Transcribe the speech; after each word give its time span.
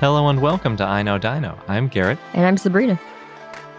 Hello 0.00 0.28
and 0.28 0.40
welcome 0.40 0.76
to 0.76 0.84
I 0.84 1.02
Know 1.02 1.18
Dino. 1.18 1.58
I'm 1.66 1.88
Garrett. 1.88 2.20
And 2.32 2.46
I'm 2.46 2.56
Sabrina. 2.56 3.00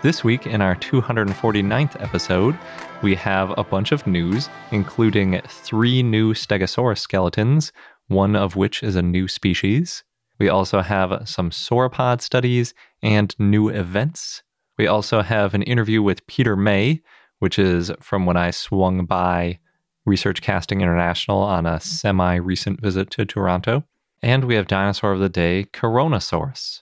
This 0.02 0.22
week, 0.22 0.45
in 0.45 0.59
our 0.59 0.75
249th 0.75 2.02
episode, 2.03 2.58
we 3.02 3.16
have 3.16 3.58
a 3.58 3.64
bunch 3.64 3.94
of 3.94 4.06
news, 4.06 4.50
including 4.72 5.40
three 5.47 6.03
new 6.03 6.34
Stegosaurus 6.34 6.97
skeletons, 6.97 7.72
one 8.09 8.36
of 8.36 8.58
which 8.58 8.84
is 8.84 8.97
a 8.97 9.02
new 9.02 9.30
species. 9.30 10.03
We 10.40 10.50
also 10.50 10.81
have 10.81 11.22
some 11.23 11.52
sauropod 11.52 12.20
studies 12.20 12.73
and 13.02 13.34
new 13.40 13.70
events. 13.70 14.44
We 14.78 14.88
also 14.88 15.22
have 15.22 15.53
an 15.53 15.64
interview 15.64 16.02
with 16.02 16.28
Peter 16.28 16.58
May, 16.58 17.02
which 17.40 17.58
is 17.58 17.94
from 18.02 18.25
when 18.25 18.36
I 18.36 18.52
swung 18.52 19.06
by 19.06 19.59
Research 20.06 20.42
Casting 20.42 20.81
International 20.81 21.40
on 21.40 21.66
a 21.66 21.80
semi 21.80 22.36
recent 22.36 22.81
visit 22.81 23.09
to 23.12 23.25
Toronto. 23.25 23.86
And 24.22 24.45
we 24.45 24.56
have 24.56 24.67
dinosaur 24.67 25.14
of 25.14 25.20
the 25.20 25.30
day, 25.30 25.66
Coronosaurus. 25.72 26.81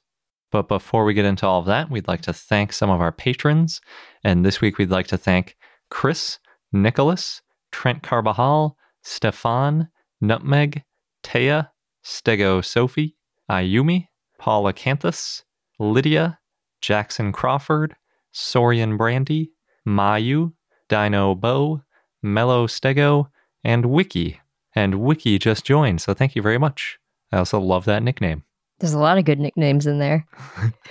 But 0.51 0.67
before 0.67 1.05
we 1.05 1.13
get 1.13 1.25
into 1.25 1.45
all 1.45 1.59
of 1.59 1.65
that, 1.65 1.89
we'd 1.89 2.07
like 2.07 2.21
to 2.21 2.33
thank 2.33 2.73
some 2.73 2.89
of 2.89 3.01
our 3.01 3.11
patrons. 3.11 3.81
And 4.23 4.45
this 4.45 4.61
week, 4.61 4.77
we'd 4.77 4.89
like 4.89 5.07
to 5.07 5.17
thank 5.17 5.55
Chris, 5.89 6.39
Nicholas, 6.71 7.41
Trent 7.71 8.01
Carbajal, 8.01 8.77
Stefan, 9.03 9.89
Nutmeg, 10.21 10.83
Taya, 11.23 11.69
Stego 12.03 12.63
Sophie, 12.63 13.15
Ayumi, 13.51 14.07
Paula 14.39 14.73
Canthus, 14.73 15.43
Lydia, 15.79 16.39
Jackson 16.81 17.31
Crawford, 17.31 17.95
Sorian 18.33 18.97
Brandy, 18.97 19.51
Mayu, 19.87 20.53
Dino 20.89 21.35
Bow, 21.35 21.81
Mellow 22.21 22.67
Stego, 22.67 23.29
and 23.63 23.87
Wiki. 23.87 24.39
And 24.73 24.95
Wiki 25.01 25.37
just 25.37 25.65
joined, 25.65 26.01
so 26.01 26.13
thank 26.13 26.35
you 26.35 26.41
very 26.41 26.57
much. 26.57 26.99
I 27.31 27.37
also 27.37 27.59
love 27.59 27.85
that 27.85 28.03
nickname. 28.03 28.43
There's 28.79 28.93
a 28.93 28.99
lot 28.99 29.17
of 29.17 29.25
good 29.25 29.39
nicknames 29.39 29.87
in 29.87 29.99
there. 29.99 30.25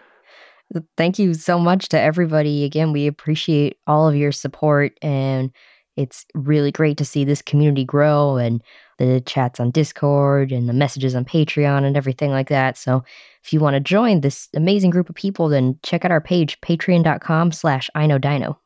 Thank 0.98 1.18
you 1.18 1.34
so 1.34 1.58
much 1.58 1.90
to 1.90 2.00
everybody. 2.00 2.64
Again, 2.64 2.92
we 2.94 3.08
appreciate 3.08 3.78
all 3.88 4.08
of 4.08 4.16
your 4.16 4.32
support, 4.32 4.94
and 5.02 5.52
it's 5.96 6.26
really 6.34 6.72
great 6.72 6.98
to 6.98 7.06
see 7.06 7.26
this 7.26 7.42
community 7.42 7.84
grow 7.84 8.38
and 8.38 8.64
the 9.00 9.22
chats 9.26 9.60
on 9.60 9.72
Discord 9.72 10.52
and 10.52 10.70
the 10.70 10.74
messages 10.74 11.16
on 11.16 11.26
Patreon 11.26 11.84
and 11.84 11.98
everything 11.98 12.32
like 12.32 12.50
that. 12.50 12.78
So 12.78 13.04
if 13.44 13.52
you 13.52 13.60
want 13.60 13.76
to 13.76 13.80
join 13.80 14.22
this 14.22 14.48
amazing 14.54 14.92
group 14.92 15.10
of 15.10 15.16
people, 15.16 15.50
then 15.50 15.80
check 15.84 16.06
out 16.06 16.12
our 16.12 16.22
page, 16.22 16.60
patreon.com 16.62 17.52
slash 17.52 17.90
I 17.96 18.06
know 18.06 18.18
dino. 18.18 18.60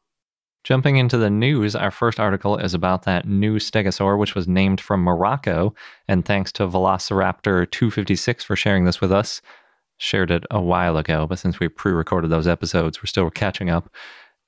Jumping 0.64 0.96
into 0.96 1.18
the 1.18 1.30
news, 1.30 1.76
our 1.76 1.92
first 1.92 2.22
article 2.22 2.58
is 2.58 2.74
about 2.74 3.04
that 3.04 3.28
new 3.28 3.60
stegosaur, 3.60 4.18
which 4.18 4.34
was 4.34 4.48
named 4.48 4.80
from 4.80 5.02
Morocco. 5.02 5.76
And 6.08 6.24
thanks 6.24 6.54
to 6.54 6.68
Velociraptor 6.68 7.70
256 7.70 8.46
for 8.46 8.56
sharing 8.56 8.86
this 8.86 9.02
with 9.02 9.12
us. 9.12 9.42
Shared 9.98 10.32
it 10.32 10.46
a 10.50 10.62
while 10.62 10.98
ago, 10.98 11.28
but 11.28 11.40
since 11.40 11.60
we 11.60 11.68
pre 11.68 11.92
recorded 11.92 12.32
those 12.32 12.48
episodes, 12.48 13.02
we're 13.02 13.08
still 13.08 13.30
catching 13.30 13.70
up. 13.70 13.90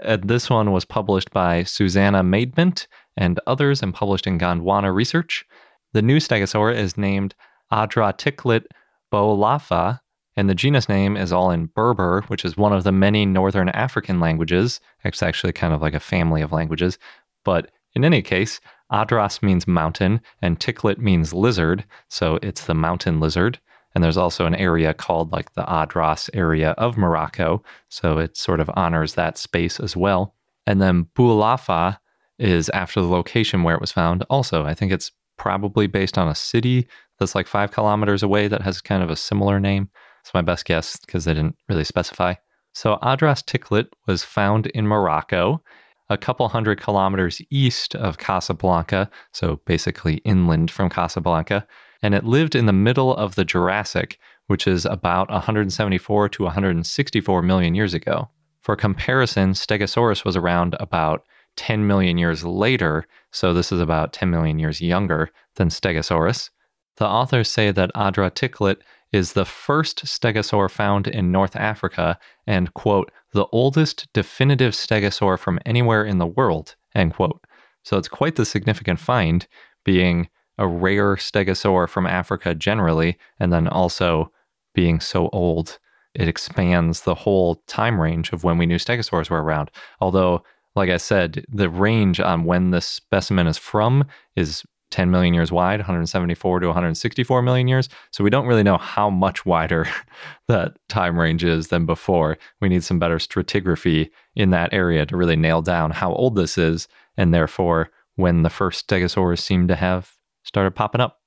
Uh, 0.03 0.17
this 0.21 0.49
one 0.49 0.71
was 0.71 0.85
published 0.85 1.31
by 1.31 1.63
Susannah 1.63 2.23
Maidment 2.23 2.87
and 3.17 3.39
others 3.45 3.83
and 3.83 3.93
published 3.93 4.27
in 4.27 4.39
Gondwana 4.39 4.93
Research. 4.93 5.45
The 5.93 6.01
new 6.01 6.17
stegosaur 6.17 6.73
is 6.75 6.97
named 6.97 7.35
Adratiklit 7.71 8.65
boulahfa, 9.13 9.99
and 10.35 10.49
the 10.49 10.55
genus 10.55 10.89
name 10.89 11.15
is 11.15 11.31
all 11.31 11.51
in 11.51 11.67
Berber, 11.67 12.23
which 12.27 12.43
is 12.43 12.57
one 12.57 12.73
of 12.73 12.83
the 12.83 12.91
many 12.91 13.25
Northern 13.25 13.69
African 13.69 14.19
languages. 14.19 14.81
It's 15.03 15.23
actually 15.23 15.53
kind 15.53 15.73
of 15.73 15.81
like 15.81 15.93
a 15.93 15.99
family 15.99 16.41
of 16.41 16.51
languages. 16.51 16.97
But 17.43 17.71
in 17.93 18.03
any 18.03 18.21
case, 18.21 18.59
Adras 18.91 19.41
means 19.41 19.67
mountain 19.67 20.21
and 20.41 20.59
Tiklit 20.59 20.97
means 20.97 21.33
lizard. 21.33 21.85
So 22.09 22.37
it's 22.41 22.65
the 22.65 22.73
mountain 22.73 23.19
lizard. 23.19 23.59
And 23.93 24.03
there's 24.03 24.17
also 24.17 24.45
an 24.45 24.55
area 24.55 24.93
called 24.93 25.31
like 25.31 25.53
the 25.53 25.63
Adras 25.63 26.29
area 26.33 26.71
of 26.71 26.97
Morocco. 26.97 27.63
So 27.87 28.17
it 28.17 28.35
sort 28.35 28.59
of 28.59 28.69
honors 28.75 29.13
that 29.13 29.37
space 29.37 29.79
as 29.79 29.95
well. 29.95 30.35
And 30.67 30.81
then 30.81 31.05
Boulahfa 31.15 31.97
is 32.37 32.67
after 32.69 32.99
the 32.99 33.07
location 33.07 33.63
where 33.63 33.75
it 33.75 33.81
was 33.81 33.93
found. 33.93 34.25
Also, 34.29 34.65
I 34.65 34.73
think 34.73 34.91
it's 34.91 35.11
probably 35.37 35.87
based 35.87 36.17
on 36.17 36.27
a 36.27 36.35
city 36.35 36.87
that's 37.19 37.35
like 37.35 37.47
five 37.47 37.71
kilometers 37.71 38.23
away 38.23 38.49
that 38.49 38.61
has 38.61 38.81
kind 38.81 39.01
of 39.01 39.09
a 39.09 39.15
similar 39.15 39.59
name. 39.59 39.89
It's 40.25 40.33
my 40.33 40.41
best 40.41 40.65
guess 40.65 40.97
because 40.97 41.25
they 41.25 41.35
didn't 41.35 41.55
really 41.69 41.83
specify. 41.83 42.33
So 42.73 42.97
Adras 43.03 43.43
Tiklit 43.45 43.89
was 44.07 44.23
found 44.23 44.65
in 44.65 44.87
Morocco, 44.87 45.61
a 46.09 46.17
couple 46.17 46.47
hundred 46.47 46.81
kilometers 46.81 47.43
east 47.51 47.93
of 47.93 48.17
Casablanca, 48.17 49.07
so 49.33 49.61
basically 49.67 50.15
inland 50.25 50.71
from 50.71 50.89
Casablanca, 50.89 51.67
and 52.01 52.15
it 52.15 52.23
lived 52.23 52.55
in 52.55 52.65
the 52.65 52.73
middle 52.73 53.15
of 53.15 53.35
the 53.35 53.45
Jurassic, 53.45 54.17
which 54.47 54.65
is 54.65 54.83
about 54.83 55.29
174 55.29 56.29
to 56.29 56.43
164 56.43 57.43
million 57.43 57.75
years 57.75 57.93
ago. 57.93 58.27
For 58.61 58.75
comparison, 58.75 59.51
Stegosaurus 59.51 60.25
was 60.25 60.35
around 60.35 60.75
about 60.79 61.23
10 61.57 61.85
million 61.85 62.17
years 62.17 62.43
later, 62.43 63.05
so 63.31 63.53
this 63.53 63.71
is 63.71 63.79
about 63.79 64.11
10 64.11 64.31
million 64.31 64.57
years 64.57 64.81
younger 64.81 65.29
than 65.53 65.69
Stegosaurus. 65.69 66.49
The 66.97 67.05
authors 67.05 67.51
say 67.51 67.69
that 67.69 67.93
Adratiklit 67.93 68.77
is 69.15 69.31
the 69.31 69.45
first 69.45 70.03
stegosaur 70.03 70.69
found 70.69 71.07
in 71.07 71.31
North 71.31 71.55
Africa 71.55 72.19
and, 72.45 72.73
quote, 72.73 73.11
the 73.31 73.47
oldest 73.53 74.11
definitive 74.11 74.73
stegosaur 74.73 75.39
from 75.39 75.57
anywhere 75.65 76.03
in 76.03 76.17
the 76.17 76.27
world, 76.27 76.75
end 76.93 77.13
quote. 77.13 77.41
So 77.83 77.97
it's 77.97 78.09
quite 78.09 78.35
the 78.35 78.45
significant 78.45 78.99
find, 78.99 79.47
being 79.85 80.27
a 80.57 80.67
rare 80.67 81.15
stegosaur 81.15 81.87
from 81.87 82.05
Africa 82.05 82.53
generally, 82.53 83.17
and 83.39 83.53
then 83.53 83.69
also 83.69 84.31
being 84.73 84.99
so 84.99 85.29
old. 85.29 85.79
It 86.13 86.27
expands 86.27 87.01
the 87.01 87.15
whole 87.15 87.63
time 87.67 88.01
range 88.01 88.33
of 88.33 88.43
when 88.43 88.57
we 88.57 88.65
knew 88.65 88.77
stegosaurs 88.77 89.29
were 89.29 89.43
around. 89.43 89.71
Although, 90.01 90.43
like 90.75 90.89
I 90.89 90.97
said, 90.97 91.45
the 91.47 91.69
range 91.69 92.19
on 92.19 92.43
when 92.43 92.71
this 92.71 92.85
specimen 92.85 93.47
is 93.47 93.57
from 93.57 94.03
is 94.35 94.65
10 94.91 95.11
million 95.11 95.33
years 95.33 95.51
wide, 95.51 95.79
174 95.79 96.59
to 96.59 96.67
164 96.67 97.41
million 97.41 97.67
years. 97.67 97.89
So 98.11 98.23
we 98.23 98.29
don't 98.29 98.47
really 98.47 98.63
know 98.63 98.77
how 98.77 99.09
much 99.09 99.45
wider 99.45 99.87
that 100.47 100.77
time 100.89 101.19
range 101.19 101.43
is 101.43 101.67
than 101.67 101.85
before. 101.85 102.37
We 102.61 102.69
need 102.69 102.83
some 102.83 102.99
better 102.99 103.17
stratigraphy 103.17 104.09
in 104.35 104.51
that 104.51 104.73
area 104.73 105.05
to 105.05 105.17
really 105.17 105.35
nail 105.35 105.61
down 105.61 105.91
how 105.91 106.13
old 106.13 106.35
this 106.35 106.57
is, 106.57 106.87
and 107.17 107.33
therefore 107.33 107.89
when 108.15 108.43
the 108.43 108.49
first 108.49 108.87
stegosaurs 108.87 109.39
seem 109.39 109.67
to 109.67 109.75
have 109.75 110.13
started 110.43 110.71
popping 110.71 111.01
up. 111.01 111.19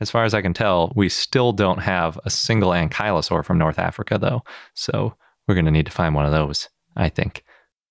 As 0.00 0.10
far 0.10 0.24
as 0.24 0.34
I 0.34 0.42
can 0.42 0.54
tell, 0.54 0.92
we 0.94 1.08
still 1.08 1.52
don't 1.52 1.80
have 1.80 2.20
a 2.24 2.30
single 2.30 2.70
ankylosaur 2.70 3.44
from 3.44 3.58
North 3.58 3.78
Africa, 3.78 4.16
though. 4.16 4.44
So 4.74 5.14
we're 5.46 5.56
going 5.56 5.64
to 5.64 5.72
need 5.72 5.86
to 5.86 5.92
find 5.92 6.14
one 6.14 6.26
of 6.26 6.30
those, 6.30 6.68
I 6.94 7.08
think. 7.08 7.42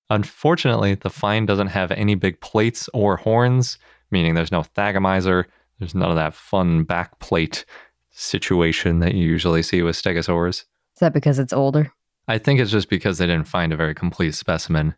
Unfortunately, 0.10 0.96
the 0.96 1.10
find 1.10 1.48
doesn't 1.48 1.68
have 1.68 1.92
any 1.92 2.16
big 2.16 2.40
plates 2.40 2.90
or 2.94 3.18
horns 3.18 3.78
meaning 4.12 4.34
there's 4.34 4.52
no 4.52 4.62
thagomizer, 4.62 5.46
there's 5.80 5.96
none 5.96 6.10
of 6.10 6.16
that 6.16 6.34
fun 6.34 6.86
backplate 6.86 7.66
situation 8.12 9.00
that 9.00 9.14
you 9.14 9.28
usually 9.28 9.62
see 9.62 9.82
with 9.82 9.96
stegosaurs. 9.96 10.64
Is 10.96 11.00
that 11.00 11.14
because 11.14 11.40
it's 11.40 11.54
older? 11.54 11.92
I 12.28 12.38
think 12.38 12.60
it's 12.60 12.72
just 12.72 12.90
because 12.90 13.18
they 13.18 13.28
didn't 13.28 13.48
find 13.48 13.72
a 13.72 13.78
very 13.78 13.94
complete 13.94 14.34
specimen. 14.34 14.96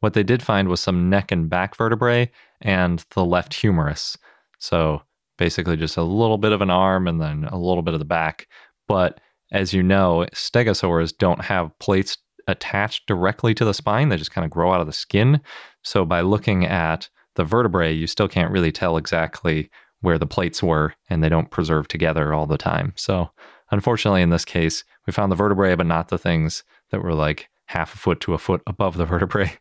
What 0.00 0.14
they 0.14 0.22
did 0.22 0.42
find 0.42 0.68
was 0.68 0.80
some 0.80 1.08
neck 1.08 1.30
and 1.30 1.48
back 1.48 1.76
vertebrae 1.76 2.30
and 2.60 3.04
the 3.14 3.24
left 3.24 3.54
humerus. 3.54 4.16
So 4.58 5.02
basically 5.38 5.76
just 5.76 5.96
a 5.96 6.02
little 6.02 6.38
bit 6.38 6.52
of 6.52 6.60
an 6.60 6.70
arm 6.70 7.06
and 7.06 7.20
then 7.20 7.44
a 7.44 7.58
little 7.58 7.82
bit 7.82 7.94
of 7.94 8.00
the 8.00 8.06
back. 8.06 8.48
But 8.88 9.20
as 9.52 9.72
you 9.72 9.82
know, 9.82 10.26
stegosaurs 10.34 11.16
don't 11.16 11.42
have 11.42 11.78
plates 11.78 12.18
attached 12.48 13.06
directly 13.06 13.54
to 13.54 13.64
the 13.64 13.74
spine, 13.74 14.08
they 14.08 14.16
just 14.16 14.32
kind 14.32 14.44
of 14.44 14.50
grow 14.50 14.72
out 14.72 14.80
of 14.80 14.86
the 14.86 14.92
skin. 14.92 15.40
So 15.82 16.04
by 16.04 16.22
looking 16.22 16.64
at 16.66 17.08
the 17.36 17.44
vertebrae, 17.44 17.92
you 17.92 18.06
still 18.06 18.28
can't 18.28 18.52
really 18.52 18.72
tell 18.72 18.96
exactly 18.96 19.70
where 20.00 20.18
the 20.18 20.26
plates 20.26 20.62
were, 20.62 20.94
and 21.08 21.22
they 21.22 21.28
don't 21.28 21.50
preserve 21.50 21.88
together 21.88 22.34
all 22.34 22.46
the 22.46 22.58
time. 22.58 22.92
So 22.96 23.30
unfortunately, 23.70 24.22
in 24.22 24.30
this 24.30 24.44
case, 24.44 24.84
we 25.06 25.12
found 25.12 25.30
the 25.30 25.36
vertebrae, 25.36 25.74
but 25.74 25.86
not 25.86 26.08
the 26.08 26.18
things 26.18 26.64
that 26.90 27.02
were 27.02 27.14
like 27.14 27.48
half 27.66 27.94
a 27.94 27.98
foot 27.98 28.20
to 28.20 28.34
a 28.34 28.38
foot 28.38 28.62
above 28.66 28.96
the 28.96 29.06
vertebrae. 29.06 29.52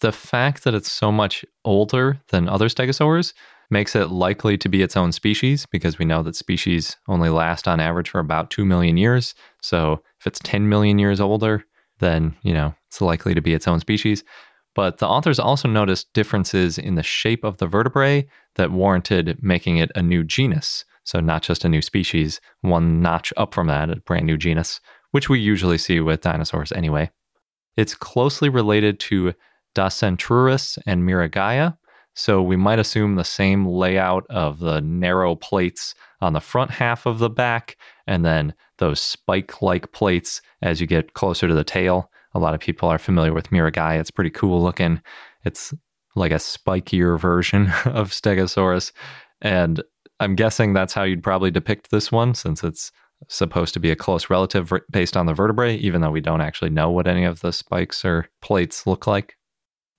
The 0.00 0.12
fact 0.12 0.64
that 0.64 0.74
it's 0.74 0.92
so 0.92 1.10
much 1.10 1.44
older 1.64 2.20
than 2.28 2.48
other 2.48 2.68
stegosaurs 2.68 3.32
makes 3.70 3.96
it 3.96 4.10
likely 4.10 4.56
to 4.58 4.68
be 4.68 4.82
its 4.82 4.96
own 4.96 5.10
species 5.10 5.66
because 5.66 5.98
we 5.98 6.04
know 6.04 6.22
that 6.22 6.36
species 6.36 6.96
only 7.08 7.30
last 7.30 7.66
on 7.66 7.80
average 7.80 8.10
for 8.10 8.20
about 8.20 8.50
2 8.50 8.64
million 8.64 8.96
years. 8.96 9.34
So 9.62 10.02
if 10.20 10.26
it's 10.26 10.38
10 10.40 10.68
million 10.68 10.98
years 10.98 11.20
older, 11.20 11.64
then, 11.98 12.36
you 12.42 12.52
know, 12.52 12.74
it's 12.88 13.00
likely 13.00 13.34
to 13.34 13.40
be 13.40 13.54
its 13.54 13.66
own 13.66 13.80
species. 13.80 14.22
But 14.76 14.98
the 14.98 15.08
authors 15.08 15.38
also 15.38 15.68
noticed 15.68 16.12
differences 16.12 16.76
in 16.76 16.96
the 16.96 17.02
shape 17.02 17.44
of 17.44 17.56
the 17.56 17.66
vertebrae 17.66 18.28
that 18.56 18.70
warranted 18.70 19.42
making 19.42 19.78
it 19.78 19.90
a 19.94 20.02
new 20.02 20.22
genus. 20.22 20.84
So, 21.02 21.18
not 21.18 21.42
just 21.42 21.64
a 21.64 21.68
new 21.68 21.80
species, 21.80 22.42
one 22.60 23.00
notch 23.00 23.32
up 23.38 23.54
from 23.54 23.68
that, 23.68 23.88
a 23.88 23.96
brand 23.96 24.26
new 24.26 24.36
genus, 24.36 24.80
which 25.12 25.30
we 25.30 25.40
usually 25.40 25.78
see 25.78 25.98
with 26.00 26.20
dinosaurs 26.20 26.72
anyway. 26.72 27.10
It's 27.78 27.94
closely 27.94 28.50
related 28.50 29.00
to 29.00 29.32
Dacentrurus 29.74 30.78
and 30.84 31.02
Miragaia, 31.04 31.78
so 32.14 32.42
we 32.42 32.56
might 32.56 32.78
assume 32.78 33.14
the 33.14 33.24
same 33.24 33.66
layout 33.66 34.26
of 34.28 34.58
the 34.58 34.80
narrow 34.82 35.36
plates 35.36 35.94
on 36.20 36.34
the 36.34 36.40
front 36.40 36.70
half 36.70 37.06
of 37.06 37.18
the 37.18 37.30
back 37.30 37.76
and 38.06 38.24
then 38.24 38.52
those 38.78 39.00
spike 39.00 39.62
like 39.62 39.92
plates 39.92 40.42
as 40.60 40.80
you 40.80 40.86
get 40.86 41.14
closer 41.14 41.48
to 41.48 41.54
the 41.54 41.64
tail. 41.64 42.10
A 42.36 42.38
lot 42.38 42.52
of 42.52 42.60
people 42.60 42.88
are 42.90 42.98
familiar 42.98 43.32
with 43.32 43.48
Miragaia. 43.48 43.98
It's 43.98 44.10
pretty 44.10 44.30
cool 44.30 44.62
looking. 44.62 45.00
It's 45.46 45.72
like 46.14 46.32
a 46.32 46.36
spikier 46.36 47.18
version 47.18 47.66
of 47.86 48.10
Stegosaurus. 48.10 48.92
And 49.40 49.82
I'm 50.20 50.34
guessing 50.34 50.74
that's 50.74 50.92
how 50.92 51.02
you'd 51.04 51.22
probably 51.22 51.50
depict 51.50 51.90
this 51.90 52.12
one 52.12 52.34
since 52.34 52.62
it's 52.62 52.92
supposed 53.28 53.72
to 53.72 53.80
be 53.80 53.90
a 53.90 53.96
close 53.96 54.28
relative 54.28 54.70
based 54.90 55.16
on 55.16 55.24
the 55.24 55.32
vertebrae, 55.32 55.76
even 55.76 56.02
though 56.02 56.10
we 56.10 56.20
don't 56.20 56.42
actually 56.42 56.68
know 56.68 56.90
what 56.90 57.06
any 57.06 57.24
of 57.24 57.40
the 57.40 57.52
spikes 57.52 58.04
or 58.04 58.28
plates 58.42 58.86
look 58.86 59.06
like. 59.06 59.36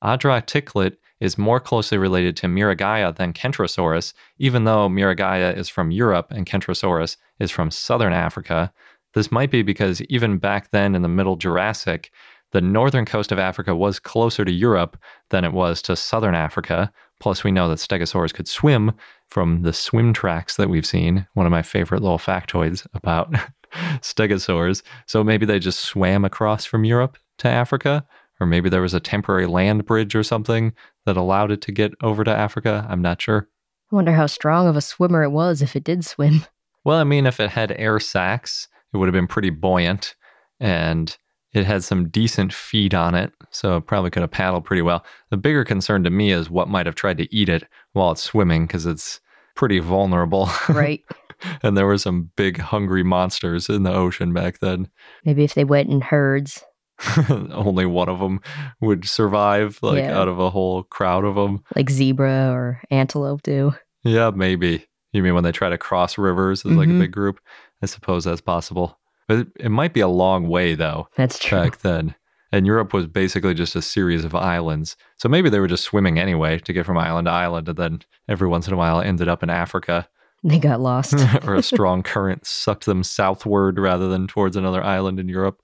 Adra 0.03 0.39
Adratiklit 0.39 0.97
is 1.19 1.39
more 1.39 1.59
closely 1.59 1.97
related 1.97 2.37
to 2.37 2.47
Miragaia 2.47 3.15
than 3.15 3.33
Kentrosaurus, 3.33 4.13
even 4.37 4.65
though 4.65 4.87
Miragaia 4.87 5.57
is 5.57 5.69
from 5.69 5.89
Europe 5.89 6.27
and 6.29 6.45
Kentrosaurus 6.45 7.17
is 7.39 7.49
from 7.49 7.71
southern 7.71 8.13
Africa. 8.13 8.71
This 9.17 9.31
might 9.31 9.49
be 9.49 9.63
because 9.63 9.99
even 10.03 10.37
back 10.37 10.69
then 10.69 10.93
in 10.93 11.01
the 11.01 11.07
Middle 11.07 11.37
Jurassic, 11.37 12.11
the 12.51 12.61
northern 12.61 13.03
coast 13.03 13.31
of 13.31 13.39
Africa 13.39 13.75
was 13.75 13.99
closer 13.99 14.45
to 14.45 14.51
Europe 14.51 14.95
than 15.31 15.43
it 15.43 15.53
was 15.53 15.81
to 15.81 15.95
southern 15.95 16.35
Africa. 16.35 16.91
Plus, 17.19 17.43
we 17.43 17.51
know 17.51 17.67
that 17.67 17.79
stegosaurs 17.79 18.31
could 18.31 18.47
swim 18.47 18.91
from 19.27 19.63
the 19.63 19.73
swim 19.73 20.13
tracks 20.13 20.57
that 20.57 20.69
we've 20.69 20.85
seen. 20.85 21.25
One 21.33 21.47
of 21.47 21.51
my 21.51 21.63
favorite 21.63 22.03
little 22.03 22.19
factoids 22.19 22.85
about 22.93 23.33
stegosaurs. 24.01 24.83
So 25.07 25.23
maybe 25.23 25.47
they 25.47 25.57
just 25.57 25.79
swam 25.79 26.23
across 26.23 26.63
from 26.63 26.85
Europe 26.85 27.17
to 27.39 27.47
Africa 27.47 28.05
or 28.39 28.45
maybe 28.45 28.69
there 28.69 28.83
was 28.83 28.93
a 28.93 28.99
temporary 28.99 29.47
land 29.47 29.85
bridge 29.85 30.15
or 30.15 30.21
something 30.21 30.73
that 31.07 31.17
allowed 31.17 31.51
it 31.51 31.61
to 31.61 31.71
get 31.71 31.93
over 32.03 32.23
to 32.23 32.31
Africa. 32.31 32.85
I'm 32.87 33.01
not 33.01 33.19
sure. 33.19 33.49
I 33.91 33.95
wonder 33.95 34.13
how 34.13 34.27
strong 34.27 34.67
of 34.67 34.75
a 34.75 34.81
swimmer 34.81 35.23
it 35.23 35.31
was 35.31 35.63
if 35.63 35.75
it 35.75 35.83
did 35.83 36.05
swim. 36.05 36.45
Well, 36.83 36.99
I 36.99 37.03
mean, 37.03 37.25
if 37.25 37.39
it 37.39 37.49
had 37.49 37.73
air 37.73 37.99
sacs, 37.99 38.67
it 38.93 38.97
would 38.97 39.07
have 39.07 39.13
been 39.13 39.27
pretty 39.27 39.49
buoyant 39.49 40.15
and 40.59 41.17
it 41.53 41.65
had 41.65 41.83
some 41.83 42.09
decent 42.09 42.53
feet 42.53 42.93
on 42.93 43.15
it, 43.15 43.31
so 43.51 43.77
it 43.77 43.87
probably 43.87 44.09
could 44.09 44.21
have 44.21 44.31
paddled 44.31 44.65
pretty 44.65 44.81
well. 44.81 45.03
The 45.29 45.37
bigger 45.37 45.63
concern 45.63 46.03
to 46.03 46.09
me 46.09 46.31
is 46.31 46.49
what 46.49 46.67
might 46.67 46.85
have 46.85 46.95
tried 46.95 47.17
to 47.17 47.35
eat 47.35 47.49
it 47.49 47.63
while 47.93 48.11
it's 48.11 48.23
swimming 48.23 48.67
because 48.67 48.85
it's 48.85 49.19
pretty 49.55 49.79
vulnerable. 49.79 50.49
Right. 50.69 51.03
and 51.63 51.77
there 51.77 51.85
were 51.85 51.97
some 51.97 52.31
big 52.35 52.59
hungry 52.59 53.03
monsters 53.03 53.69
in 53.69 53.83
the 53.83 53.93
ocean 53.93 54.33
back 54.33 54.59
then. 54.59 54.89
Maybe 55.25 55.43
if 55.43 55.53
they 55.53 55.63
went 55.63 55.89
in 55.89 56.01
herds. 56.01 56.63
only 57.29 57.85
one 57.85 58.09
of 58.09 58.19
them 58.19 58.41
would 58.81 59.07
survive, 59.07 59.77
like 59.83 59.99
yeah. 59.99 60.19
out 60.19 60.27
of 60.27 60.39
a 60.39 60.49
whole 60.49 60.81
crowd 60.81 61.25
of 61.25 61.35
them. 61.35 61.63
Like 61.75 61.91
zebra 61.91 62.51
or 62.51 62.81
antelope 62.89 63.43
do. 63.43 63.73
Yeah, 64.03 64.31
maybe. 64.31 64.87
You 65.13 65.21
mean 65.21 65.35
when 65.35 65.43
they 65.43 65.51
try 65.51 65.69
to 65.69 65.77
cross 65.77 66.17
rivers 66.17 66.65
as 66.65 66.71
mm-hmm. 66.71 66.79
like 66.79 66.87
a 66.87 66.91
mm-hmm. 66.91 66.99
big 67.01 67.11
group? 67.11 67.39
I 67.81 67.85
suppose 67.85 68.24
that's 68.24 68.41
possible. 68.41 69.00
But 69.27 69.39
it, 69.39 69.47
it 69.59 69.69
might 69.69 69.94
be 69.94 70.00
a 70.00 70.07
long 70.07 70.47
way 70.47 70.75
though. 70.75 71.07
That's 71.15 71.39
true. 71.39 71.63
Back 71.63 71.79
then. 71.79 72.15
And 72.51 72.65
Europe 72.65 72.94
was 72.94 73.07
basically 73.07 73.53
just 73.53 73.75
a 73.75 73.81
series 73.81 74.24
of 74.24 74.33
islands. 74.33 74.95
So 75.18 75.27
maybe 75.27 75.50
they 75.50 75.59
were 75.59 75.68
just 75.68 75.83
swimming 75.83 76.18
anyway 76.18 76.59
to 76.59 76.74
get 76.74 76.85
from 76.85 76.97
island 76.97 77.25
to 77.25 77.31
island 77.31 77.68
and 77.68 77.77
then 77.77 78.00
every 78.29 78.47
once 78.47 78.68
in 78.68 78.74
a 78.74 78.77
while 78.77 79.01
ended 79.01 79.27
up 79.27 79.44
in 79.44 79.50
Africa. 79.50 80.07
They 80.44 80.59
got 80.59 80.79
lost. 80.79 81.13
or 81.45 81.56
a 81.56 81.63
strong 81.63 82.03
current 82.03 82.45
sucked 82.45 82.85
them 82.85 83.03
southward 83.03 83.80
rather 83.80 84.07
than 84.07 84.27
towards 84.27 84.56
another 84.56 84.81
island 84.81 85.19
in 85.19 85.27
Europe. 85.27 85.59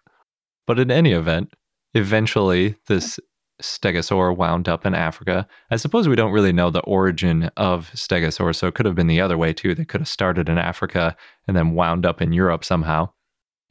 But 0.67 0.79
in 0.79 0.91
any 0.91 1.13
event, 1.13 1.53
eventually 1.93 2.75
this 2.87 3.19
stegosaur 3.61 4.35
wound 4.35 4.67
up 4.67 4.85
in 4.85 4.93
Africa. 4.95 5.47
I 5.69 5.75
suppose 5.75 6.07
we 6.07 6.15
don't 6.15 6.31
really 6.31 6.53
know 6.53 6.69
the 6.69 6.81
origin 6.81 7.51
of 7.57 7.91
stegosaur, 7.93 8.55
so 8.55 8.67
it 8.67 8.75
could 8.75 8.85
have 8.85 8.95
been 8.95 9.07
the 9.07 9.21
other 9.21 9.37
way 9.37 9.53
too. 9.53 9.75
They 9.75 9.85
could 9.85 10.01
have 10.01 10.07
started 10.07 10.49
in 10.49 10.57
Africa 10.57 11.15
and 11.47 11.55
then 11.55 11.75
wound 11.75 12.05
up 12.05 12.21
in 12.21 12.33
Europe 12.33 12.63
somehow. 12.65 13.09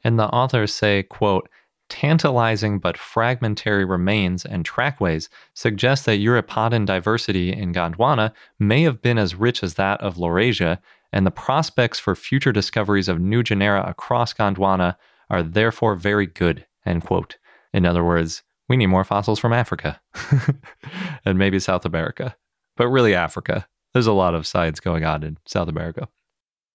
And 0.03 0.19
the 0.19 0.27
authors 0.27 0.73
say, 0.73 1.03
quote, 1.03 1.49
tantalizing 1.89 2.79
but 2.79 2.97
fragmentary 2.97 3.85
remains 3.85 4.45
and 4.45 4.65
trackways 4.65 5.29
suggest 5.53 6.05
that 6.05 6.19
Eurypodan 6.19 6.85
diversity 6.85 7.51
in 7.53 7.73
Gondwana 7.73 8.31
may 8.57 8.83
have 8.83 9.01
been 9.01 9.17
as 9.17 9.35
rich 9.35 9.63
as 9.63 9.75
that 9.75 10.01
of 10.01 10.15
Laurasia, 10.15 10.79
and 11.11 11.25
the 11.25 11.31
prospects 11.31 11.99
for 11.99 12.15
future 12.15 12.51
discoveries 12.51 13.07
of 13.07 13.19
new 13.19 13.43
genera 13.43 13.83
across 13.87 14.33
Gondwana 14.33 14.95
are 15.29 15.43
therefore 15.43 15.95
very 15.95 16.25
good. 16.25 16.65
End 16.85 17.03
quote. 17.03 17.37
In 17.73 17.85
other 17.85 18.03
words, 18.03 18.43
we 18.73 18.77
need 18.77 18.87
more 18.87 19.03
fossils 19.03 19.37
from 19.37 19.53
Africa 19.53 20.01
and 21.25 21.37
maybe 21.37 21.59
South 21.59 21.85
America, 21.85 22.35
but 22.75 22.87
really 22.87 23.13
Africa. 23.13 23.67
There's 23.93 24.07
a 24.07 24.13
lot 24.13 24.33
of 24.33 24.47
science 24.47 24.79
going 24.79 25.05
on 25.05 25.21
in 25.21 25.37
South 25.45 25.67
America. 25.67 26.07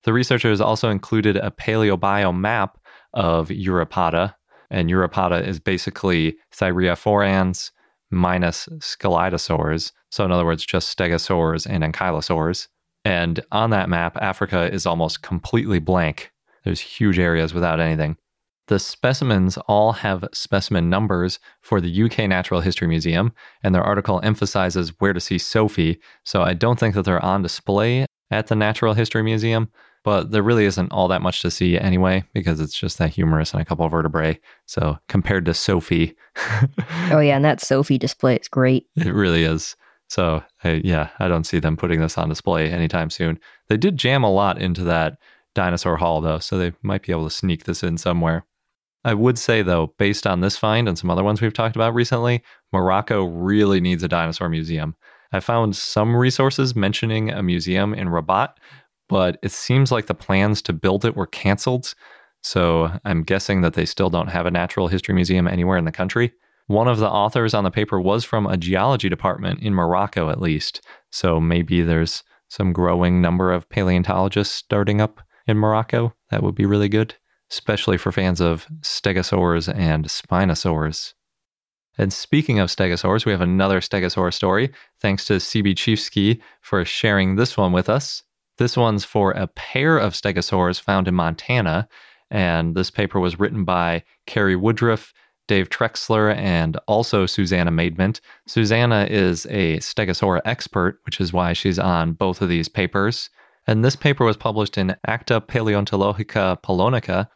The 0.04 0.12
researchers 0.12 0.60
also 0.60 0.90
included 0.90 1.36
a 1.36 1.50
paleobio 1.50 2.32
map 2.32 2.78
of 3.14 3.48
Eurypoda, 3.48 4.32
and 4.70 4.88
Eurypoda 4.88 5.44
is 5.44 5.58
basically 5.58 6.36
Thyreophorans 6.54 7.72
minus 8.12 8.68
Scelidosaurs. 8.78 9.90
So, 10.12 10.24
in 10.24 10.30
other 10.30 10.44
words, 10.44 10.64
just 10.64 10.96
stegosaurs 10.96 11.66
and 11.68 11.82
ankylosaurs. 11.82 12.68
And 13.04 13.40
on 13.50 13.70
that 13.70 13.88
map, 13.88 14.16
Africa 14.20 14.72
is 14.72 14.86
almost 14.86 15.22
completely 15.22 15.80
blank. 15.80 16.30
There's 16.62 16.78
huge 16.78 17.18
areas 17.18 17.52
without 17.52 17.80
anything. 17.80 18.18
The 18.68 18.78
specimens 18.78 19.56
all 19.66 19.92
have 19.92 20.28
specimen 20.32 20.90
numbers 20.90 21.38
for 21.62 21.80
the 21.80 22.02
UK 22.02 22.28
Natural 22.28 22.60
History 22.60 22.86
Museum, 22.86 23.32
and 23.62 23.74
their 23.74 23.82
article 23.82 24.20
emphasizes 24.22 24.92
where 24.98 25.14
to 25.14 25.20
see 25.20 25.38
Sophie, 25.38 25.98
so 26.22 26.42
I 26.42 26.52
don't 26.52 26.78
think 26.78 26.94
that 26.94 27.04
they're 27.06 27.24
on 27.24 27.42
display 27.42 28.04
at 28.30 28.48
the 28.48 28.54
Natural 28.54 28.92
History 28.92 29.22
Museum, 29.22 29.70
but 30.04 30.32
there 30.32 30.42
really 30.42 30.66
isn't 30.66 30.92
all 30.92 31.08
that 31.08 31.22
much 31.22 31.40
to 31.42 31.50
see 31.50 31.78
anyway, 31.78 32.24
because 32.34 32.60
it's 32.60 32.78
just 32.78 32.98
that 32.98 33.08
humerus 33.08 33.52
and 33.52 33.62
a 33.62 33.64
couple 33.64 33.86
of 33.86 33.90
vertebrae. 33.90 34.38
So 34.66 34.98
compared 35.08 35.46
to 35.46 35.54
Sophie. 35.54 36.14
oh, 37.10 37.20
yeah, 37.20 37.36
and 37.36 37.44
that 37.46 37.62
Sophie 37.62 37.98
display 37.98 38.36
is 38.36 38.48
great. 38.48 38.86
It 38.96 39.14
really 39.14 39.44
is. 39.44 39.76
So, 40.10 40.42
I, 40.62 40.82
yeah, 40.84 41.08
I 41.18 41.28
don't 41.28 41.44
see 41.44 41.58
them 41.58 41.78
putting 41.78 42.00
this 42.00 42.18
on 42.18 42.28
display 42.28 42.70
anytime 42.70 43.08
soon. 43.08 43.40
They 43.68 43.78
did 43.78 43.96
jam 43.96 44.24
a 44.24 44.32
lot 44.32 44.60
into 44.60 44.84
that 44.84 45.16
dinosaur 45.54 45.96
hall, 45.96 46.20
though, 46.20 46.38
so 46.38 46.58
they 46.58 46.72
might 46.82 47.02
be 47.02 47.12
able 47.12 47.28
to 47.28 47.34
sneak 47.34 47.64
this 47.64 47.82
in 47.82 47.96
somewhere. 47.96 48.44
I 49.04 49.14
would 49.14 49.38
say, 49.38 49.62
though, 49.62 49.94
based 49.98 50.26
on 50.26 50.40
this 50.40 50.56
find 50.56 50.88
and 50.88 50.98
some 50.98 51.10
other 51.10 51.22
ones 51.22 51.40
we've 51.40 51.52
talked 51.52 51.76
about 51.76 51.94
recently, 51.94 52.42
Morocco 52.72 53.24
really 53.24 53.80
needs 53.80 54.02
a 54.02 54.08
dinosaur 54.08 54.48
museum. 54.48 54.96
I 55.32 55.40
found 55.40 55.76
some 55.76 56.16
resources 56.16 56.74
mentioning 56.74 57.30
a 57.30 57.42
museum 57.42 57.94
in 57.94 58.08
Rabat, 58.08 58.56
but 59.08 59.38
it 59.42 59.52
seems 59.52 59.92
like 59.92 60.06
the 60.06 60.14
plans 60.14 60.62
to 60.62 60.72
build 60.72 61.04
it 61.04 61.16
were 61.16 61.26
canceled. 61.26 61.94
So 62.42 62.90
I'm 63.04 63.22
guessing 63.22 63.60
that 63.60 63.74
they 63.74 63.84
still 63.84 64.10
don't 64.10 64.28
have 64.28 64.46
a 64.46 64.50
natural 64.50 64.88
history 64.88 65.14
museum 65.14 65.46
anywhere 65.46 65.76
in 65.76 65.84
the 65.84 65.92
country. 65.92 66.32
One 66.66 66.88
of 66.88 66.98
the 66.98 67.08
authors 67.08 67.54
on 67.54 67.64
the 67.64 67.70
paper 67.70 68.00
was 68.00 68.24
from 68.24 68.46
a 68.46 68.56
geology 68.56 69.08
department 69.08 69.62
in 69.62 69.74
Morocco, 69.74 70.28
at 70.28 70.40
least. 70.40 70.84
So 71.10 71.40
maybe 71.40 71.82
there's 71.82 72.22
some 72.48 72.72
growing 72.72 73.20
number 73.22 73.52
of 73.52 73.68
paleontologists 73.68 74.54
starting 74.54 75.00
up 75.00 75.20
in 75.46 75.56
Morocco. 75.56 76.14
That 76.30 76.42
would 76.42 76.54
be 76.54 76.66
really 76.66 76.88
good 76.88 77.14
especially 77.50 77.96
for 77.96 78.12
fans 78.12 78.40
of 78.40 78.66
stegosaurs 78.82 79.72
and 79.74 80.06
spinosaurs. 80.06 81.14
And 81.98 82.12
speaking 82.12 82.60
of 82.60 82.68
stegosaurs, 82.68 83.26
we 83.26 83.32
have 83.32 83.40
another 83.40 83.80
stegosaur 83.80 84.32
story. 84.32 84.70
Thanks 85.00 85.24
to 85.26 85.34
CB 85.34 85.74
Chiefsky 85.74 86.40
for 86.60 86.84
sharing 86.84 87.34
this 87.34 87.56
one 87.56 87.72
with 87.72 87.88
us. 87.88 88.22
This 88.58 88.76
one's 88.76 89.04
for 89.04 89.32
a 89.32 89.48
pair 89.48 89.98
of 89.98 90.12
stegosaurs 90.12 90.80
found 90.80 91.08
in 91.08 91.14
Montana. 91.14 91.88
And 92.30 92.76
this 92.76 92.90
paper 92.90 93.18
was 93.18 93.40
written 93.40 93.64
by 93.64 94.04
Cary 94.26 94.54
Woodruff, 94.54 95.12
Dave 95.48 95.70
Trexler, 95.70 96.36
and 96.36 96.76
also 96.86 97.26
Susannah 97.26 97.72
Maidment. 97.72 98.20
Susannah 98.46 99.06
is 99.10 99.46
a 99.46 99.78
stegosaur 99.78 100.40
expert, 100.44 101.00
which 101.04 101.20
is 101.20 101.32
why 101.32 101.52
she's 101.52 101.78
on 101.78 102.12
both 102.12 102.42
of 102.42 102.48
these 102.48 102.68
papers. 102.68 103.30
And 103.66 103.84
this 103.84 103.96
paper 103.96 104.24
was 104.24 104.36
published 104.36 104.78
in 104.78 104.94
Acta 105.06 105.40
Palaeontologica 105.40 106.62
Polonica, 106.62 107.28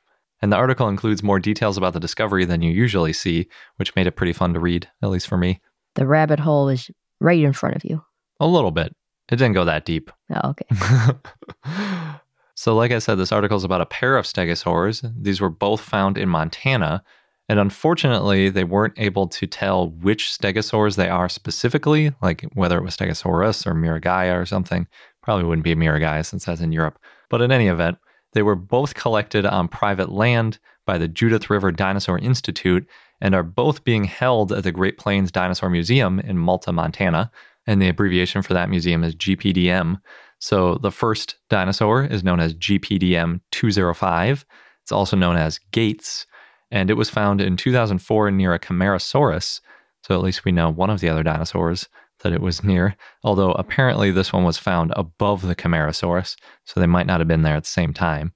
and 0.43 0.53
the 0.53 0.57
article 0.57 0.89
includes 0.89 1.23
more 1.23 1.39
details 1.39 1.79
about 1.79 1.93
the 1.93 2.01
discovery 2.01 2.45
than 2.45 2.63
you 2.63 2.73
usually 2.73 3.13
see, 3.13 3.49
which 3.77 3.95
made 3.95 4.09
it 4.09 4.17
pretty 4.17 4.33
fun 4.33 4.53
to 4.55 4.61
read, 4.61 4.89
at 5.01 5.09
least 5.09 5.29
for 5.29 5.39
me. 5.39 5.61
The 5.95 6.07
rabbit 6.07 6.41
hole 6.41 6.69
is 6.69 6.91
right 7.21 7.41
in 7.41 7.53
front 7.53 7.77
of 7.77 7.85
you. 7.85 8.03
A 8.41 8.47
little 8.47 8.73
bit. 8.73 8.95
It 9.31 9.37
didn't 9.37 9.55
go 9.55 9.65
that 9.65 9.85
deep. 9.85 10.11
Oh, 10.35 10.51
okay. 10.51 11.19
so, 12.57 12.75
like 12.75 12.91
I 12.91 12.99
said, 12.99 13.15
this 13.15 13.33
article 13.33 13.57
is 13.57 13.65
about 13.65 13.81
a 13.81 13.87
pair 13.87 14.17
of 14.17 14.27
stegosaurs. 14.27 15.09
These 15.17 15.41
were 15.41 15.49
both 15.49 15.81
found 15.81 16.19
in 16.19 16.29
Montana. 16.29 17.05
And 17.49 17.61
unfortunately, 17.61 18.49
they 18.49 18.65
weren't 18.65 18.95
able 18.97 19.29
to 19.29 19.47
tell 19.47 19.91
which 19.91 20.27
stegosaurs 20.27 20.97
they 20.97 21.09
are 21.09 21.29
specifically, 21.29 22.13
like 22.21 22.43
whether 22.55 22.79
it 22.79 22.85
was 22.85 22.97
Stegosaurus 22.97 23.67
or 23.67 23.75
Miragaia 23.75 24.41
or 24.41 24.47
something. 24.47 24.87
Probably 25.23 25.45
wouldn't 25.45 25.65
be 25.65 25.73
a 25.73 25.77
Miragaia 25.77 26.25
since 26.25 26.45
that's 26.45 26.61
in 26.61 26.73
Europe. 26.73 26.99
But 27.31 27.43
in 27.43 27.53
any 27.53 27.69
event, 27.69 27.99
they 28.33 28.43
were 28.43 28.57
both 28.57 28.95
collected 28.95 29.47
on 29.47 29.69
private 29.69 30.11
land 30.11 30.59
by 30.87 30.99
the 30.99 31.09
Judith 31.09 31.51
River 31.51 31.71
Dinosaur 31.71 32.19
Institute 32.19 32.87
and 33.21 33.35
are 33.35 33.43
both 33.43 33.85
being 33.85 34.05
held 34.05 34.53
at 34.53 34.65
the 34.65 34.73
Great 34.73 34.99
Plains 34.99 35.31
Dinosaur 35.31 35.71
Museum 35.71 36.19
in 36.21 36.39
Malta, 36.39 36.73
Montana. 36.73 37.31
And 37.67 37.81
the 37.81 37.89
abbreviation 37.89 38.43
for 38.43 38.55
that 38.55 38.69
museum 38.69 39.05
is 39.05 39.15
GPDM. 39.15 40.01
So 40.41 40.75
the 40.75 40.91
first 40.91 41.37
dinosaur 41.49 42.03
is 42.05 42.25
known 42.25 42.41
as 42.41 42.55
GPDM 42.55 43.41
205. 43.53 44.45
It's 44.83 44.91
also 44.91 45.17
known 45.17 45.37
as 45.37 45.61
Gates, 45.71 46.27
and 46.73 46.91
it 46.91 46.95
was 46.95 47.09
found 47.09 47.41
in 47.41 47.57
2004 47.57 48.33
near 48.33 48.53
a 48.53 48.59
Camarasaurus. 48.59 49.61
So 50.05 50.15
at 50.17 50.23
least 50.23 50.45
we 50.45 50.51
know 50.51 50.69
one 50.69 50.91
of 50.91 50.99
the 50.99 51.09
other 51.09 51.23
dinosaurs 51.23 51.89
that 52.23 52.33
it 52.33 52.41
was 52.41 52.65
near, 52.65 52.97
although 53.23 53.53
apparently 53.53 54.11
this 54.11 54.33
one 54.33 54.45
was 54.45 54.59
found 54.59 54.93
above 54.97 55.43
the 55.43 55.55
Camarasaurus, 55.55 56.37
so 56.65 56.81
they 56.81 56.87
might 56.87 57.07
not 57.07 57.21
have 57.21 57.29
been 57.29 57.43
there 57.43 57.57
at 57.57 57.65
the 57.65 57.69
same 57.69 57.93
time. 57.93 58.33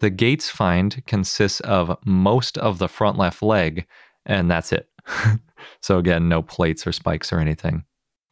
The 0.00 0.10
Gates 0.10 0.50
find 0.50 1.02
consists 1.06 1.60
of 1.60 1.96
most 2.04 2.58
of 2.58 2.78
the 2.78 2.88
front 2.88 3.16
left 3.16 3.42
leg, 3.42 3.86
and 4.26 4.50
that's 4.50 4.72
it. 4.72 4.88
so 5.80 5.98
again, 5.98 6.28
no 6.28 6.42
plates 6.42 6.86
or 6.86 6.92
spikes 6.92 7.32
or 7.32 7.38
anything. 7.38 7.84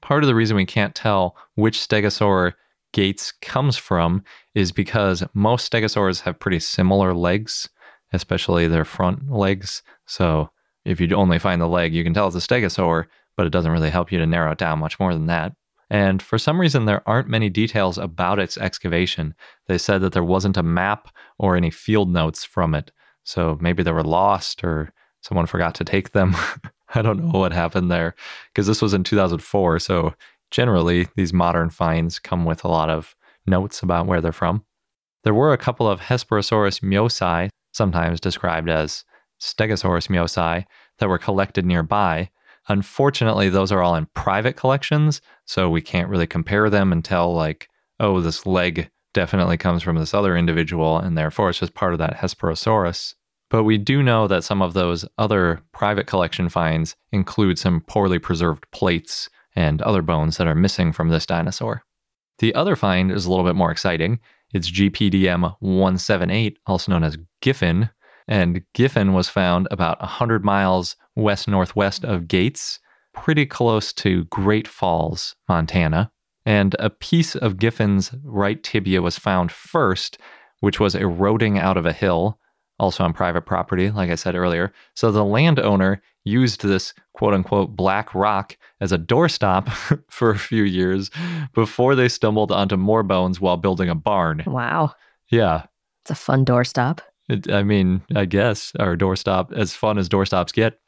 Part 0.03 0.23
of 0.23 0.27
the 0.27 0.35
reason 0.35 0.57
we 0.57 0.67
can't 0.67 0.95
tell 0.95 1.37
which 1.55 1.79
stegosaur 1.79 2.53
Gates 2.93 3.33
comes 3.41 3.77
from 3.77 4.23
is 4.55 4.71
because 4.71 5.25
most 5.35 5.71
stegosaurs 5.71 6.21
have 6.21 6.39
pretty 6.39 6.61
similar 6.61 7.15
legs, 7.15 7.69
especially 8.13 8.69
their 8.69 8.85
front 8.85 9.31
legs. 9.31 9.83
So 10.07 10.51
if 10.85 11.01
you 11.01 11.13
only 11.15 11.39
find 11.39 11.61
the 11.61 11.67
leg, 11.67 11.95
you 11.95 12.05
can 12.05 12.15
tell 12.15 12.29
it's 12.29 12.37
a 12.37 12.39
stegosaur, 12.39 13.07
but 13.37 13.47
it 13.47 13.51
doesn't 13.51 13.73
really 13.73 13.91
help 13.91 14.13
you 14.13 14.19
to 14.19 14.27
narrow 14.27 14.53
it 14.53 14.59
down 14.59 14.79
much 14.79 14.99
more 14.99 15.13
than 15.13 15.27
that. 15.27 15.53
And 15.91 16.23
for 16.23 16.39
some 16.39 16.61
reason, 16.61 16.87
there 16.87 17.07
aren't 17.09 17.29
many 17.29 17.49
details 17.51 17.99
about 17.99 18.39
its 18.39 18.57
excavation. 18.57 19.35
They 19.67 19.79
said 19.79 20.01
that 20.01 20.13
there 20.13 20.25
wasn't 20.25 20.57
a 20.57 20.63
map 20.63 21.09
or 21.39 21.57
any 21.57 21.71
field 21.71 22.11
notes 22.11 22.45
from 22.45 22.75
it. 22.75 22.91
So 23.25 23.59
maybe 23.61 23.83
they 23.83 23.93
were 23.93 24.03
lost 24.03 24.65
or 24.65 24.93
someone 25.21 25.47
forgot 25.47 25.75
to 25.77 25.85
take 25.85 26.13
them. 26.13 26.35
I 26.95 27.03
don't 27.03 27.25
know 27.25 27.39
what 27.39 27.53
happened 27.53 27.91
there 27.91 28.15
because 28.53 28.67
this 28.67 28.83
was 28.83 28.95
in 28.95 29.05
2004. 29.05 29.79
So 29.79 30.15
generally, 30.51 31.09
these 31.17 31.33
modern 31.33 31.71
finds 31.71 32.19
come 32.19 32.45
with 32.45 32.65
a 32.65 32.69
lot 32.69 32.91
of 32.91 33.15
notes 33.47 33.83
about 33.83 34.07
where 34.07 34.21
they're 34.21 34.33
from. 34.33 34.65
There 35.25 35.35
were 35.35 35.53
a 35.53 35.59
couple 35.59 35.89
of 35.89 36.01
Hesperosaurus 36.01 36.81
mjosi, 36.81 37.49
sometimes 37.73 38.21
described 38.21 38.69
as 38.69 39.05
Stegosaurus 39.41 40.09
mjosi, 40.09 40.65
that 40.99 41.09
were 41.09 41.19
collected 41.19 41.67
nearby, 41.67 42.31
Unfortunately, 42.69 43.49
those 43.49 43.71
are 43.71 43.83
all 43.83 43.95
in 43.95 44.07
private 44.15 44.57
collections, 44.57 45.21
so 45.45 45.69
we 45.69 45.83
can't 45.83 46.09
really 46.09 46.27
compare 46.27 46.71
them 46.71 46.93
and 46.93 47.05
tell, 47.05 47.35
like, 47.35 47.69
oh, 48.01 48.21
this 48.21 48.47
leg 48.47 48.91
definitely 49.13 49.57
comes 49.57 49.83
from 49.83 49.97
this 49.97 50.15
other 50.15 50.37
individual, 50.37 50.99
and 50.99 51.17
therefore 51.17 51.51
it's 51.51 51.61
just 51.61 51.75
part 51.75 51.93
of 51.93 51.99
that 51.99 52.17
Hesperosaurus. 52.17 53.15
But 53.51 53.65
we 53.65 53.79
do 53.79 54.03
know 54.03 54.27
that 54.27 54.45
some 54.45 54.63
of 54.63 54.73
those 54.73 55.05
other 55.19 55.61
private 55.73 56.07
collection 56.07 56.49
finds 56.49 56.97
include 57.13 57.59
some 57.59 57.83
poorly 57.83 58.19
preserved 58.19 58.67
plates 58.73 59.29
and 59.55 59.81
other 59.83 60.03
bones 60.03 60.39
that 60.39 60.49
are 60.49 60.55
missing 60.55 60.93
from 60.93 61.11
this 61.11 61.27
dinosaur. 61.27 61.85
The 62.39 62.55
other 62.55 62.75
find 62.75 63.13
is 63.13 63.27
a 63.27 63.31
little 63.31 63.45
bit 63.45 63.55
more 63.55 63.71
exciting. 63.71 64.19
It's 64.53 64.71
GPDM 64.71 65.55
178, 65.61 66.59
also 66.67 66.91
known 66.91 67.05
as 67.05 67.19
Giffen, 67.41 67.91
and 68.29 68.63
Giffen 68.75 69.13
was 69.13 69.29
found 69.29 69.69
about 69.71 70.01
100 70.01 70.45
miles 70.45 70.97
west 71.17 71.49
northwest 71.49 72.05
of 72.05 72.29
Gates, 72.29 72.81
pretty 73.13 73.47
close 73.47 73.93
to 73.95 74.25
Great 74.25 74.67
Falls, 74.67 75.37
Montana. 75.49 76.11
And 76.47 76.77
a 76.79 76.91
piece 76.91 77.37
of 77.37 77.57
Giffen's 77.57 78.13
right 78.23 78.63
tibia 78.63 79.01
was 79.01 79.19
found 79.19 79.51
first, 79.51 80.19
which 80.61 80.81
was 80.81 80.95
eroding 80.95 81.59
out 81.59 81.77
of 81.77 81.87
a 81.87 81.93
hill, 81.93 82.39
also 82.79 83.05
on 83.05 83.13
private 83.13 83.47
property, 83.47 83.91
like 83.91 84.11
I 84.11 84.15
said 84.15 84.35
earlier. 84.35 84.73
So 84.95 85.11
the 85.11 85.25
landowner 85.25 86.03
used 86.25 86.63
this 86.63 86.93
quote 87.13 87.35
unquote 87.35 87.77
black 87.77 88.15
rock 88.15 88.57
as 88.81 88.93
a 88.93 88.99
doorstop 88.99 89.69
for 90.11 90.31
a 90.31 90.39
few 90.39 90.65
years 90.65 91.11
before 91.55 91.95
they 91.95 92.09
stumbled 92.09 92.51
onto 92.51 92.77
more 92.77 93.03
bones 93.03 93.41
while 93.41 93.57
building 93.57 93.89
a 93.89 93.95
barn. 93.95 94.43
Wow. 94.47 94.95
Yeah. 95.31 95.65
It's 96.03 96.11
a 96.11 96.15
fun 96.15 96.45
doorstop. 96.45 97.01
It, 97.29 97.51
I 97.51 97.63
mean, 97.63 98.03
I 98.15 98.27
guess 98.27 98.73
our 98.79 98.97
doorstop, 98.97 99.53
as 99.53 99.75
fun 99.75 99.99
as 99.99 100.09
doorstops 100.09 100.53
get, 100.53 100.79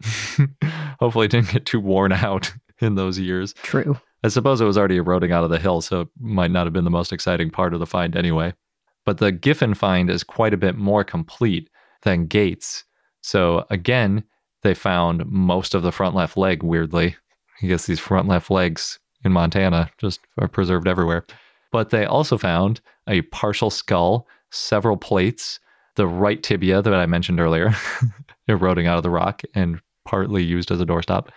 hopefully 1.01 1.27
it 1.27 1.31
didn't 1.31 1.51
get 1.51 1.67
too 1.67 1.81
worn 1.81 2.13
out 2.13 2.53
in 2.81 2.95
those 2.95 3.19
years. 3.19 3.55
True. 3.63 3.99
I 4.23 4.29
suppose 4.29 4.61
it 4.61 4.67
was 4.67 4.77
already 4.77 4.97
eroding 4.97 5.33
out 5.33 5.45
of 5.45 5.51
the 5.51 5.59
hill, 5.59 5.81
so 5.81 6.03
it 6.03 6.09
might 6.21 6.51
not 6.51 6.67
have 6.67 6.73
been 6.73 6.85
the 6.85 6.91
most 6.91 7.13
exciting 7.13 7.51
part 7.51 7.73
of 7.75 7.81
the 7.81 7.87
find 7.87 8.17
anyway. 8.17 8.53
But 9.05 9.19
the 9.19 9.33
Giffen 9.33 9.75
find 9.75 10.11
is 10.11 10.25
quite 10.25 10.53
a 10.53 10.59
bit 10.59 10.77
more 10.77 11.05
complete 11.05 11.71
than 12.03 12.27
Gates. 12.27 12.85
So 13.23 13.65
again, 13.71 14.25
they 14.63 14.75
found 14.75 15.25
most 15.27 15.75
of 15.75 15.83
the 15.83 15.93
front 15.93 16.15
left 16.15 16.37
leg, 16.37 16.63
weirdly. 16.63 17.17
I 17.63 17.67
guess 17.67 17.87
these 17.87 18.01
front 18.01 18.29
left 18.29 18.51
legs 18.51 18.99
in 19.25 19.33
Montana 19.33 19.91
just 19.99 20.21
are 20.39 20.49
preserved 20.49 20.89
everywhere. 20.89 21.25
But 21.73 21.91
they 21.91 22.05
also 22.05 22.37
found 22.37 22.81
a 23.09 23.23
partial 23.23 23.71
skull, 23.71 24.27
several 24.51 24.97
plates, 24.97 25.61
the 25.97 26.07
right 26.07 26.43
tibia 26.43 26.83
that 26.83 26.95
I 26.95 27.07
mentioned 27.07 27.41
earlier, 27.41 27.75
eroding 28.49 28.87
out 28.87 28.97
of 28.97 29.03
the 29.03 29.11
rock 29.11 29.43
and 29.55 29.81
partly 30.05 30.45
used 30.45 30.71
as 30.71 30.81
a 30.81 30.87
doorstop, 30.87 31.29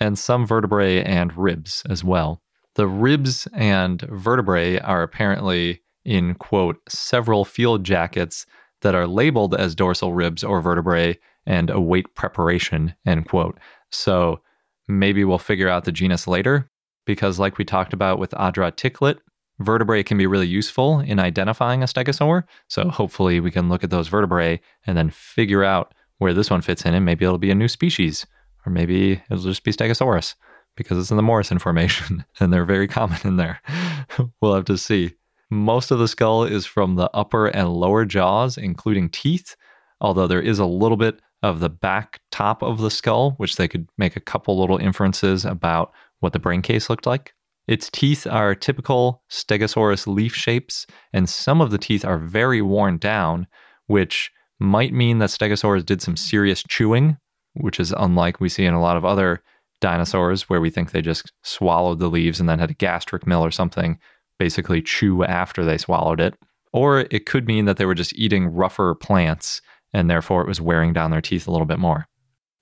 and 0.00 0.18
some 0.18 0.46
vertebrae 0.46 1.02
and 1.02 1.36
ribs 1.36 1.82
as 1.90 2.02
well. 2.02 2.40
The 2.76 2.86
ribs 2.86 3.46
and 3.52 4.02
vertebrae 4.02 4.78
are 4.78 5.02
apparently 5.02 5.82
in, 6.04 6.34
quote, 6.34 6.76
several 6.88 7.44
field 7.44 7.84
jackets 7.84 8.46
that 8.82 8.94
are 8.94 9.06
labeled 9.06 9.54
as 9.54 9.74
dorsal 9.74 10.12
ribs 10.12 10.44
or 10.44 10.60
vertebrae 10.60 11.18
and 11.46 11.70
await 11.70 12.14
preparation, 12.14 12.94
end 13.06 13.28
quote. 13.28 13.58
So 13.90 14.40
maybe 14.88 15.24
we'll 15.24 15.38
figure 15.38 15.68
out 15.68 15.84
the 15.84 15.92
genus 15.92 16.26
later, 16.26 16.70
because 17.06 17.38
like 17.38 17.58
we 17.58 17.64
talked 17.64 17.92
about 17.92 18.18
with 18.18 18.30
Adratiklit, 18.32 19.18
vertebrae 19.58 20.02
can 20.02 20.18
be 20.18 20.26
really 20.26 20.46
useful 20.46 21.00
in 21.00 21.18
identifying 21.18 21.82
a 21.82 21.86
stegosaur. 21.86 22.44
So 22.68 22.84
hmm. 22.84 22.88
hopefully 22.90 23.40
we 23.40 23.50
can 23.50 23.68
look 23.68 23.84
at 23.84 23.90
those 23.90 24.08
vertebrae 24.08 24.60
and 24.86 24.96
then 24.96 25.10
figure 25.10 25.64
out 25.64 25.94
where 26.18 26.34
this 26.34 26.50
one 26.50 26.62
fits 26.62 26.84
in, 26.86 26.94
and 26.94 27.04
maybe 27.04 27.24
it'll 27.24 27.36
be 27.36 27.50
a 27.50 27.54
new 27.54 27.68
species, 27.68 28.26
or 28.64 28.72
maybe 28.72 29.22
it'll 29.30 29.42
just 29.42 29.64
be 29.64 29.72
Stegosaurus 29.72 30.34
because 30.74 30.98
it's 30.98 31.10
in 31.10 31.16
the 31.16 31.22
Morrison 31.22 31.58
Formation 31.58 32.24
and 32.40 32.52
they're 32.52 32.64
very 32.64 32.88
common 32.88 33.18
in 33.24 33.36
there. 33.36 33.60
we'll 34.40 34.54
have 34.54 34.64
to 34.66 34.78
see. 34.78 35.14
Most 35.50 35.90
of 35.90 35.98
the 35.98 36.08
skull 36.08 36.44
is 36.44 36.66
from 36.66 36.96
the 36.96 37.10
upper 37.14 37.46
and 37.46 37.72
lower 37.72 38.04
jaws, 38.04 38.58
including 38.58 39.10
teeth, 39.10 39.56
although 40.00 40.26
there 40.26 40.40
is 40.40 40.58
a 40.58 40.66
little 40.66 40.96
bit 40.96 41.20
of 41.42 41.60
the 41.60 41.68
back 41.68 42.20
top 42.30 42.62
of 42.62 42.80
the 42.80 42.90
skull, 42.90 43.32
which 43.32 43.56
they 43.56 43.68
could 43.68 43.88
make 43.96 44.16
a 44.16 44.20
couple 44.20 44.58
little 44.58 44.78
inferences 44.78 45.44
about 45.44 45.92
what 46.20 46.32
the 46.32 46.38
brain 46.38 46.62
case 46.62 46.90
looked 46.90 47.06
like. 47.06 47.34
Its 47.66 47.90
teeth 47.90 48.26
are 48.26 48.54
typical 48.54 49.22
Stegosaurus 49.30 50.06
leaf 50.06 50.34
shapes, 50.34 50.86
and 51.12 51.28
some 51.28 51.60
of 51.60 51.70
the 51.70 51.78
teeth 51.78 52.04
are 52.04 52.18
very 52.18 52.62
worn 52.62 52.98
down, 52.98 53.46
which 53.86 54.30
might 54.58 54.92
mean 54.92 55.18
that 55.18 55.30
Stegosaurus 55.30 55.84
did 55.84 56.00
some 56.00 56.16
serious 56.16 56.62
chewing, 56.68 57.16
which 57.54 57.80
is 57.80 57.92
unlike 57.96 58.40
we 58.40 58.48
see 58.48 58.64
in 58.64 58.74
a 58.74 58.80
lot 58.80 58.96
of 58.96 59.04
other 59.04 59.42
dinosaurs 59.80 60.48
where 60.48 60.60
we 60.60 60.70
think 60.70 60.90
they 60.90 61.02
just 61.02 61.32
swallowed 61.42 61.98
the 61.98 62.08
leaves 62.08 62.40
and 62.40 62.48
then 62.48 62.58
had 62.58 62.70
a 62.70 62.74
gastric 62.74 63.26
mill 63.26 63.44
or 63.44 63.50
something, 63.50 63.98
basically 64.38 64.80
chew 64.80 65.24
after 65.24 65.64
they 65.64 65.78
swallowed 65.78 66.20
it. 66.20 66.34
Or 66.72 67.00
it 67.10 67.26
could 67.26 67.46
mean 67.46 67.64
that 67.66 67.76
they 67.76 67.86
were 67.86 67.94
just 67.94 68.14
eating 68.14 68.46
rougher 68.46 68.94
plants 68.94 69.60
and 69.92 70.10
therefore 70.10 70.42
it 70.42 70.48
was 70.48 70.60
wearing 70.60 70.92
down 70.92 71.10
their 71.10 71.20
teeth 71.20 71.46
a 71.46 71.50
little 71.50 71.66
bit 71.66 71.78
more. 71.78 72.06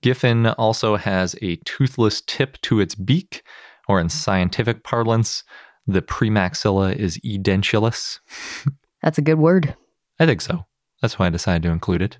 Giffin 0.01 0.53
also 0.57 0.95
has 0.95 1.35
a 1.41 1.55
toothless 1.65 2.21
tip 2.21 2.61
to 2.61 2.79
its 2.79 2.95
beak, 2.95 3.43
or 3.87 3.99
in 3.99 4.09
scientific 4.09 4.83
parlance, 4.83 5.43
the 5.87 6.01
premaxilla 6.01 6.95
is 6.95 7.17
edentulous. 7.19 8.19
That's 9.01 9.17
a 9.17 9.21
good 9.23 9.39
word. 9.39 9.75
I 10.19 10.25
think 10.25 10.41
so. 10.41 10.65
That's 11.01 11.19
why 11.19 11.27
I 11.27 11.29
decided 11.29 11.63
to 11.63 11.71
include 11.71 12.01
it. 12.01 12.17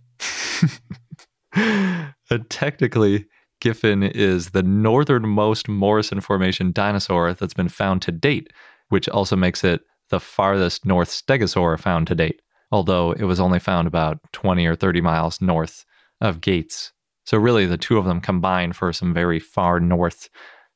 and 1.56 2.14
uh, 2.32 2.40
technically, 2.50 3.26
Giffin 3.62 4.12
is 4.14 4.52
the 4.52 4.64
northernmost 4.64 5.68
Morrison 5.68 6.22
Formation 6.22 6.72
dinosaur 6.72 7.34
that's 7.34 7.54
been 7.54 7.70
found 7.70 8.02
to 8.04 8.12
date, 8.12 8.52
which 8.90 9.10
also 9.10 9.36
makes 9.36 9.64
it 9.64 9.82
the 10.10 10.20
farthest 10.20 10.86
north 10.86 11.10
stegosaur 11.10 11.80
found 11.80 12.08
to 12.08 12.16
date, 12.16 12.42
although 12.72 13.14
it 13.14 13.24
was 13.24 13.40
only 13.40 13.60
found 13.60 13.88
about 13.88 14.20
20 14.34 14.66
or 14.68 14.76
30 14.76 15.02
miles 15.02 15.42
north 15.42 15.86
of 16.22 16.42
Gates. 16.42 16.92
So, 17.26 17.38
really, 17.40 17.66
the 17.66 17.78
two 17.78 17.98
of 17.98 18.06
them 18.06 18.22
combine 18.22 18.74
for 18.74 18.94
some 18.94 19.14
very 19.14 19.40
far 19.40 19.80
north 19.80 20.30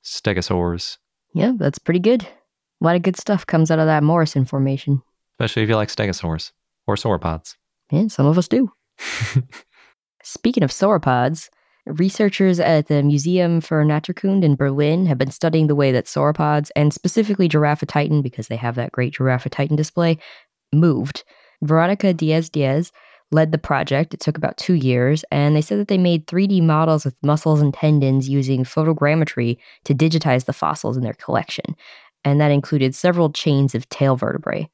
stegosaurs. 0.04 0.98
Yeah, 1.34 1.54
that's 1.58 1.80
pretty 1.80 2.00
good. 2.00 2.24
A 2.24 2.86
lot 2.86 2.96
of 2.96 3.02
good 3.02 3.18
stuff 3.18 3.46
comes 3.46 3.72
out 3.72 3.80
of 3.80 3.88
that 3.88 4.04
Morrison 4.04 4.46
Formation. 4.46 5.02
Especially 5.40 5.64
if 5.64 5.70
you 5.70 5.76
like 5.76 5.90
stegosaurs 5.90 6.52
or 6.88 6.96
sauropods. 6.96 7.56
And 7.92 8.12
some 8.12 8.26
of 8.26 8.38
us 8.38 8.48
do. 8.48 8.72
Speaking 10.24 10.64
of 10.64 10.72
sauropods, 10.72 11.50
researchers 11.86 12.60
at 12.60 12.88
the 12.88 13.04
Museum 13.04 13.62
for 13.62 13.84
Naturkunde 13.84 14.44
in 14.44 14.56
Berlin 14.56 15.06
have 15.06 15.18
been 15.18 15.32
studying 15.32 15.68
the 15.68 15.76
way 15.76 15.92
that 15.92 16.06
sauropods, 16.06 16.70
and 16.76 16.94
specifically 16.94 17.50
Giraffatitan, 17.50 18.22
because 18.22 18.48
they 18.48 18.56
have 18.58 18.76
that 18.76 18.92
great 18.92 19.14
Giraffatitan 19.14 19.76
display, 19.76 20.18
moved. 20.74 21.24
Veronica 21.62 22.14
Diaz 22.14 22.50
Diaz 22.50 22.92
led 23.32 23.52
the 23.52 23.58
project. 23.58 24.14
It 24.14 24.20
took 24.20 24.38
about 24.38 24.58
two 24.58 24.74
years, 24.74 25.24
and 25.32 25.56
they 25.56 25.62
said 25.62 25.80
that 25.80 25.88
they 25.88 25.98
made 25.98 26.28
3D 26.28 26.62
models 26.62 27.06
with 27.06 27.16
muscles 27.24 27.62
and 27.62 27.74
tendons 27.74 28.28
using 28.28 28.64
photogrammetry 28.64 29.58
to 29.86 29.96
digitize 29.96 30.46
the 30.46 30.54
fossils 30.54 30.98
in 30.98 31.04
their 31.04 31.14
collection. 31.14 31.76
And 32.26 32.42
that 32.42 32.52
included 32.52 32.96
several 32.96 33.32
chains 33.32 33.76
of 33.76 33.88
tail 33.90 34.16
vertebrae. 34.16 34.70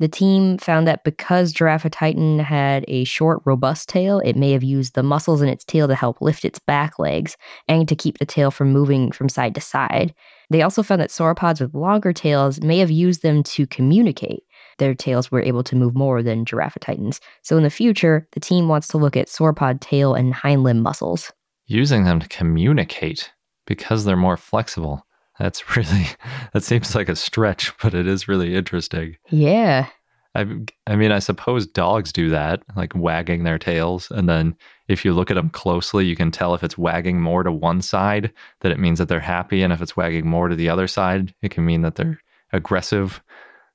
The 0.00 0.08
team 0.08 0.56
found 0.56 0.88
that 0.88 1.04
because 1.04 1.52
Giraffatitan 1.52 2.40
had 2.42 2.86
a 2.88 3.04
short, 3.04 3.42
robust 3.44 3.90
tail, 3.90 4.20
it 4.20 4.34
may 4.34 4.52
have 4.52 4.64
used 4.64 4.94
the 4.94 5.02
muscles 5.02 5.42
in 5.42 5.48
its 5.50 5.62
tail 5.62 5.86
to 5.88 5.94
help 5.94 6.22
lift 6.22 6.46
its 6.46 6.58
back 6.58 6.98
legs 6.98 7.36
and 7.68 7.86
to 7.86 7.94
keep 7.94 8.16
the 8.16 8.24
tail 8.24 8.50
from 8.50 8.72
moving 8.72 9.12
from 9.12 9.28
side 9.28 9.54
to 9.56 9.60
side. 9.60 10.14
They 10.48 10.62
also 10.62 10.82
found 10.82 11.02
that 11.02 11.10
sauropods 11.10 11.60
with 11.60 11.74
longer 11.74 12.14
tails 12.14 12.62
may 12.62 12.78
have 12.78 12.90
used 12.90 13.20
them 13.20 13.42
to 13.42 13.66
communicate. 13.66 14.42
Their 14.80 14.94
tails 14.94 15.30
were 15.30 15.42
able 15.42 15.62
to 15.64 15.76
move 15.76 15.94
more 15.94 16.22
than 16.22 16.44
Giraffatitan's. 16.44 17.20
So 17.42 17.56
in 17.56 17.62
the 17.62 17.70
future, 17.70 18.26
the 18.32 18.40
team 18.40 18.66
wants 18.66 18.88
to 18.88 18.98
look 18.98 19.16
at 19.16 19.28
sauropod 19.28 19.80
tail 19.80 20.14
and 20.14 20.34
hind 20.34 20.64
limb 20.64 20.80
muscles. 20.80 21.32
Using 21.66 22.04
them 22.04 22.18
to 22.18 22.28
communicate 22.28 23.30
because 23.66 24.04
they're 24.04 24.16
more 24.16 24.36
flexible. 24.36 25.06
That's 25.38 25.76
really, 25.76 26.08
that 26.52 26.64
seems 26.64 26.94
like 26.94 27.08
a 27.08 27.14
stretch, 27.14 27.72
but 27.82 27.94
it 27.94 28.06
is 28.06 28.26
really 28.26 28.56
interesting. 28.56 29.16
Yeah. 29.28 29.86
I, 30.34 30.46
I 30.86 30.96
mean, 30.96 31.12
I 31.12 31.18
suppose 31.18 31.66
dogs 31.66 32.12
do 32.12 32.30
that, 32.30 32.62
like 32.76 32.94
wagging 32.94 33.42
their 33.44 33.58
tails. 33.58 34.10
And 34.10 34.28
then 34.28 34.56
if 34.88 35.04
you 35.04 35.12
look 35.12 35.30
at 35.30 35.34
them 35.34 35.50
closely, 35.50 36.06
you 36.06 36.16
can 36.16 36.30
tell 36.30 36.54
if 36.54 36.62
it's 36.62 36.78
wagging 36.78 37.20
more 37.20 37.42
to 37.42 37.52
one 37.52 37.82
side, 37.82 38.32
that 38.60 38.72
it 38.72 38.78
means 38.78 38.98
that 38.98 39.08
they're 39.08 39.20
happy. 39.20 39.62
And 39.62 39.72
if 39.72 39.82
it's 39.82 39.96
wagging 39.96 40.26
more 40.26 40.48
to 40.48 40.56
the 40.56 40.68
other 40.68 40.86
side, 40.86 41.34
it 41.42 41.50
can 41.50 41.64
mean 41.64 41.82
that 41.82 41.96
they're 41.96 42.20
aggressive. 42.52 43.22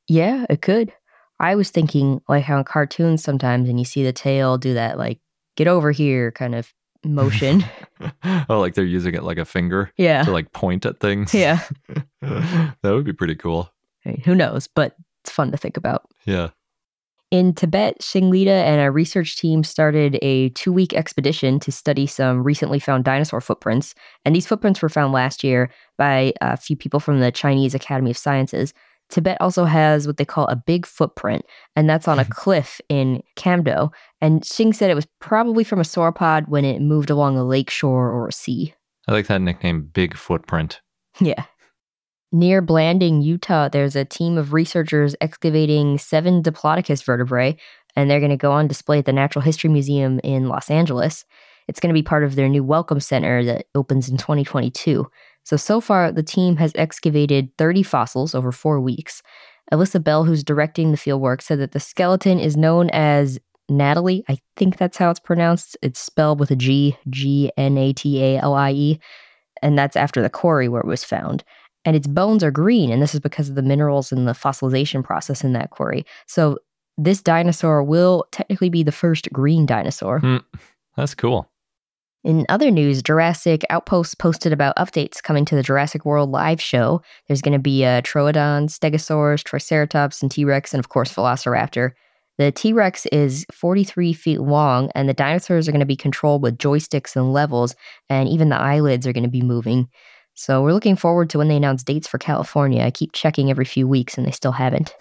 Yeah, 0.07 0.45
it 0.49 0.61
could. 0.61 0.93
I 1.39 1.55
was 1.55 1.69
thinking 1.69 2.21
like 2.29 2.43
how 2.43 2.57
in 2.57 2.63
cartoons 2.63 3.23
sometimes, 3.23 3.69
and 3.69 3.79
you 3.79 3.85
see 3.85 4.03
the 4.03 4.13
tail 4.13 4.57
do 4.57 4.73
that, 4.75 4.97
like, 4.97 5.19
get 5.55 5.67
over 5.67 5.91
here 5.91 6.31
kind 6.31 6.55
of 6.55 6.73
motion. 7.03 7.63
oh, 8.49 8.59
like 8.59 8.73
they're 8.73 8.83
using 8.83 9.15
it 9.15 9.23
like 9.23 9.37
a 9.37 9.45
finger 9.45 9.91
yeah. 9.97 10.23
to 10.23 10.31
like 10.31 10.51
point 10.51 10.85
at 10.85 10.99
things. 10.99 11.33
Yeah. 11.33 11.61
that 12.21 12.75
would 12.83 13.05
be 13.05 13.13
pretty 13.13 13.35
cool. 13.35 13.71
I 14.05 14.09
mean, 14.09 14.21
who 14.25 14.35
knows? 14.35 14.67
But 14.67 14.95
it's 15.23 15.31
fun 15.31 15.51
to 15.51 15.57
think 15.57 15.77
about. 15.77 16.03
Yeah. 16.25 16.49
In 17.31 17.53
Tibet, 17.53 17.99
Xing 17.99 18.47
and 18.47 18.81
a 18.81 18.91
research 18.91 19.35
team 19.35 19.63
started 19.63 20.19
a 20.21 20.49
two 20.49 20.71
week 20.71 20.93
expedition 20.93 21.59
to 21.61 21.71
study 21.71 22.05
some 22.05 22.43
recently 22.43 22.79
found 22.79 23.03
dinosaur 23.03 23.41
footprints. 23.41 23.95
And 24.23 24.35
these 24.35 24.45
footprints 24.45 24.81
were 24.81 24.89
found 24.89 25.11
last 25.11 25.43
year 25.43 25.69
by 25.97 26.33
a 26.39 26.55
few 26.55 26.75
people 26.75 26.99
from 26.99 27.19
the 27.19 27.31
Chinese 27.31 27.73
Academy 27.73 28.11
of 28.11 28.17
Sciences. 28.17 28.73
Tibet 29.09 29.37
also 29.39 29.65
has 29.65 30.07
what 30.07 30.17
they 30.17 30.25
call 30.25 30.47
a 30.47 30.55
big 30.55 30.85
footprint, 30.85 31.45
and 31.75 31.89
that's 31.89 32.07
on 32.07 32.19
a 32.19 32.25
cliff 32.29 32.81
in 32.89 33.21
Kamdo. 33.35 33.91
And 34.21 34.41
Xing 34.41 34.73
said 34.73 34.89
it 34.89 34.95
was 34.95 35.07
probably 35.19 35.63
from 35.63 35.79
a 35.79 35.83
sauropod 35.83 36.47
when 36.47 36.65
it 36.65 36.81
moved 36.81 37.09
along 37.09 37.37
a 37.37 37.43
lake 37.43 37.69
shore 37.69 38.09
or 38.11 38.27
a 38.27 38.33
sea. 38.33 38.73
I 39.07 39.11
like 39.11 39.27
that 39.27 39.41
nickname, 39.41 39.89
Big 39.93 40.15
Footprint. 40.15 40.81
Yeah. 41.21 41.45
Near 42.33 42.61
Blanding, 42.61 43.21
Utah, 43.21 43.69
there's 43.69 43.95
a 43.95 44.03
team 44.03 44.37
of 44.37 44.51
researchers 44.51 45.15
excavating 45.21 45.97
seven 45.97 46.43
Diplodocus 46.43 47.01
vertebrae, 47.01 47.55
and 47.95 48.09
they're 48.09 48.19
going 48.19 48.31
to 48.31 48.35
go 48.35 48.51
on 48.51 48.67
display 48.67 48.99
at 48.99 49.05
the 49.05 49.13
Natural 49.13 49.41
History 49.41 49.69
Museum 49.69 50.19
in 50.25 50.49
Los 50.49 50.69
Angeles. 50.69 51.23
It's 51.69 51.79
going 51.79 51.89
to 51.89 51.97
be 51.97 52.03
part 52.03 52.25
of 52.25 52.35
their 52.35 52.49
new 52.49 52.65
Welcome 52.65 52.99
Center 52.99 53.45
that 53.45 53.67
opens 53.73 54.09
in 54.09 54.17
2022. 54.17 55.09
So, 55.45 55.57
so 55.57 55.79
far, 55.79 56.11
the 56.11 56.23
team 56.23 56.57
has 56.57 56.73
excavated 56.75 57.55
30 57.57 57.83
fossils 57.83 58.35
over 58.35 58.51
four 58.51 58.81
weeks. 58.81 59.21
Alyssa 59.71 60.03
Bell, 60.03 60.25
who's 60.25 60.43
directing 60.43 60.91
the 60.91 60.97
fieldwork, 60.97 61.41
said 61.41 61.59
that 61.59 61.71
the 61.71 61.79
skeleton 61.79 62.39
is 62.39 62.57
known 62.57 62.89
as 62.89 63.39
Natalie. 63.69 64.23
I 64.27 64.37
think 64.57 64.77
that's 64.77 64.97
how 64.97 65.09
it's 65.09 65.19
pronounced. 65.19 65.77
It's 65.81 65.99
spelled 65.99 66.39
with 66.39 66.51
a 66.51 66.55
G, 66.55 66.97
G 67.09 67.51
N 67.57 67.77
A 67.77 67.93
T 67.93 68.21
A 68.21 68.39
L 68.39 68.53
I 68.53 68.71
E. 68.71 68.99
And 69.61 69.77
that's 69.77 69.95
after 69.95 70.21
the 70.21 70.29
quarry 70.29 70.67
where 70.67 70.81
it 70.81 70.87
was 70.87 71.03
found. 71.03 71.43
And 71.85 71.95
its 71.95 72.07
bones 72.07 72.43
are 72.43 72.51
green, 72.51 72.91
and 72.91 73.01
this 73.01 73.13
is 73.13 73.19
because 73.19 73.49
of 73.49 73.55
the 73.55 73.61
minerals 73.61 74.11
in 74.11 74.25
the 74.25 74.33
fossilization 74.33 75.03
process 75.03 75.43
in 75.43 75.53
that 75.53 75.69
quarry. 75.69 76.05
So, 76.25 76.57
this 76.97 77.21
dinosaur 77.21 77.83
will 77.83 78.25
technically 78.31 78.69
be 78.69 78.81
the 78.81 78.91
first 78.91 79.31
green 79.33 79.65
dinosaur. 79.65 80.21
Mm, 80.21 80.43
that's 80.95 81.13
cool. 81.13 81.49
In 82.25 82.43
other 82.49 82.71
news, 82.71 83.03
Jurassic 83.03 83.63
Outpost 83.69 84.17
posted 84.17 84.51
about 84.51 84.75
updates 84.77 85.21
coming 85.21 85.45
to 85.45 85.55
the 85.55 85.61
Jurassic 85.61 86.05
World 86.05 86.31
live 86.31 86.59
show. 86.59 87.03
There's 87.27 87.43
going 87.43 87.53
to 87.53 87.59
be 87.59 87.83
a 87.83 88.01
Troodon, 88.01 88.67
Stegosaurus, 88.67 89.43
Triceratops, 89.43 90.23
and 90.23 90.31
T 90.31 90.43
Rex, 90.43 90.73
and 90.73 90.79
of 90.79 90.89
course, 90.89 91.13
Velociraptor. 91.13 91.91
The 92.39 92.51
T 92.51 92.73
Rex 92.73 93.05
is 93.11 93.45
43 93.51 94.13
feet 94.13 94.41
long, 94.41 94.89
and 94.95 95.07
the 95.07 95.13
dinosaurs 95.13 95.67
are 95.67 95.71
going 95.71 95.81
to 95.81 95.85
be 95.85 95.95
controlled 95.95 96.41
with 96.41 96.57
joysticks 96.57 97.15
and 97.15 97.31
levels, 97.31 97.75
and 98.09 98.27
even 98.27 98.49
the 98.49 98.59
eyelids 98.59 99.05
are 99.05 99.13
going 99.13 99.23
to 99.23 99.29
be 99.29 99.43
moving. 99.43 99.87
So 100.33 100.63
we're 100.63 100.73
looking 100.73 100.95
forward 100.95 101.29
to 101.29 101.37
when 101.37 101.47
they 101.47 101.57
announce 101.57 101.83
dates 101.83 102.07
for 102.07 102.17
California. 102.17 102.81
I 102.83 102.89
keep 102.89 103.13
checking 103.13 103.51
every 103.51 103.65
few 103.65 103.87
weeks, 103.87 104.17
and 104.17 104.25
they 104.25 104.31
still 104.31 104.51
haven't. 104.51 104.95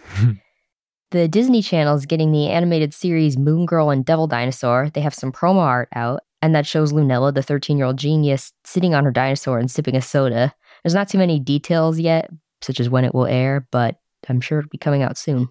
the 1.10 1.26
Disney 1.26 1.62
Channel 1.62 1.96
is 1.96 2.04
getting 2.04 2.32
the 2.32 2.50
animated 2.50 2.92
series 2.92 3.38
Moon 3.38 3.64
Girl 3.64 3.88
and 3.88 4.04
Devil 4.04 4.26
Dinosaur. 4.26 4.90
They 4.92 5.00
have 5.00 5.14
some 5.14 5.32
promo 5.32 5.60
art 5.60 5.88
out, 5.94 6.20
and 6.44 6.54
that 6.54 6.66
shows 6.66 6.92
Lunella, 6.92 7.32
the 7.32 7.42
13 7.42 7.78
year 7.78 7.86
old 7.86 7.96
genius, 7.96 8.52
sitting 8.64 8.94
on 8.94 9.04
her 9.04 9.10
dinosaur 9.10 9.58
and 9.58 9.70
sipping 9.70 9.96
a 9.96 10.02
soda. 10.02 10.54
There's 10.82 10.94
not 10.94 11.08
too 11.08 11.16
many 11.16 11.40
details 11.40 11.98
yet, 11.98 12.28
such 12.60 12.80
as 12.80 12.90
when 12.90 13.06
it 13.06 13.14
will 13.14 13.26
air, 13.26 13.66
but 13.72 13.96
I'm 14.28 14.42
sure 14.42 14.58
it'll 14.58 14.68
be 14.68 14.76
coming 14.76 15.02
out 15.02 15.16
soon. 15.16 15.48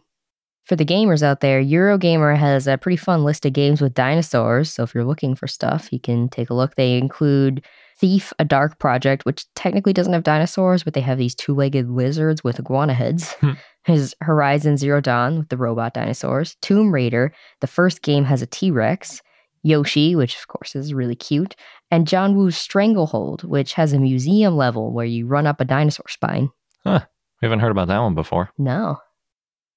For 0.66 0.76
the 0.76 0.86
gamers 0.86 1.24
out 1.24 1.40
there, 1.40 1.62
Eurogamer 1.62 2.38
has 2.38 2.68
a 2.68 2.78
pretty 2.78 2.98
fun 2.98 3.24
list 3.24 3.44
of 3.44 3.54
games 3.54 3.82
with 3.82 3.96
dinosaurs, 3.96 4.72
so 4.72 4.84
if 4.84 4.94
you're 4.94 5.04
looking 5.04 5.34
for 5.34 5.48
stuff, 5.48 5.92
you 5.92 6.00
can 6.00 6.30
take 6.30 6.52
a 6.52 6.54
look. 6.54 6.76
They 6.76 6.98
include 6.98 7.66
Thief, 7.98 8.32
a 8.38 8.46
dark 8.46 8.80
project, 8.80 9.26
which 9.26 9.46
technically 9.56 9.94
doesn't 9.94 10.14
have 10.14 10.24
dinosaurs, 10.24 10.84
but 10.84 10.94
they 10.94 11.02
have 11.02 11.18
these 11.18 11.36
two 11.36 11.56
legged 11.56 11.90
lizards 11.90 12.44
with 12.44 12.60
iguana 12.60 12.94
heads. 12.94 13.34
Hmm. 13.34 13.52
His 13.86 14.16
Horizon 14.22 14.78
Zero 14.78 15.02
Dawn 15.02 15.40
with 15.40 15.50
the 15.50 15.58
robot 15.58 15.94
dinosaurs. 15.94 16.56
Tomb 16.62 16.94
Raider, 16.94 17.34
the 17.60 17.68
first 17.68 18.02
game 18.02 18.24
has 18.26 18.42
a 18.42 18.46
T 18.46 18.72
Rex. 18.72 19.22
Yoshi, 19.64 20.16
which 20.16 20.36
of 20.38 20.48
course 20.48 20.76
is 20.76 20.94
really 20.94 21.16
cute, 21.16 21.56
and 21.90 22.08
John 22.08 22.36
Woo's 22.36 22.58
Stranglehold, 22.58 23.44
which 23.44 23.74
has 23.74 23.94
a 23.94 24.00
museum 24.00 24.56
level 24.56 24.92
where 24.92 25.06
you 25.06 25.26
run 25.26 25.48
up 25.48 25.60
a 25.60 25.66
dinosaur 25.66 26.08
spine. 26.10 26.50
Huh. 26.84 27.06
We 27.42 27.46
haven't 27.48 27.60
heard 27.60 27.72
about 27.72 27.88
that 27.88 28.00
one 28.00 28.16
before. 28.16 28.52
No. 28.58 29.00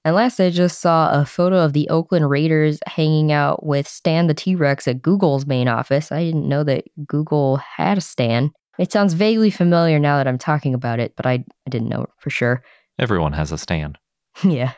And 0.04 0.14
last, 0.14 0.38
I 0.38 0.50
just 0.50 0.80
saw 0.80 1.20
a 1.20 1.24
photo 1.24 1.58
of 1.58 1.72
the 1.72 1.88
Oakland 1.88 2.30
Raiders 2.30 2.78
hanging 2.86 3.32
out 3.32 3.66
with 3.66 3.88
Stan 3.88 4.28
the 4.28 4.34
T 4.34 4.54
Rex 4.54 4.86
at 4.86 5.02
Google's 5.02 5.46
main 5.46 5.66
office. 5.66 6.12
I 6.12 6.22
didn't 6.22 6.48
know 6.48 6.62
that 6.62 6.84
Google 7.06 7.56
had 7.56 7.98
a 7.98 8.00
Stan. 8.00 8.52
It 8.78 8.92
sounds 8.92 9.14
vaguely 9.14 9.50
familiar 9.50 9.98
now 9.98 10.18
that 10.18 10.28
I'm 10.28 10.38
talking 10.38 10.74
about 10.74 11.00
it, 11.00 11.14
but 11.16 11.26
I, 11.26 11.44
I 11.66 11.70
didn't 11.70 11.88
know 11.88 12.06
for 12.18 12.30
sure. 12.30 12.62
Everyone 12.98 13.32
has 13.32 13.50
a 13.50 13.58
Stan. 13.58 13.96
yeah. 14.44 14.74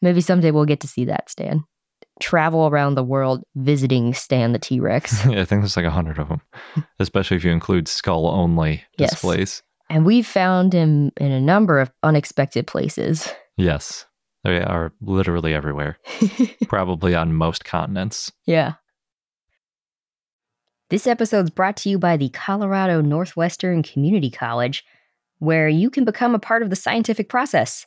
Maybe 0.00 0.20
someday 0.20 0.52
we'll 0.52 0.64
get 0.64 0.80
to 0.80 0.88
see 0.88 1.06
that 1.06 1.28
Stan 1.28 1.64
travel 2.22 2.66
around 2.68 2.94
the 2.94 3.02
world 3.04 3.42
visiting 3.56 4.14
Stan 4.14 4.52
the 4.52 4.58
T 4.58 4.80
Rex. 4.80 5.24
yeah, 5.26 5.42
I 5.42 5.44
think 5.44 5.60
there's 5.62 5.76
like 5.76 5.84
a 5.84 5.90
hundred 5.90 6.18
of 6.18 6.28
them, 6.28 6.40
especially 6.98 7.36
if 7.36 7.44
you 7.44 7.50
include 7.50 7.88
skull 7.88 8.26
only 8.28 8.82
Yes. 8.96 9.10
displays. 9.10 9.62
and 9.90 10.06
we've 10.06 10.26
found 10.26 10.72
him 10.72 11.10
in 11.18 11.30
a 11.32 11.40
number 11.40 11.78
of 11.80 11.90
unexpected 12.02 12.66
places. 12.66 13.28
Yes, 13.58 14.06
they 14.44 14.62
are 14.62 14.92
literally 15.02 15.52
everywhere, 15.54 15.98
probably 16.68 17.14
on 17.14 17.34
most 17.34 17.64
continents. 17.64 18.32
yeah. 18.46 18.74
This 20.90 21.06
episode's 21.06 21.48
brought 21.50 21.76
to 21.78 21.88
you 21.88 21.98
by 21.98 22.16
the 22.18 22.28
Colorado 22.28 23.00
Northwestern 23.00 23.82
Community 23.82 24.30
College, 24.30 24.84
where 25.38 25.66
you 25.68 25.88
can 25.88 26.04
become 26.04 26.34
a 26.34 26.38
part 26.38 26.62
of 26.62 26.68
the 26.68 26.76
scientific 26.76 27.28
process. 27.30 27.86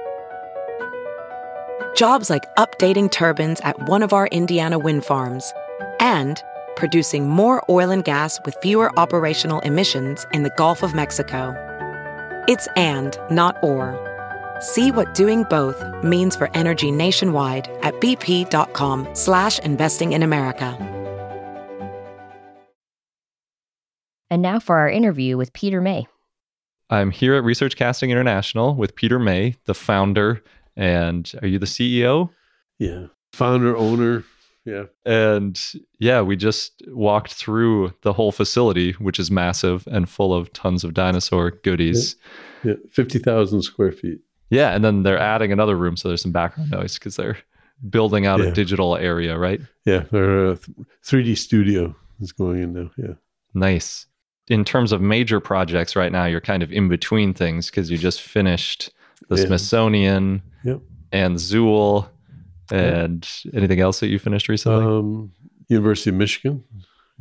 Jobs 1.95 2.29
like 2.29 2.43
updating 2.55 3.11
turbines 3.11 3.59
at 3.61 3.87
one 3.87 4.03
of 4.03 4.13
our 4.13 4.27
Indiana 4.27 4.79
wind 4.79 5.05
farms 5.05 5.53
and 5.99 6.41
producing 6.75 7.29
more 7.29 7.63
oil 7.69 7.91
and 7.91 8.03
gas 8.03 8.39
with 8.45 8.55
fewer 8.61 8.97
operational 8.99 9.59
emissions 9.59 10.25
in 10.33 10.43
the 10.43 10.51
Gulf 10.57 10.83
of 10.83 10.95
Mexico. 10.95 11.55
It's 12.47 12.67
and, 12.75 13.17
not 13.29 13.61
or. 13.63 13.97
See 14.59 14.91
what 14.91 15.13
doing 15.13 15.43
both 15.49 15.83
means 16.03 16.35
for 16.35 16.49
energy 16.55 16.91
nationwide 16.91 17.67
at 17.81 17.93
bp.com 17.95 19.07
slash 19.13 19.59
investing 19.59 20.13
in 20.13 20.23
America. 20.23 20.77
And 24.29 24.41
now 24.41 24.59
for 24.59 24.77
our 24.77 24.89
interview 24.89 25.35
with 25.35 25.51
Peter 25.51 25.81
May. 25.81 26.07
I'm 26.89 27.11
here 27.11 27.35
at 27.35 27.43
Research 27.43 27.75
Casting 27.75 28.11
International 28.11 28.75
with 28.75 28.95
Peter 28.95 29.19
May, 29.19 29.55
the 29.65 29.73
founder. 29.73 30.41
And 30.75 31.31
are 31.41 31.47
you 31.47 31.59
the 31.59 31.65
CEO? 31.65 32.29
Yeah. 32.79 33.07
Founder, 33.33 33.75
owner. 33.77 34.23
Yeah. 34.65 34.83
And 35.05 35.59
yeah, 35.99 36.21
we 36.21 36.35
just 36.35 36.83
walked 36.89 37.33
through 37.33 37.93
the 38.03 38.13
whole 38.13 38.31
facility, 38.31 38.91
which 38.93 39.19
is 39.19 39.31
massive 39.31 39.87
and 39.87 40.07
full 40.07 40.33
of 40.33 40.51
tons 40.53 40.83
of 40.83 40.93
dinosaur 40.93 41.51
goodies. 41.51 42.15
Yeah. 42.63 42.75
50,000 42.91 43.63
square 43.63 43.91
feet. 43.91 44.19
Yeah. 44.49 44.73
And 44.75 44.83
then 44.83 45.03
they're 45.03 45.17
adding 45.17 45.51
another 45.51 45.75
room. 45.77 45.97
So 45.97 46.07
there's 46.09 46.21
some 46.21 46.31
background 46.31 46.71
noise 46.71 46.95
because 46.99 47.15
they're 47.15 47.37
building 47.89 48.25
out 48.27 48.39
Yeah. 48.39 48.47
a 48.47 48.51
digital 48.51 48.95
area, 48.97 49.37
right? 49.37 49.61
Yeah. 49.85 50.03
Their 50.11 50.47
uh, 50.51 50.55
3D 51.03 51.37
studio 51.37 51.95
is 52.19 52.31
going 52.31 52.61
in 52.61 52.73
now. 52.73 52.91
Yeah. 52.97 53.13
Nice. 53.55 54.05
In 54.47 54.63
terms 54.65 54.91
of 54.91 55.01
major 55.01 55.39
projects 55.39 55.95
right 55.95 56.11
now, 56.11 56.25
you're 56.25 56.41
kind 56.41 56.61
of 56.61 56.71
in 56.71 56.87
between 56.89 57.33
things 57.33 57.69
because 57.71 57.89
you 57.89 57.97
just 57.97 58.21
finished 58.21 58.91
the 59.29 59.37
Yeah. 59.37 59.45
Smithsonian 59.45 60.41
Yep. 60.63 60.81
and 61.11 61.35
Zool 61.37 62.07
and 62.71 63.27
anything 63.53 63.79
else 63.79 63.99
that 63.99 64.07
you 64.07 64.19
finished 64.19 64.47
recently? 64.49 64.83
Um, 64.85 65.31
University 65.67 66.09
of 66.09 66.15
Michigan. 66.17 66.63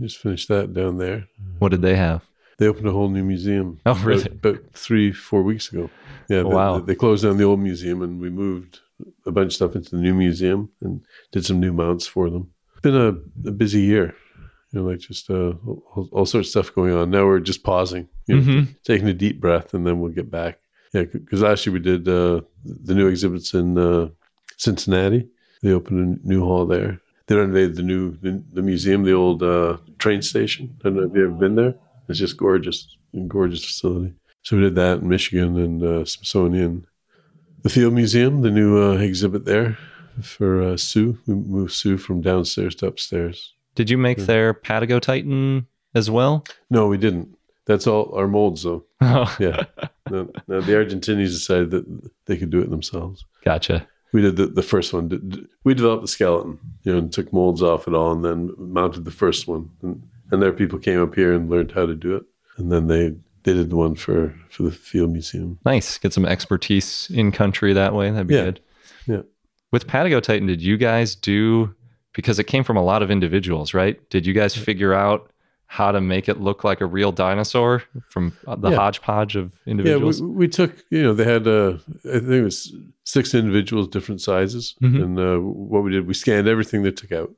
Just 0.00 0.18
finished 0.18 0.48
that 0.48 0.72
down 0.72 0.98
there. 0.98 1.26
what 1.58 1.70
did 1.70 1.82
they 1.82 1.96
have? 1.96 2.22
They 2.58 2.66
opened 2.66 2.88
a 2.88 2.92
whole 2.92 3.08
new 3.08 3.24
museum. 3.24 3.80
Oh, 3.86 3.92
about- 3.92 4.04
really? 4.04 4.26
About, 4.26 4.58
three, 4.74 5.12
four 5.12 5.42
weeks 5.42 5.70
ago. 5.72 5.90
Yeah. 6.28 6.38
they- 6.38 6.44
Wow. 6.44 6.78
They, 6.80 6.94
closed 6.94 7.24
down 7.24 7.36
the 7.36 7.44
old 7.44 7.60
museum 7.60 8.02
and 8.02 8.20
we 8.20 8.30
moved 8.30 8.80
a 9.26 9.30
bunch 9.30 9.46
of 9.48 9.52
stuff 9.54 9.74
into 9.76 9.90
the 9.96 10.02
new 10.02 10.14
museum 10.14 10.70
and 10.82 11.00
did 11.32 11.44
some 11.46 11.58
new 11.60 11.72
mounts 11.72 12.06
for 12.06 12.28
them. 12.30 12.50
It's 12.72 12.82
been 12.82 12.96
a, 12.96 13.48
a 13.48 13.52
busy 13.52 13.80
year. 13.80 14.14
You 14.72 14.80
know, 14.80 14.86
like 14.88 15.00
just 15.00 15.28
uh, 15.30 15.52
all, 15.66 16.08
all 16.12 16.26
sorts 16.26 16.48
of 16.48 16.50
stuff 16.50 16.74
going 16.74 16.92
on. 16.94 17.10
Now 17.10 17.24
we're 17.26 17.40
just 17.40 17.64
pausing, 17.64 18.08
you 18.28 18.36
know, 18.36 18.42
Mhm. 18.42 18.76
taking 18.84 19.08
a 19.08 19.12
deep 19.14 19.40
breath, 19.40 19.74
and 19.74 19.84
then 19.84 19.98
we'll 20.00 20.12
get 20.12 20.30
back. 20.30 20.59
Yeah, 20.92 21.04
because 21.04 21.40
last 21.42 21.64
year 21.66 21.72
we 21.72 21.78
did 21.80 22.08
uh, 22.08 22.40
the 22.64 22.94
new 22.94 23.06
exhibits 23.06 23.54
in 23.54 23.78
uh, 23.78 24.08
Cincinnati. 24.56 25.28
They 25.62 25.70
opened 25.72 26.20
a 26.24 26.28
new 26.28 26.42
hall 26.44 26.66
there. 26.66 27.00
They 27.26 27.36
renovated 27.36 27.76
the 27.76 27.82
new 27.82 28.16
the, 28.16 28.42
the 28.52 28.62
museum, 28.62 29.04
the 29.04 29.12
old 29.12 29.42
uh, 29.42 29.76
train 29.98 30.20
station. 30.22 30.74
I 30.80 30.84
don't 30.88 30.96
know 30.96 31.02
if 31.02 31.14
you've 31.14 31.30
ever 31.30 31.38
been 31.38 31.54
there. 31.54 31.74
It's 32.08 32.18
just 32.18 32.36
gorgeous, 32.36 32.96
gorgeous 33.28 33.64
facility. 33.64 34.14
So 34.42 34.56
we 34.56 34.62
did 34.62 34.74
that 34.76 34.98
in 34.98 35.08
Michigan 35.08 35.56
and 35.58 35.82
uh, 35.82 36.04
Smithsonian. 36.04 36.86
The 37.62 37.68
Field 37.68 37.92
Museum, 37.92 38.40
the 38.40 38.50
new 38.50 38.82
uh, 38.82 38.94
exhibit 38.96 39.44
there 39.44 39.76
for 40.22 40.62
uh, 40.62 40.76
Sue. 40.76 41.16
We 41.26 41.34
moved 41.34 41.72
Sue 41.72 41.98
from 41.98 42.20
downstairs 42.22 42.74
to 42.76 42.86
upstairs. 42.86 43.52
Did 43.74 43.90
you 43.90 43.98
make 43.98 44.18
Yeah. 44.18 44.24
their 44.24 44.54
Patagotitan 44.54 45.66
as 45.94 46.10
well? 46.10 46.44
No, 46.70 46.88
we 46.88 46.96
didn't. 46.98 47.36
That's 47.66 47.86
all 47.86 48.12
our 48.14 48.26
molds, 48.26 48.62
though. 48.64 48.84
Oh, 49.00 49.34
Yeah. 49.40 49.64
no, 50.10 50.30
no, 50.48 50.60
the 50.60 50.72
Argentinians 50.72 51.28
decided 51.30 51.70
that 51.70 52.10
they 52.26 52.36
could 52.36 52.50
do 52.50 52.60
it 52.60 52.70
themselves. 52.70 53.24
gotcha. 53.44 53.86
We 54.12 54.22
did 54.22 54.36
the, 54.36 54.46
the 54.46 54.62
first 54.62 54.92
one. 54.92 55.46
We 55.62 55.72
developed 55.74 56.02
the 56.02 56.08
skeleton, 56.08 56.58
you 56.82 56.92
know, 56.92 56.98
and 56.98 57.12
took 57.12 57.32
molds 57.32 57.62
off 57.62 57.86
it 57.86 57.94
all, 57.94 58.10
and 58.10 58.24
then 58.24 58.50
mounted 58.58 59.04
the 59.04 59.12
first 59.12 59.46
one. 59.46 59.70
And, 59.82 60.02
and 60.32 60.42
there, 60.42 60.52
people 60.52 60.80
came 60.80 61.00
up 61.00 61.14
here 61.14 61.32
and 61.32 61.48
learned 61.48 61.70
how 61.70 61.86
to 61.86 61.94
do 61.94 62.16
it. 62.16 62.24
And 62.56 62.72
then 62.72 62.88
they 62.88 63.14
they 63.44 63.54
did 63.54 63.70
the 63.70 63.76
one 63.76 63.94
for 63.94 64.34
for 64.50 64.64
the 64.64 64.72
Field 64.72 65.12
Museum. 65.12 65.58
Nice. 65.64 65.96
Get 65.96 66.12
some 66.12 66.26
expertise 66.26 67.08
in 67.14 67.30
country 67.30 67.72
that 67.72 67.94
way. 67.94 68.10
That'd 68.10 68.26
be 68.26 68.34
Yeah. 68.34 68.44
good. 68.46 68.60
Yeah. 69.06 69.22
With 69.70 69.86
Patagotitan, 69.86 70.48
did 70.48 70.60
you 70.60 70.76
guys 70.76 71.14
do 71.14 71.72
because 72.12 72.40
it 72.40 72.44
came 72.48 72.64
from 72.64 72.76
a 72.76 72.82
lot 72.82 73.02
of 73.04 73.10
individuals, 73.12 73.72
right? 73.72 73.96
Did 74.10 74.26
you 74.26 74.34
guys 74.34 74.56
figure 74.56 74.92
out 74.92 75.30
how 75.72 75.92
to 75.92 76.00
make 76.00 76.28
it 76.28 76.40
look 76.40 76.64
like 76.64 76.80
a 76.80 76.86
real 76.86 77.12
dinosaur 77.12 77.82
from 78.08 78.32
the 78.58 78.70
Yeah. 78.70 78.76
hodgepodge 78.76 79.36
of 79.36 79.52
individuals? 79.66 80.18
Yeah, 80.20 80.26
we, 80.26 80.32
we 80.34 80.48
took 80.48 80.72
you 80.90 81.02
know 81.04 81.14
they 81.14 81.24
had 81.24 81.46
uh, 81.46 81.78
I 82.04 82.18
think 82.18 82.40
it 82.42 82.42
was 82.42 82.74
six 83.04 83.34
individuals, 83.34 83.86
different 83.88 84.20
sizes, 84.20 84.74
Mhm. 84.82 85.02
and 85.02 85.18
uh, 85.18 85.38
what 85.70 85.82
we 85.84 85.90
did 85.92 86.06
we 86.08 86.14
scanned 86.14 86.48
everything 86.48 86.82
they 86.82 86.90
took 86.90 87.12
out. 87.12 87.30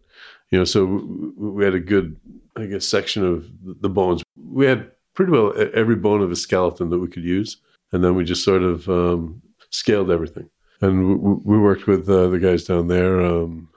You 0.51 0.59
know, 0.59 0.65
so 0.65 0.85
we, 0.85 1.51
we 1.57 1.65
had 1.65 1.75
a 1.75 1.81
good 1.95 2.17
I 2.57 2.65
guess 2.67 2.87
section 2.89 3.23
of 3.33 3.45
the 3.85 3.89
bones. 3.91 4.23
We 4.37 4.65
had 4.67 4.91
pretty 5.15 5.33
well 5.33 5.53
every 5.75 5.97
bone 5.97 6.23
of 6.23 6.31
a 6.33 6.37
skeleton 6.37 6.89
that 6.91 6.99
we 7.01 7.09
could 7.09 7.25
use, 7.25 7.59
and 7.93 8.03
then 8.03 8.15
we 8.15 8.25
just 8.25 8.45
sort 8.45 8.63
of 8.63 8.89
um, 8.89 9.43
scaled 9.71 10.11
everything. 10.11 10.49
And 10.81 10.93
we, 11.23 11.35
we 11.51 11.59
worked 11.59 11.87
with 11.87 12.09
uh, 12.09 12.29
the 12.33 12.39
guys 12.39 12.65
down 12.65 12.89
there, 12.89 13.21
um, 13.21 13.69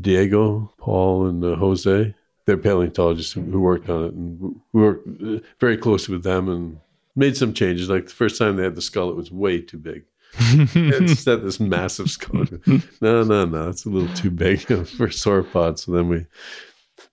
Diego, 0.00 0.70
Pol, 0.78 1.26
and 1.28 1.42
uh, 1.44 1.56
Jose. 1.56 2.14
They're 2.44 2.56
paleontologists 2.58 3.32
who, 3.32 3.42
who 3.42 3.60
worked 3.60 3.88
on 3.88 4.04
it, 4.04 4.12
and 4.14 4.40
we- 4.40 4.80
worked 4.80 5.06
uh, 5.22 5.38
very 5.60 5.76
closely 5.76 6.14
with 6.14 6.24
them 6.24 6.48
and 6.48 6.78
made 7.14 7.36
some 7.36 7.52
changes. 7.54 7.88
Like 7.88 8.06
the 8.06 8.12
first 8.12 8.38
time 8.38 8.56
they 8.56 8.64
had 8.64 8.74
the 8.74 8.82
skull, 8.82 9.10
it 9.10 9.16
was 9.16 9.30
way 9.30 9.60
too 9.60 9.78
big. 9.78 10.04
It's 10.74 11.24
had 11.26 11.42
this 11.42 11.60
massive 11.60 12.10
skull. 12.10 12.44
No, 13.00 13.22
no, 13.22 13.44
no, 13.44 13.68
it's 13.68 13.84
a 13.84 13.90
little 13.90 14.12
too 14.14 14.30
big 14.30 14.60
for 14.66 15.08
sauropod. 15.08 15.78
So 15.78 15.92
then 15.92 16.08
we 16.08 16.26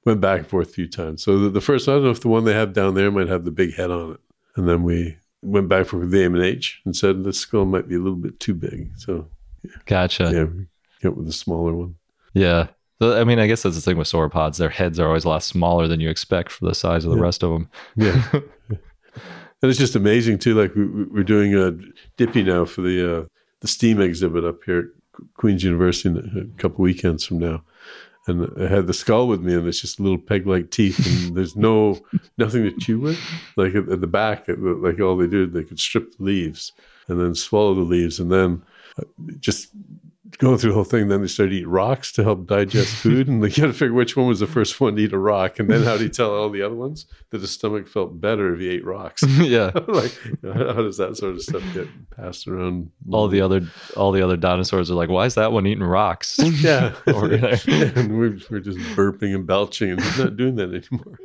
went 0.05 0.21
back 0.21 0.39
and 0.39 0.47
forth 0.47 0.69
a 0.69 0.73
few 0.73 0.87
times. 0.87 1.21
So 1.23 1.37
the, 1.37 1.49
the 1.49 1.61
first, 1.61 1.87
I 1.89 1.93
don't 1.93 2.05
know 2.05 2.11
if 2.11 2.21
the 2.21 2.29
one 2.29 2.45
they 2.45 2.53
have 2.53 2.73
down 2.73 2.93
there 2.95 3.11
might 3.11 3.27
have 3.27 3.43
the 3.45 3.51
big 3.51 3.73
head 3.75 3.91
on 3.91 4.13
it. 4.13 4.19
And 4.55 4.67
then 4.69 4.83
we 4.83 5.17
went 5.41 5.67
back 5.69 5.85
for 5.87 6.05
the 6.05 6.23
M 6.23 6.33
and 6.35 6.43
H 6.43 6.81
and 6.85 6.95
said 6.95 7.23
the 7.23 7.33
skull 7.33 7.65
might 7.65 7.87
be 7.89 7.95
a 7.95 7.99
little 7.99 8.17
bit 8.17 8.39
too 8.39 8.53
big. 8.53 8.89
So 8.97 9.27
Gotcha. 9.85 10.31
yeah, 10.33 10.43
we 10.45 10.67
went 11.03 11.17
with 11.17 11.25
the 11.27 11.33
smaller 11.33 11.73
one. 11.75 11.95
Yeah. 12.33 12.67
So, 13.01 13.19
I 13.19 13.23
mean, 13.23 13.39
I 13.39 13.47
guess 13.47 13.63
that's 13.63 13.75
the 13.75 13.81
thing 13.81 13.97
with 13.97 14.07
sauropods. 14.07 14.57
Their 14.57 14.69
heads 14.69 14.99
are 14.99 15.07
always 15.07 15.23
a 15.25 15.29
lot 15.29 15.43
smaller 15.43 15.87
than 15.87 15.99
you 16.01 16.09
expect 16.09 16.51
for 16.51 16.65
the 16.65 16.75
size 16.75 17.05
of 17.05 17.11
the 17.11 17.17
Yeah. 17.17 17.23
rest 17.23 17.43
of 17.43 17.51
them. 17.51 17.69
Yeah. 17.95 18.29
and 18.71 18.79
it's 19.69 19.79
just 19.79 19.95
amazing 19.95 20.39
too. 20.39 20.53
Like 20.53 20.75
we, 20.75 20.85
we're 21.05 21.23
doing 21.23 21.55
a 21.55 21.71
Dippy 22.17 22.43
now 22.43 22.65
for 22.65 22.81
the 22.81 23.19
uh, 23.21 23.25
the 23.61 23.67
STEAM 23.67 24.01
exhibit 24.01 24.43
up 24.43 24.63
here 24.65 24.79
at 24.79 24.85
Queen's 25.35 25.63
University 25.63 26.09
in 26.09 26.51
a 26.57 26.61
couple 26.61 26.83
weekends 26.83 27.25
from 27.25 27.39
now. 27.39 27.63
And 28.27 28.51
I 28.61 28.67
had 28.67 28.85
the 28.85 28.93
skull 28.93 29.27
with 29.27 29.41
me, 29.41 29.53
and 29.55 29.65
it's 29.67 29.81
just 29.81 29.99
little 29.99 30.17
peg-like 30.19 30.69
teeth, 30.69 30.99
and 31.25 31.35
there's 31.37 31.55
no 31.55 31.99
nothing 32.37 32.63
to 32.63 32.71
chew 32.77 32.99
with. 32.99 33.19
Like 33.55 33.73
at, 33.75 33.89
at 33.89 34.01
the 34.01 34.07
back, 34.07 34.47
it- 34.49 34.59
like 34.61 34.99
all 34.99 35.17
they 35.17 35.25
do, 35.27 35.47
they 35.47 35.63
could 35.63 35.79
strip 35.79 36.15
the 36.17 36.23
leaves 36.23 36.73
and 37.07 37.19
then 37.19 37.33
swallow 37.33 37.73
the 37.73 37.81
leaves, 37.81 38.19
and 38.19 38.29
then 38.31 38.61
uh, 38.99 39.03
just 39.39 39.69
going 40.37 40.57
through 40.57 40.69
the 40.71 40.75
whole 40.75 40.83
thing. 40.83 41.07
Then 41.07 41.21
they 41.21 41.27
started 41.27 41.51
to 41.51 41.57
eat 41.57 41.67
rocks 41.67 42.11
to 42.13 42.23
help 42.23 42.47
digest 42.47 42.95
food, 43.03 43.27
and 43.27 43.43
they 43.43 43.49
got 43.49 43.67
to 43.67 43.73
figure 43.73 43.93
which 43.93 44.15
one 44.15 44.27
was 44.27 44.39
the 44.39 44.47
first 44.47 44.79
one 44.79 44.95
to 44.95 45.01
eat 45.01 45.13
a 45.13 45.17
rock, 45.17 45.59
and 45.59 45.69
then 45.69 45.83
how 45.83 45.97
do 45.97 46.03
you 46.03 46.09
tell 46.09 46.33
all 46.33 46.49
the 46.49 46.61
other 46.61 46.75
ones 46.75 47.05
that 47.31 47.41
his 47.41 47.51
stomach 47.51 47.87
felt 47.87 48.19
better 48.21 48.53
if 48.53 48.59
he 48.59 48.69
ate 48.69 48.85
rocks? 48.85 49.23
yeah. 49.39 49.71
like, 49.87 50.17
how 50.43 50.73
does 50.73 50.97
that 50.97 51.17
sort 51.17 51.35
of 51.35 51.41
stuff 51.41 51.63
get 51.73 51.87
passed 52.15 52.47
around? 52.47 52.91
All 53.11 53.27
the 53.27 53.41
other 53.41 53.61
all 53.97 54.11
the 54.11 54.21
other 54.21 54.37
dinosaurs 54.37 54.91
are 54.91 54.95
like, 54.95 55.09
why 55.09 55.25
is 55.25 55.35
that 55.35 55.51
one 55.51 55.65
eating 55.67 55.83
rocks? 55.83 56.37
yeah, 56.39 56.95
Over 57.07 57.27
there. 57.37 57.59
and 57.67 58.17
we're, 58.17 58.37
we're 58.49 58.59
just 58.59 58.79
burping 58.95 59.35
and 59.35 59.47
belching, 59.47 59.91
and 59.91 60.01
he's 60.01 60.19
not 60.19 60.37
doing 60.37 60.55
that 60.55 60.73
anymore. 60.73 61.19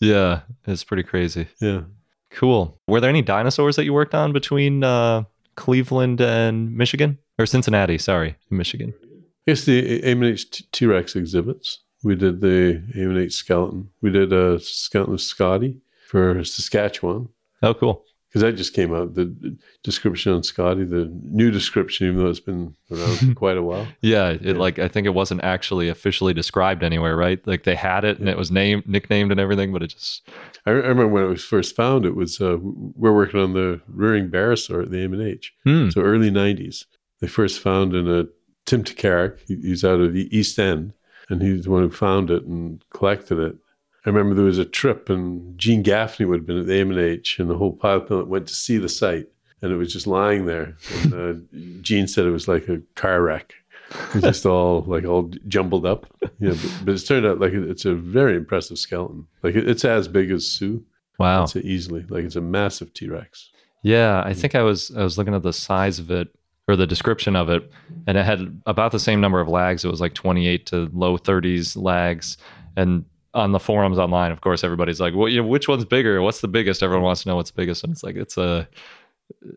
yeah, 0.00 0.40
it's 0.66 0.84
pretty 0.84 1.02
crazy. 1.02 1.48
yeah. 1.60 1.82
Cool. 2.30 2.80
Were 2.86 2.98
there 2.98 3.10
any 3.10 3.20
dinosaurs 3.20 3.76
that 3.76 3.84
you 3.84 3.92
worked 3.92 4.14
on 4.14 4.32
between 4.32 4.82
uh, 4.82 5.24
Cleveland 5.56 6.18
and 6.20 6.74
Michigan 6.74 7.18
or 7.42 7.46
Cincinnati? 7.46 7.98
Sorry, 7.98 8.36
Michigan. 8.50 8.94
I 9.02 9.50
guess 9.50 9.64
the 9.64 10.00
AMH 10.02 10.70
T 10.72 10.86
Rex 10.86 11.16
exhibits. 11.16 11.80
We 12.04 12.14
did 12.16 12.40
the 12.40 12.82
AMH 12.96 13.32
skeleton. 13.32 13.90
We 14.00 14.10
did 14.10 14.32
a 14.32 14.58
skeleton 14.60 15.14
of 15.14 15.20
Scotty 15.20 15.80
for 16.08 16.42
Saskatchewan 16.44 17.28
Oh, 17.62 17.74
cool. 17.74 18.04
because 18.28 18.42
that 18.42 18.52
just 18.56 18.74
came 18.74 18.92
out. 18.92 19.14
The 19.14 19.56
description 19.84 20.32
on 20.32 20.42
Scotty, 20.42 20.84
the 20.84 21.08
new 21.24 21.50
description, 21.52 22.08
even 22.08 22.18
though 22.18 22.28
it's 22.30 22.40
been 22.40 22.74
around 22.90 23.16
for 23.18 23.34
quite 23.36 23.56
a 23.56 23.62
while. 23.62 23.86
Yeah, 24.00 24.30
it 24.30 24.42
Yeah. 24.42 24.52
like 24.54 24.78
I 24.80 24.88
think 24.88 25.06
it 25.06 25.14
wasn't 25.14 25.44
actually 25.44 25.88
officially 25.88 26.34
described 26.34 26.82
anywhere, 26.82 27.16
right? 27.16 27.44
Like 27.46 27.62
they 27.64 27.76
had 27.76 28.04
it 28.04 28.18
and 28.18 28.28
it 28.28 28.36
was 28.36 28.50
named, 28.50 28.88
nicknamed, 28.88 29.30
and 29.30 29.38
everything, 29.40 29.72
but 29.72 29.82
it 29.84 29.88
just 29.88 30.28
I, 30.66 30.70
I 30.70 30.74
remember 30.74 31.08
when 31.08 31.24
it 31.24 31.28
was 31.28 31.44
first 31.44 31.76
found. 31.76 32.04
It 32.04 32.16
was 32.16 32.40
uh, 32.40 32.56
we're 32.60 33.14
working 33.14 33.38
on 33.40 33.52
the 33.54 33.80
rearing 33.88 34.28
barosaur 34.28 34.82
at 34.82 34.90
the 34.90 34.98
AMH. 35.06 35.46
hmm. 35.64 35.90
So 35.90 36.00
early 36.00 36.30
'90s, 36.32 36.84
they 37.22 37.28
first 37.28 37.60
found 37.60 37.94
in 37.94 38.06
a 38.10 38.26
Tim 38.66 38.84
Tokaryk. 38.84 39.38
He's 39.46 39.84
out 39.84 40.00
of 40.00 40.12
the 40.12 40.28
Eastend, 40.30 40.92
and 41.30 41.40
he's 41.40 41.64
the 41.64 41.70
one 41.70 41.82
who 41.82 41.90
found 41.90 42.30
it 42.30 42.42
and 42.44 42.84
collected 42.90 43.38
it. 43.38 43.56
I 44.04 44.10
remember 44.10 44.34
there 44.34 44.44
was 44.44 44.58
a 44.58 44.64
trip, 44.64 45.08
and 45.08 45.56
Gene 45.56 45.82
Gaffney 45.82 46.26
would 46.26 46.40
have 46.40 46.46
been 46.46 46.58
at 46.58 46.66
the 46.66 46.80
M&H, 46.80 47.38
and 47.38 47.48
the 47.48 47.56
whole 47.56 47.72
pilot 47.72 48.26
went 48.28 48.48
to 48.48 48.54
see 48.54 48.76
the 48.76 48.88
site, 48.88 49.28
and 49.62 49.72
it 49.72 49.76
was 49.76 49.92
just 49.92 50.06
lying 50.08 50.44
there. 50.46 50.76
And 51.04 51.14
uh, 51.14 51.56
Gene 51.82 52.08
said 52.08 52.26
it 52.26 52.30
was 52.30 52.48
like 52.48 52.68
a 52.68 52.82
car 52.96 53.22
wreck. 53.22 53.54
It 53.90 54.14
was 54.14 54.22
just 54.24 54.46
all 54.46 54.82
like 54.88 55.04
all 55.04 55.30
jumbled 55.48 55.86
up. 55.86 56.06
Yeah, 56.40 56.50
but, 56.60 56.80
but 56.84 56.94
it's 56.94 57.04
turned 57.04 57.26
out 57.26 57.40
like 57.40 57.52
it- 57.52 57.68
it's 57.70 57.84
a 57.84 57.94
very 57.94 58.36
impressive 58.36 58.78
skeleton. 58.78 59.26
Like 59.42 59.54
it, 59.54 59.68
it's 59.68 59.84
as 59.84 60.08
big 60.08 60.30
as 60.32 60.48
Sue. 60.48 60.82
wow. 61.18 61.44
I'd 61.44 61.56
easily. 61.58 62.04
Like 62.08 62.24
it's 62.24 62.36
a 62.36 62.40
massive 62.40 62.92
T 62.94 63.08
Rex. 63.08 63.50
Yeah, 63.82 64.22
I 64.24 64.32
think 64.32 64.54
I 64.54 64.62
was 64.62 64.90
I 64.96 65.02
was 65.04 65.18
looking 65.18 65.34
at 65.34 65.42
the 65.42 65.52
size 65.52 65.98
of 65.98 66.10
it 66.10 66.28
or 66.68 66.76
the 66.76 66.86
description 66.86 67.34
of 67.36 67.48
it, 67.48 67.70
and 68.06 68.16
it 68.16 68.24
had 68.24 68.60
about 68.66 68.92
the 68.92 68.98
same 69.00 69.20
number 69.20 69.40
of 69.40 69.48
lags. 69.48 69.84
It 69.84 69.88
was 69.90 70.00
like 70.00 70.14
28 70.14 70.66
to 70.66 70.90
low 70.92 71.18
30s 71.18 71.76
lags, 71.80 72.36
and 72.76 73.04
on 73.34 73.52
the 73.52 73.58
forums 73.58 73.98
online, 73.98 74.30
of 74.30 74.40
course, 74.42 74.62
everybody's 74.62 75.00
like, 75.00 75.14
"Well, 75.14 75.28
you 75.28 75.40
know, 75.42 75.48
which 75.48 75.66
one's 75.68 75.84
bigger? 75.84 76.20
What's 76.22 76.40
the 76.40 76.48
biggest?" 76.48 76.82
Everyone 76.82 77.04
wants 77.04 77.22
to 77.22 77.28
know 77.28 77.36
what's 77.36 77.50
the 77.50 77.56
biggest, 77.56 77.82
and 77.82 77.92
it's 77.92 78.02
like 78.04 78.16
it's 78.16 78.36
a 78.36 78.68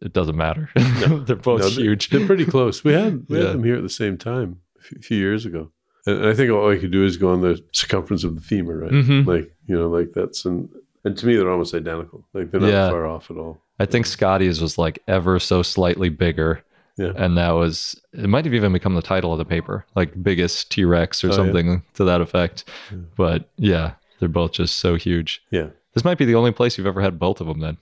it 0.02 0.14
doesn't 0.14 0.36
matter. 0.38 0.70
They're 0.76 1.36
both 1.36 1.62
No, 1.62 1.68
huge. 1.70 2.10
They're 2.10 2.26
pretty 2.26 2.46
close. 2.46 2.84
We 2.84 2.94
had 2.94 3.26
we 3.30 3.38
Yeah. 3.38 3.46
had 3.48 3.54
them 3.56 3.64
here 3.64 3.76
at 3.76 3.84
the 3.84 3.90
same 3.90 4.18
time 4.18 4.60
a 4.96 5.00
few- 5.02 5.18
years 5.18 5.46
ago, 5.46 5.72
and, 6.08 6.26
I 6.26 6.34
think 6.34 6.52
all 6.52 6.72
I 6.72 6.78
could 6.78 6.92
do 6.92 7.04
is 7.04 7.18
go 7.18 7.30
on 7.30 7.42
the 7.42 7.62
circumference 7.74 8.24
of 8.24 8.36
the 8.36 8.42
femur, 8.42 8.80
right? 8.80 8.92
Mhm. 8.92 9.26
Like 9.28 9.54
you 9.68 9.78
know, 9.78 9.90
like 9.90 10.14
that's 10.14 10.46
and 10.46 10.70
and 11.04 11.16
to 11.18 11.26
me 11.28 11.36
they're 11.36 11.52
almost 11.52 11.76
identical. 11.76 12.26
Like 12.34 12.50
they're 12.52 12.62
not 12.62 12.70
Yeah. 12.72 12.90
far 12.90 13.06
off 13.06 13.30
at 13.30 13.38
all. 13.38 13.62
I 13.80 13.86
think 13.86 14.06
Scotty's 14.06 14.62
was 14.62 14.78
like 14.78 15.00
ever 15.08 15.38
so 15.40 15.62
slightly 15.62 16.08
bigger. 16.10 16.64
Yeah. 16.98 17.12
And 17.16 17.38
that 17.38 17.52
was, 17.52 18.00
it 18.14 18.28
might 18.30 18.46
have 18.46 18.54
even 18.54 18.72
become 18.72 18.96
the 18.96 19.02
title 19.02 19.32
of 19.34 19.38
the 19.38 19.46
paper, 19.46 19.86
like 19.96 20.22
biggest 20.24 20.72
T 20.72 20.86
Rex 20.86 21.24
or 21.24 21.28
Oh, 21.28 21.30
yeah. 21.32 21.36
something 21.36 21.84
to 21.96 22.04
that 22.06 22.22
effect. 22.22 22.64
Yeah. 22.92 22.98
But 23.18 23.50
yeah, 23.58 23.94
they're 24.20 24.30
both 24.30 24.54
just 24.54 24.78
so 24.80 24.96
huge. 24.96 25.42
Yeah. 25.52 25.68
This 25.94 26.06
might 26.06 26.18
be 26.18 26.26
the 26.26 26.36
only 26.36 26.52
place 26.52 26.78
you've 26.78 26.88
ever 26.88 27.02
had 27.02 27.20
both 27.20 27.42
of 27.42 27.48
them 27.48 27.60
then. 27.60 27.78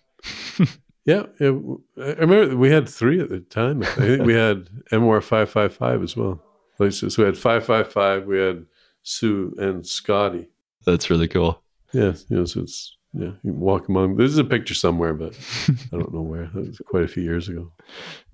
Yeah, 1.05 1.23
yeah. 1.37 1.47
w- 1.47 1.81
I 1.97 2.11
remember 2.13 2.55
we 2.55 2.69
had 2.71 2.87
three 2.87 3.19
at 3.19 3.27
the 3.27 3.41
time. 3.41 3.83
I 3.83 3.87
think 3.87 4.21
we 4.25 4.35
had 4.35 4.69
MOR 4.93 5.19
five 5.19 5.49
five 5.49 5.75
five 5.75 6.01
as 6.01 6.15
well. 6.15 6.41
Like 6.79 6.93
so, 6.93 7.09
we 7.17 7.25
had 7.25 7.37
five 7.37 7.65
five 7.65 7.91
five. 7.91 8.25
We 8.25 8.39
had 8.39 8.65
Sue 9.01 9.53
and 9.57 9.85
Scotty. 9.85 10.47
That's 10.85 11.09
really 11.09 11.27
cool. 11.27 11.61
Yeah, 11.91 12.13
you 12.29 12.37
know, 12.37 12.45
so 12.45 12.61
it's 12.61 12.95
yeah. 13.11 13.31
You 13.43 13.51
can 13.51 13.59
walk 13.59 13.89
among. 13.89 14.15
This 14.15 14.31
is 14.31 14.37
a 14.37 14.45
picture 14.45 14.73
somewhere, 14.75 15.13
but 15.13 15.37
I 15.67 15.97
don't 15.97 16.13
know 16.13 16.21
where. 16.21 16.49
That 16.53 16.67
was 16.67 16.81
quite 16.85 17.03
a 17.03 17.07
few 17.09 17.23
years 17.23 17.49
ago. 17.49 17.73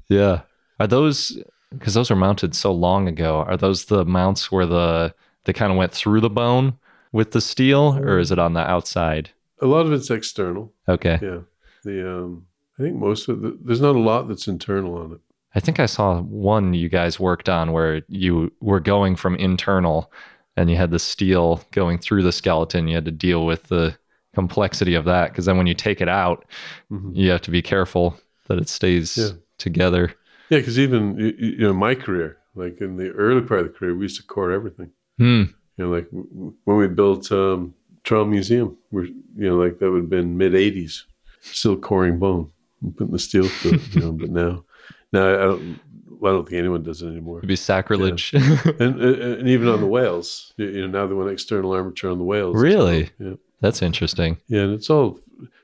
Yeah. 0.08 0.42
Are 0.80 0.88
those, 0.88 1.38
because 1.72 1.94
those 1.94 2.10
were 2.10 2.15
mounted 2.15 2.56
so 2.56 2.72
long 2.72 3.08
ago, 3.08 3.39
are 3.48 3.58
those 3.58 3.86
the 3.86 4.06
mounts 4.06 4.52
where 4.52 4.65
the, 4.65 5.13
they 5.46 5.54
kind 5.54 5.72
of 5.72 5.78
went 5.78 5.92
through 5.92 6.22
the 6.22 6.30
bone 6.30 6.78
with 7.12 7.32
the 7.32 7.42
steel 7.42 7.98
or 8.02 8.20
is 8.20 8.32
it 8.32 8.39
on 8.39 8.54
the 8.54 8.62
outside? 8.62 9.32
A 9.62 9.65
lot 9.68 9.86
of 9.86 9.92
it's 9.94 10.10
external. 10.10 10.74
Okay. 10.88 11.20
Yeah. 11.22 11.39
The 11.84 12.10
um, 12.10 12.46
I 12.78 12.84
think 12.84 12.96
most 12.96 13.28
of 13.28 13.42
the, 13.42 13.58
there's 13.63 13.82
not 13.82 13.96
a 13.96 14.00
lot 14.00 14.28
that's 14.28 14.48
internal 14.48 14.96
on 14.98 15.13
it. 15.13 15.20
I 15.56 15.60
think 15.60 15.80
I 15.80 15.86
saw 15.88 16.22
one 16.22 16.74
you 16.74 16.88
guys 16.89 17.20
worked 17.20 17.50
on 17.50 17.72
where 17.72 18.04
you 18.08 18.52
were 18.62 18.80
going 18.80 19.15
from 19.15 19.36
internal 19.36 20.12
and 20.56 20.70
you 20.70 20.78
had 20.78 20.92
the 20.92 21.00
steel 21.00 21.62
going 21.72 21.98
through 21.98 22.24
the 22.24 22.32
skeleton. 22.32 22.88
You 22.88 22.96
had 22.96 23.06
to 23.06 23.12
deal 23.12 23.46
with 23.46 23.63
the 23.63 23.98
complexity 24.36 24.94
of 24.94 25.06
that 25.06 25.32
because 25.32 25.46
then 25.46 25.58
when 25.58 25.68
you 25.68 25.74
take 25.74 26.02
it 26.02 26.08
out, 26.10 26.46
Mhm. 26.92 27.15
you 27.15 27.32
have 27.32 27.42
to 27.42 27.52
be 27.52 27.62
careful 27.62 28.18
that 28.48 28.60
it 28.60 28.70
stays 28.70 29.18
Yeah. 29.18 29.32
together. 29.58 30.13
Yeah, 30.50 30.60
because 30.60 30.80
even 30.80 31.18
you, 31.38 31.58
know 31.60 31.74
my 31.74 31.96
career, 31.96 32.38
like 32.56 32.82
in 32.82 32.98
the 32.98 33.10
early 33.12 33.42
part 33.42 33.62
of 33.62 33.68
the 33.68 33.74
career, 33.78 33.96
we 33.96 34.04
used 34.06 34.18
to 34.18 34.24
core 34.24 34.52
everything. 34.52 34.92
Hmm. 35.18 35.44
You 35.78 35.86
know, 35.86 35.90
like 35.90 36.08
when 36.12 36.78
we 36.78 36.88
built 36.88 37.32
um, 37.32 37.74
Toronto 38.04 38.30
Museum, 38.30 38.78
we're 38.92 39.06
you 39.06 39.50
know 39.50 39.58
like 39.58 39.80
that 39.80 39.92
would 39.92 40.02
have 40.02 40.10
been 40.10 40.38
mid 40.38 40.54
'80s, 40.54 41.04
still 41.42 41.78
coring 41.78 42.20
bone, 42.20 42.52
and 42.82 42.96
putting 42.98 43.14
the 43.14 43.20
steel 43.20 43.48
through 43.48 43.74
it. 43.74 43.96
You 43.96 44.02
know, 44.02 44.12
but 44.12 44.30
now, 44.30 44.64
now 45.12 45.28
I 45.28 45.46
don't. 45.46 45.80
I 46.22 46.32
don't 46.32 46.50
think 46.50 46.60
anyone 46.60 46.84
does 46.84 47.02
it 47.02 47.08
anymore. 47.08 47.38
It'd 47.38 47.48
be 47.48 47.56
sacrilege. 47.56 48.34
And, 48.34 49.02
and 49.02 49.22
and 49.40 49.48
even 49.48 49.70
on 49.70 49.80
the 49.80 49.88
whales, 49.88 50.54
you 50.58 50.68
you 50.68 50.82
know, 50.82 51.00
now 51.00 51.08
they 51.08 51.14
want 51.14 51.32
external 51.32 51.72
armature 51.72 52.12
on 52.12 52.18
the 52.18 52.26
whales. 52.26 52.56
Really? 52.58 53.10
well. 53.20 53.30
Yeah, 53.30 53.36
That's 53.62 53.82
interesting. 53.82 54.38
yeah, 54.48 54.64
and 54.64 54.74
it's 54.74 54.90
all 54.90 55.20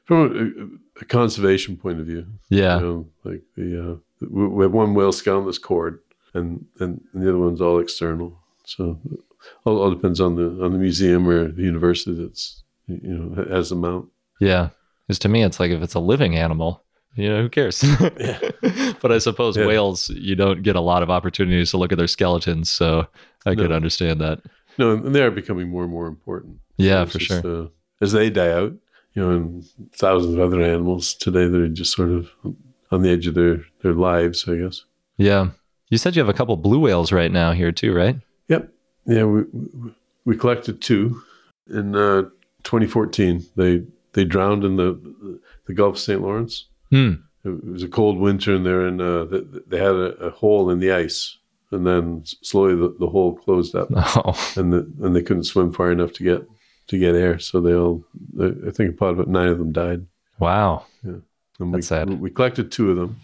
from 0.06 0.80
a, 1.02 1.06
conservation 1.06 1.78
point 1.78 2.00
of 2.00 2.06
view. 2.06 2.26
Yeah. 2.50 2.80
You 2.80 2.86
know, 2.86 3.08
like 3.24 3.42
the 3.56 3.92
uh, 3.92 4.28
we 4.30 4.64
have 4.64 4.72
one 4.72 4.94
whale 4.94 5.12
that's 5.12 5.58
cored, 5.58 6.00
and 6.34 6.66
and 6.80 7.02
the 7.14 7.30
other 7.30 7.38
one's 7.40 7.62
all 7.62 7.80
external. 7.80 8.38
So 8.66 9.00
all, 9.66 9.82
all 9.82 9.92
depends 9.92 10.20
on 10.20 10.36
the 10.36 10.64
on 10.64 10.72
the 10.72 10.80
museum 10.80 11.28
or 11.28 11.52
the 11.52 11.62
university 11.64 12.14
that's 12.14 12.64
you 12.88 13.00
know 13.04 13.44
has 13.46 13.70
the 13.70 13.76
mount. 13.76 14.10
Yeah. 14.40 14.70
Because 15.08 15.20
to 15.20 15.30
me, 15.30 15.44
it's 15.44 15.60
like 15.60 15.72
if 15.72 15.82
it's 15.82 15.94
a 15.94 16.00
living 16.00 16.36
animal, 16.36 16.84
you 17.16 17.30
know, 17.30 17.42
who 17.44 17.50
cares? 17.50 17.84
Yeah. 17.84 18.40
but 19.02 19.12
I 19.12 19.20
suppose 19.20 19.56
Yeah. 19.56 19.68
whales, 19.68 20.10
you 20.10 20.36
don't 20.36 20.64
get 20.64 20.76
a 20.76 20.82
lot 20.82 21.04
of 21.04 21.10
opportunities 21.10 21.72
to 21.72 21.78
look 21.78 21.92
at 21.92 21.98
their 21.98 22.08
skeletons. 22.08 22.70
So 22.70 23.08
I 23.46 23.56
could 23.56 23.72
understand 23.72 24.20
that. 24.22 24.42
No, 24.78 24.92
and 24.92 25.16
they 25.16 25.24
are 25.24 25.32
becoming 25.32 25.70
more 25.70 25.84
and 25.84 25.92
more 25.92 26.08
important. 26.08 26.58
Yeah, 26.78 27.06
for 27.06 27.20
sure. 27.20 27.42
uh, 27.46 27.68
as 28.02 28.12
they 28.12 28.30
die 28.30 28.52
out, 28.52 28.74
you 29.16 29.22
know, 29.24 29.32
and 29.32 29.66
thousands 29.94 30.36
of 30.36 30.40
other 30.40 30.62
animals 30.62 31.14
today 31.16 31.48
that 31.48 31.60
are 31.60 31.68
just 31.68 31.94
sort 31.96 32.10
of 32.10 32.30
on 32.92 33.02
the 33.02 33.10
edge 33.10 33.26
of 33.28 33.34
their 33.34 33.62
their 33.82 33.94
lives, 33.94 34.48
I 34.48 34.56
guess. 34.56 34.84
Yeah. 35.18 35.50
You 35.90 35.98
said 35.98 36.16
you 36.16 36.20
have 36.22 36.30
a 36.30 36.34
couple 36.34 36.56
blue 36.58 36.80
whales 36.80 37.12
right 37.12 37.32
now 37.32 37.52
here 37.54 37.72
too, 37.72 37.94
right? 37.94 38.18
Yep. 38.50 38.70
Yeah, 39.08 39.24
we 39.24 39.42
we- 39.52 39.92
we 40.26 40.36
collected 40.36 40.82
two 40.82 41.22
in 41.70 41.96
uh, 41.96 42.24
2014. 42.64 43.46
They 43.56 43.84
they 44.14 44.26
drowned 44.26 44.64
in 44.64 44.76
the 44.78 45.40
the 45.68 45.74
Gulf 45.74 45.96
of 45.96 46.02
St. 46.02 46.20
Lawrence. 46.22 46.66
Hmm. 46.90 47.14
It 47.44 47.64
was 47.64 47.84
a 47.84 47.88
cold 47.88 48.18
winter, 48.18 48.56
and 48.56 48.66
they're 48.66 48.88
in. 48.88 49.00
Uh, 49.00 49.26
they, 49.26 49.42
they 49.68 49.78
had 49.78 49.94
a, 49.96 50.16
a 50.16 50.30
hole 50.32 50.72
in 50.72 50.80
the 50.80 50.92
ice, 50.92 51.38
and 51.72 51.86
then 51.86 52.24
slowly 52.42 52.74
the, 52.76 52.96
the 53.00 53.06
hole 53.08 53.36
closed 53.36 53.76
up, 53.76 53.90
Oh, 53.96 54.54
and 54.58 54.74
the, 54.74 54.92
and 55.04 55.16
they 55.16 55.22
couldn't 55.22 55.44
swim 55.44 55.72
far 55.72 55.92
enough 55.92 56.12
to 56.14 56.24
get 56.24 56.42
to 56.88 56.98
get 56.98 57.16
air. 57.16 57.40
So 57.40 57.62
they 57.62 57.74
all, 57.74 58.04
I 58.40 58.52
I 58.68 58.72
think 58.72 58.98
probably 58.98 59.22
about 59.22 59.32
nine 59.32 59.48
of 59.50 59.58
them 59.60 59.72
died. 59.72 60.06
wow. 60.40 60.86
And 61.04 61.74
That's 61.74 61.90
we, 61.90 61.96
sad. 61.96 62.10
We 62.20 62.30
collected 62.30 62.70
two 62.72 62.92
of 62.92 62.98
them, 62.98 63.18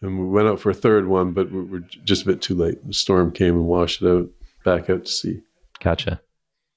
and 0.00 0.18
we 0.18 0.24
went 0.26 0.48
out 0.48 0.58
for 0.60 0.70
a 0.70 0.74
third 0.74 1.06
one, 1.08 1.32
but 1.32 1.52
we 1.52 1.60
were 1.62 1.80
just 1.80 2.22
a 2.22 2.26
bit 2.26 2.40
too 2.40 2.54
late. 2.54 2.84
The 2.86 2.94
storm 2.94 3.30
came 3.32 3.54
and 3.54 3.66
washed 3.66 4.00
it 4.00 4.08
out, 4.08 4.28
back 4.64 4.88
out 4.88 5.04
to 5.04 5.10
sea. 5.12 5.42
Gotcha. 5.80 6.18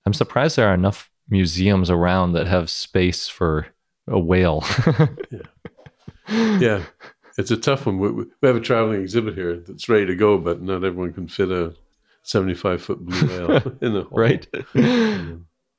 I'm 0.06 0.14
surprised 0.14 0.58
there 0.58 0.68
are 0.68 0.74
enough 0.74 1.10
museums 1.30 1.90
around 1.90 2.34
that 2.34 2.48
have 2.48 2.70
space 2.70 3.28
for 3.30 3.68
a 4.08 4.20
whale. 4.20 4.64
Yeah, 6.28 6.58
Yeah. 6.60 6.84
it's 7.38 7.50
a 7.52 7.58
tough 7.58 7.86
one. 7.86 7.98
We, 7.98 8.12
we 8.12 8.24
we 8.42 8.48
have 8.48 8.56
a 8.58 8.60
traveling 8.62 9.02
exhibit 9.02 9.36
here 9.36 9.56
that's 9.58 9.88
ready 9.90 10.06
to 10.08 10.16
go, 10.16 10.38
but 10.38 10.62
not 10.62 10.84
everyone 10.84 11.14
can 11.14 11.28
fit 11.28 11.50
a 11.52 11.74
75 12.24 12.82
foot 12.84 13.00
blue 13.06 13.28
whale 13.28 13.78
in 13.82 13.96
a 13.96 14.04
hole. 14.04 14.18
right? 14.20 14.46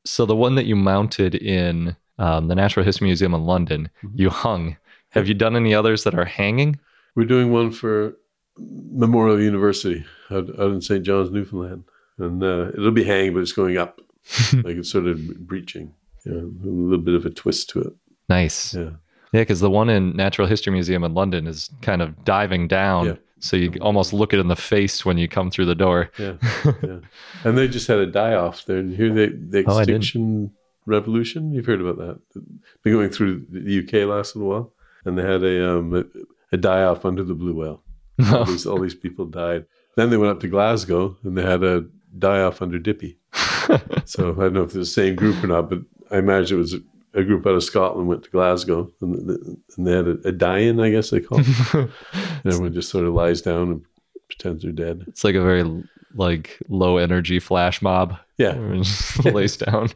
so 0.05 0.27
the 0.27 0.37
one 0.37 0.55
that 0.55 0.67
you 0.67 0.77
mounted 0.77 1.35
in 1.35 1.97
um, 2.19 2.49
the 2.49 2.55
Natural 2.55 2.85
History 2.85 3.07
Museum 3.07 3.33
in 3.35 3.45
London, 3.45 3.89
Mhm. 4.03 4.11
you 4.15 4.31
hung. 4.31 4.77
Have 5.11 5.27
you 5.27 5.35
done 5.35 5.57
any 5.57 5.75
others 5.75 6.05
that 6.05 6.15
are 6.15 6.25
hanging? 6.25 6.79
We're 7.17 7.25
doing 7.27 7.51
one 7.51 7.71
for 7.73 8.17
Memorial 8.59 9.41
University 9.41 10.05
out, 10.31 10.49
out 10.59 10.73
in 10.73 10.81
St. 10.81 11.05
John's, 11.05 11.31
Newfoundland, 11.31 11.85
and 12.19 12.43
uh, 12.43 12.69
it'll 12.77 12.91
be 12.93 13.05
hanging, 13.05 13.35
but 13.35 13.41
it's 13.41 13.53
going 13.53 13.79
up, 13.79 14.01
like 14.53 14.77
it's 14.77 14.91
sort 14.91 15.07
of 15.07 15.19
breaching. 15.47 15.95
Yeah, 16.27 16.35
a 16.35 16.53
little 16.63 16.99
bit 16.99 17.15
of 17.15 17.25
a 17.25 17.31
twist 17.31 17.71
to 17.71 17.81
it. 17.81 17.93
Nice. 18.29 18.75
Yeah. 18.75 18.91
Yeah, 19.33 19.43
because 19.43 19.61
the 19.61 19.71
one 19.71 19.89
in 19.89 20.15
Natural 20.17 20.47
History 20.49 20.73
Museum 20.73 21.05
in 21.05 21.15
London 21.15 21.47
is 21.47 21.71
kind 21.83 22.03
of 22.03 22.25
diving 22.25 22.69
down. 22.69 23.07
Yeah. 23.07 23.15
So 23.41 23.57
you 23.57 23.73
almost 23.81 24.13
look 24.13 24.33
it 24.33 24.39
in 24.39 24.49
the 24.49 24.57
face 24.57 25.05
when 25.05 25.19
you 25.19 25.27
come 25.29 25.51
through 25.51 25.67
the 25.67 25.75
door. 25.75 26.11
Yeah, 26.19 26.35
yeah. 26.83 26.99
And 27.45 27.57
they 27.59 27.69
just 27.69 27.87
had 27.89 27.99
a 27.99 28.07
die 28.07 28.35
off 28.35 28.65
there. 28.67 28.79
And 28.79 28.95
here, 28.95 29.13
they, 29.13 29.29
the 29.29 29.65
Oh, 29.67 29.79
Extinction 29.79 30.53
Revolution. 30.87 31.53
You've 31.53 31.67
heard 31.67 31.81
about 31.81 31.99
that? 31.99 32.43
Been 32.83 32.93
going 32.93 33.11
through 33.11 33.47
the 33.51 33.79
UK 33.81 34.09
last 34.09 34.37
little 34.37 34.51
while, 34.51 34.73
and 35.05 35.17
they 35.19 35.23
had 35.23 35.43
a 35.43 35.71
um, 35.71 35.95
a, 35.95 36.05
a 36.53 36.57
die 36.57 36.83
off 36.83 37.05
under 37.05 37.25
the 37.25 37.35
blue 37.35 37.55
whale. 37.55 37.83
All 38.33 38.45
these 38.45 38.67
all 38.67 38.81
these 38.81 38.95
people 38.95 39.25
died. 39.25 39.65
Then 39.97 40.11
they 40.11 40.17
went 40.19 40.33
up 40.33 40.41
to 40.41 40.49
Glasgow, 40.49 41.17
and 41.25 41.37
they 41.37 41.43
had 41.43 41.65
a 41.65 41.87
die 42.19 42.41
off 42.43 42.61
under 42.63 42.79
Dippy. 42.79 43.19
So 44.05 44.33
I 44.33 44.45
don't 44.45 44.55
know 44.55 44.63
if 44.63 44.69
it's 44.71 44.75
the 44.75 44.85
same 44.85 45.15
group 45.15 45.45
or 45.45 45.47
not, 45.47 45.71
but 45.71 45.79
I 46.11 46.19
imagine 46.19 46.57
it 46.57 46.61
was 46.61 46.75
a, 47.15 47.25
group 47.25 47.47
out 47.47 47.55
of 47.55 47.65
Scotland 47.65 48.09
went 48.09 48.25
to 48.25 48.31
Glasgow, 48.31 48.91
and, 49.01 49.31
and 49.77 49.87
they 49.87 49.93
had 49.93 50.09
a, 50.09 50.29
a 50.29 50.33
die-in, 50.33 50.81
I 50.81 50.91
guess 50.91 51.11
they 51.11 51.21
call 51.21 51.41
it. 51.41 51.47
and 51.75 52.47
everyone 52.47 52.73
just 52.73 52.91
sort 52.91 53.07
of 53.07 53.15
lies 53.15 53.43
down 53.43 53.71
and 53.71 53.85
pretends 54.29 54.63
they're 54.63 54.73
dead. 54.73 55.05
it's 55.09 55.25
like 55.25 55.35
a 55.35 55.43
very 55.43 55.85
like 56.15 56.59
low 56.69 56.97
energy 56.97 57.39
flash 57.39 57.83
mob. 57.83 58.17
Yeah. 58.39 58.55
Just 58.75 59.25
lays 59.25 59.57
down. 59.57 59.89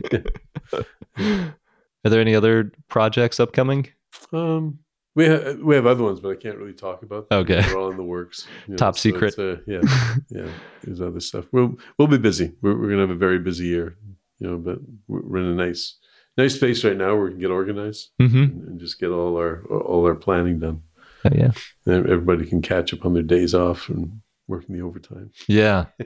Are 1.16 2.11
there 2.11 2.20
any 2.20 2.35
other 2.35 2.72
projects 2.88 3.40
upcoming? 3.40 3.88
Um, 4.33 4.79
we 5.14 5.29
ha- 5.29 5.55
we 5.62 5.74
have 5.77 5.87
other 5.87 6.03
ones, 6.03 6.20
but 6.20 6.31
I 6.31 6.35
can't 6.37 6.59
really 6.59 6.72
talk 6.72 7.03
about. 7.03 7.29
Them. 7.29 7.38
Okay. 7.40 7.62
they're 7.62 7.79
all 7.79 7.90
in 7.90 7.96
the 7.96 8.03
works. 8.03 8.46
you 8.66 8.72
know, 8.72 8.77
Top 8.77 8.96
so 8.96 9.11
secret. 9.11 9.38
Uh, 9.38 9.57
yeah, 9.66 9.81
yeah. 10.29 10.48
There's 10.83 11.00
other 11.00 11.20
stuff. 11.20 11.46
We'll 11.53 11.77
we'll 11.98 12.09
be 12.09 12.18
busy. 12.18 12.53
We're, 12.62 12.77
we're 12.77 12.90
gonna 12.90 13.03
have 13.03 13.11
a 13.11 13.14
very 13.14 13.38
busy 13.38 13.66
year, 13.66 13.96
you 14.38 14.48
know. 14.48 14.59
But 14.59 14.79
we're 15.07 15.38
in 15.38 15.46
a 15.46 15.55
nice 15.55 15.96
nice 16.37 16.55
space 16.57 16.85
right 16.85 16.97
now 16.97 17.14
where 17.14 17.25
we 17.27 17.31
can 17.33 17.40
get 17.40 17.51
organized 17.51 18.11
Mm-hmm. 18.20 18.37
and, 18.42 18.68
and 18.68 18.81
just 18.81 18.99
get 19.01 19.11
all 19.11 19.37
our 19.37 19.62
all 19.66 20.05
our 20.07 20.14
planning 20.14 20.59
done. 20.61 20.83
Oh, 21.25 21.31
yeah. 21.35 21.53
And 21.87 22.07
everybody 22.09 22.44
can 22.47 22.61
catch 22.62 22.92
up 22.92 23.05
on 23.07 23.14
their 23.14 23.23
days 23.23 23.55
off 23.55 23.88
and 23.88 24.20
working 24.47 24.77
the 24.77 24.83
overtime. 24.83 25.31
Yeah. 25.49 25.87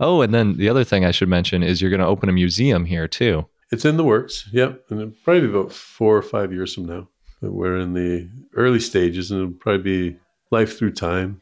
Oh, 0.00 0.20
and 0.20 0.34
then 0.34 0.56
the 0.58 0.68
other 0.68 0.82
thing 0.84 1.04
I 1.04 1.12
should 1.12 1.28
mention 1.28 1.62
is 1.62 1.80
you're 1.80 1.90
going 1.90 2.00
to 2.00 2.06
open 2.06 2.28
a 2.28 2.32
museum 2.32 2.84
here 2.84 3.06
too. 3.08 3.46
It's 3.70 3.84
in 3.84 3.96
the 3.96 4.04
works. 4.04 4.46
Yep, 4.52 4.82
and 4.90 5.00
it'll 5.00 5.14
probably 5.24 5.42
be 5.42 5.48
about 5.48 5.72
four 5.72 6.16
or 6.16 6.22
five 6.22 6.52
years 6.52 6.74
from 6.74 6.86
now. 6.86 7.08
But 7.40 7.52
we're 7.52 7.78
in 7.78 7.94
the 7.94 8.28
early 8.56 8.80
stages, 8.80 9.30
and 9.30 9.40
it'll 9.40 9.54
probably 9.54 9.82
be 10.10 10.16
life 10.50 10.76
through 10.76 10.92
time, 10.94 11.40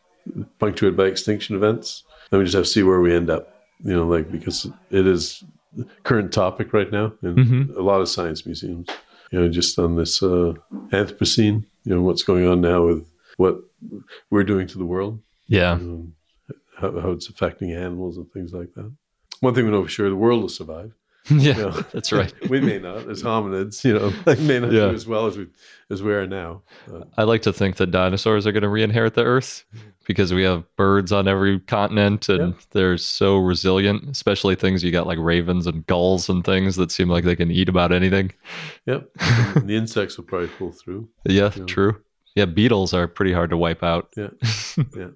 punctuated 0.60 0.96
by 0.96 1.06
extinction 1.06 1.56
events. 1.56 2.04
And 2.30 2.38
we 2.38 2.44
just 2.44 2.54
have 2.54 2.64
to 2.64 2.70
see 2.70 2.82
where 2.82 3.00
we 3.00 3.14
end 3.16 3.30
up. 3.30 3.48
You 3.82 3.94
know, 3.96 4.06
like 4.06 4.30
because 4.30 4.66
it 4.90 5.06
is 5.06 5.42
current 6.04 6.32
topic 6.32 6.72
right 6.72 6.90
now 6.92 7.12
in 7.22 7.34
Mhm. 7.36 7.76
a 7.76 7.82
lot 7.82 8.00
of 8.00 8.08
science 8.08 8.44
museums. 8.46 8.88
You 9.30 9.40
know, 9.40 9.48
just 9.48 9.78
on 9.78 9.96
this 9.96 10.22
uh, 10.22 10.52
Anthropocene. 10.92 11.64
You 11.84 11.94
know, 11.94 12.02
what's 12.02 12.22
going 12.22 12.46
on 12.46 12.60
now 12.60 12.86
with 12.86 13.06
what 13.36 13.58
we're 14.30 14.44
doing 14.44 14.66
to 14.68 14.78
the 14.78 14.84
world 14.86 15.20
Yeah. 15.48 15.72
um, 15.72 16.14
how, 16.78 16.98
how 17.00 17.10
it's 17.10 17.28
affecting 17.28 17.72
animals 17.72 18.16
and 18.16 18.30
things 18.32 18.52
like 18.52 18.72
that. 18.74 18.90
One 19.40 19.54
thing 19.54 19.64
we 19.64 19.70
know 19.72 19.82
for 19.82 19.88
sure: 19.90 20.08
the 20.08 20.16
world 20.16 20.40
will 20.42 20.48
survive. 20.48 20.92
Yeah. 21.30 21.56
You 21.56 21.62
know, 21.62 21.70
That's 21.92 22.12
right. 22.12 22.32
we 22.50 22.60
may 22.60 22.78
not, 22.78 23.08
as 23.08 23.22
hominids, 23.22 23.82
you 23.84 23.94
know, 23.98 24.12
like 24.26 24.38
may 24.40 24.60
not 24.60 24.72
Yeah. 24.72 24.88
do 24.88 24.94
as 24.94 25.06
well 25.06 25.26
as 25.26 25.36
we 25.38 25.46
as 25.90 26.02
we 26.02 26.12
are 26.12 26.26
now. 26.26 26.62
But, 26.86 27.08
I 27.16 27.22
like 27.24 27.42
to 27.42 27.52
think 27.52 27.76
that 27.76 27.90
dinosaurs 27.90 28.46
are 28.46 28.52
going 28.52 28.62
to 28.62 28.68
re-inherit 28.68 29.14
the 29.14 29.24
Earth 29.24 29.64
because 30.06 30.34
we 30.34 30.42
have 30.42 30.64
birds 30.76 31.12
on 31.12 31.26
every 31.28 31.60
continent 31.60 32.28
and 32.28 32.54
Yeah. 32.54 32.60
they're 32.72 32.98
so 32.98 33.38
resilient. 33.38 34.08
Especially 34.10 34.54
things 34.54 34.84
you 34.84 34.90
got 34.92 35.06
like 35.06 35.18
ravens 35.18 35.66
and 35.66 35.86
gulls 35.86 36.28
and 36.28 36.44
things 36.44 36.76
that 36.76 36.90
seem 36.90 37.08
like 37.08 37.24
they 37.24 37.36
can 37.36 37.50
eat 37.50 37.68
about 37.68 37.90
anything. 37.92 38.32
yep, 38.86 39.08
the 39.16 39.74
insects 39.76 40.16
will 40.16 40.24
probably 40.24 40.48
pull 40.48 40.72
through. 40.72 41.08
Yeah, 41.26 41.50
Yeah. 41.56 41.64
true. 41.64 41.96
Yeah, 42.34 42.46
beetles 42.46 42.92
are 42.92 43.06
pretty 43.06 43.32
hard 43.32 43.50
to 43.50 43.56
wipe 43.56 43.82
out. 43.84 44.08
Yeah, 44.16 44.30
yeah. 44.96 45.08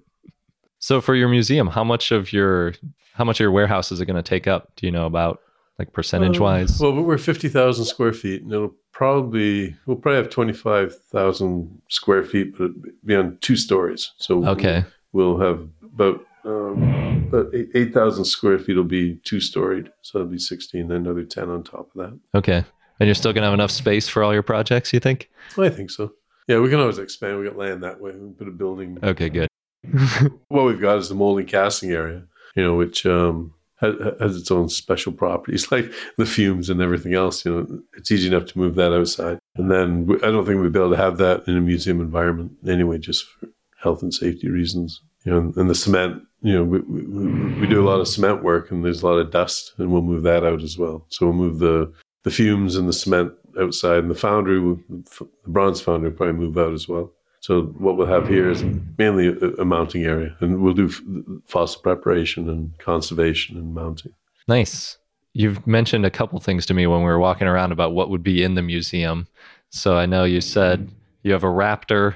So 0.79 1.01
for 1.01 1.13
your 1.13 1.27
museum, 1.27 1.67
how 1.67 1.83
much 1.83 2.11
of 2.11 2.31
your 2.31 2.73
how 3.13 3.25
much 3.25 3.39
of 3.39 3.43
your 3.43 3.51
warehouse 3.51 3.91
is 3.91 3.99
it 3.99 4.05
going 4.05 4.15
to 4.15 4.23
take 4.27 4.47
up? 4.47 4.71
Do 4.77 4.85
you 4.85 4.91
know 4.93 5.05
about 5.05 5.41
like 5.79 5.93
percentage 5.93 6.39
wise? 6.39 6.81
Uh, 6.81 6.91
well, 6.91 7.03
we're 7.03 7.17
fifty 7.17 7.49
thousand 7.49 7.85
square 7.85 8.13
feet, 8.13 8.43
and 8.43 8.53
it'll 8.53 8.75
probably 8.91 9.75
we'll 9.85 9.97
probably 9.97 10.17
have 10.17 10.29
twenty 10.29 10.53
five 10.53 10.93
thousand 11.05 11.81
square 11.89 12.23
feet, 12.23 12.57
but 12.57 12.65
it'll 12.65 12.73
be 13.05 13.15
on 13.15 13.37
two 13.41 13.55
stories. 13.55 14.11
So 14.17 14.45
okay. 14.45 14.83
we'll, 15.13 15.37
we'll 15.37 15.47
have 15.47 15.67
about 15.81 16.25
um, 16.43 17.27
about 17.29 17.53
eight 17.53 17.93
thousand 17.93 18.25
square 18.25 18.59
feet 18.59 18.75
will 18.75 18.83
be 18.83 19.15
two 19.23 19.39
storied, 19.39 19.91
so 20.01 20.19
it'll 20.19 20.31
be 20.31 20.37
sixteen, 20.37 20.89
then 20.89 20.97
another 20.97 21.23
ten 21.23 21.49
on 21.49 21.63
top 21.63 21.89
of 21.95 22.01
that. 22.11 22.19
Okay. 22.35 22.63
And 22.99 23.07
you're 23.07 23.15
still 23.15 23.31
going 23.31 23.43
to 23.43 23.47
have 23.47 23.53
enough 23.53 23.71
space 23.71 24.09
for 24.09 24.23
all 24.23 24.33
your 24.33 24.43
projects, 24.43 24.91
you 24.91 24.99
think? 24.99 25.29
I 25.57 25.69
think 25.69 25.89
so. 25.89 26.11
Yeah, 26.49 26.59
we 26.59 26.69
can 26.69 26.81
always 26.81 26.97
expand. 26.97 27.39
We 27.39 27.45
got 27.45 27.55
land 27.55 27.81
that 27.83 28.01
way. 28.01 28.11
We 28.11 28.17
can 28.17 28.33
put 28.33 28.49
a 28.49 28.51
building 28.51 28.97
Okay, 29.01 29.29
good. 29.29 29.47
what 30.49 30.65
we've 30.65 30.81
got 30.81 30.97
is 30.97 31.07
the 31.07 31.15
molding 31.15 31.45
casting 31.45 31.91
area, 31.91 32.23
you 32.55 32.63
know, 32.63 32.75
which 32.75 33.05
um, 33.05 33.53
has, 33.79 34.35
its 34.37 34.51
own 34.51 34.69
special 34.69 35.11
properties, 35.11 35.71
like 35.71 35.91
the 36.17 36.25
fumes 36.25 36.69
and 36.69 36.81
everything 36.81 37.13
else. 37.13 37.45
You 37.45 37.55
know, 37.55 37.81
it's 37.97 38.11
easy 38.11 38.27
enough 38.27 38.45
to 38.47 38.57
move 38.57 38.75
that 38.75 38.93
outside, 38.93 39.39
and 39.55 39.71
then 39.71 40.07
I 40.23 40.27
don't 40.27 40.45
think 40.45 40.61
we'd 40.61 40.73
be 40.73 40.79
able 40.79 40.91
to 40.91 40.97
have 40.97 41.17
that 41.17 41.47
in 41.47 41.57
a 41.57 41.61
museum 41.61 42.01
environment 42.01 42.51
anyway, 42.67 42.97
just 42.97 43.25
for 43.25 43.49
health 43.81 44.01
and 44.01 44.13
safety 44.13 44.49
reasons. 44.49 45.01
You 45.25 45.31
know, 45.33 45.37
and, 45.39 45.57
and 45.57 45.69
the 45.69 45.75
cement. 45.75 46.23
You 46.41 46.53
know, 46.53 46.63
we, 46.63 46.79
we, 46.79 47.59
we 47.59 47.67
do 47.67 47.81
a 47.81 47.89
lot 47.89 47.99
of 47.99 48.07
cement 48.07 48.43
work, 48.43 48.71
and 48.71 48.85
there's 48.85 49.03
a 49.03 49.05
lot 49.05 49.19
of 49.19 49.29
dust, 49.29 49.73
and 49.77 49.91
we'll 49.91 50.01
move 50.01 50.23
that 50.23 50.45
out 50.45 50.61
as 50.61 50.77
well. 50.77 51.05
So 51.09 51.25
we'll 51.25 51.35
move 51.35 51.59
the 51.59 51.91
the 52.23 52.31
fumes 52.31 52.75
and 52.75 52.87
the 52.87 52.93
cement 52.93 53.33
outside, 53.59 53.99
and 53.99 54.11
the 54.11 54.15
foundry, 54.15 54.59
the 54.59 55.29
bronze 55.47 55.81
foundry, 55.81 56.09
will 56.09 56.17
probably 56.17 56.35
move 56.35 56.57
out 56.57 56.73
as 56.73 56.87
well. 56.87 57.11
So 57.41 57.63
what 57.77 57.95
we'll 57.97 58.07
have 58.07 58.27
here 58.27 58.49
is 58.49 58.63
mainly 58.97 59.27
a, 59.27 59.61
a 59.61 59.65
mounting 59.65 60.03
area, 60.03 60.35
and 60.41 60.61
we'll 60.61 60.73
do 60.73 60.87
f- 60.87 61.01
fossil 61.45 61.81
preparation 61.81 62.49
and 62.49 62.77
conservation 62.79 63.55
and 63.57 63.73
mounting. 63.73 64.13
Nice. 64.47 64.97
You've 65.33 65.65
mentioned 65.65 66.05
a 66.05 66.09
couple 66.09 66.39
things 66.39 66.65
to 66.65 66.73
me 66.73 66.85
when 66.87 66.99
we 66.99 67.05
were 67.05 67.19
walking 67.19 67.47
around 67.47 67.71
about 67.71 67.93
what 67.93 68.09
would 68.09 68.23
be 68.23 68.43
in 68.43 68.55
the 68.55 68.61
museum. 68.61 69.27
So 69.69 69.95
I 69.97 70.05
know 70.05 70.23
you 70.25 70.41
said 70.41 70.89
you 71.23 71.31
have 71.31 71.43
a 71.43 71.47
raptor 71.47 72.15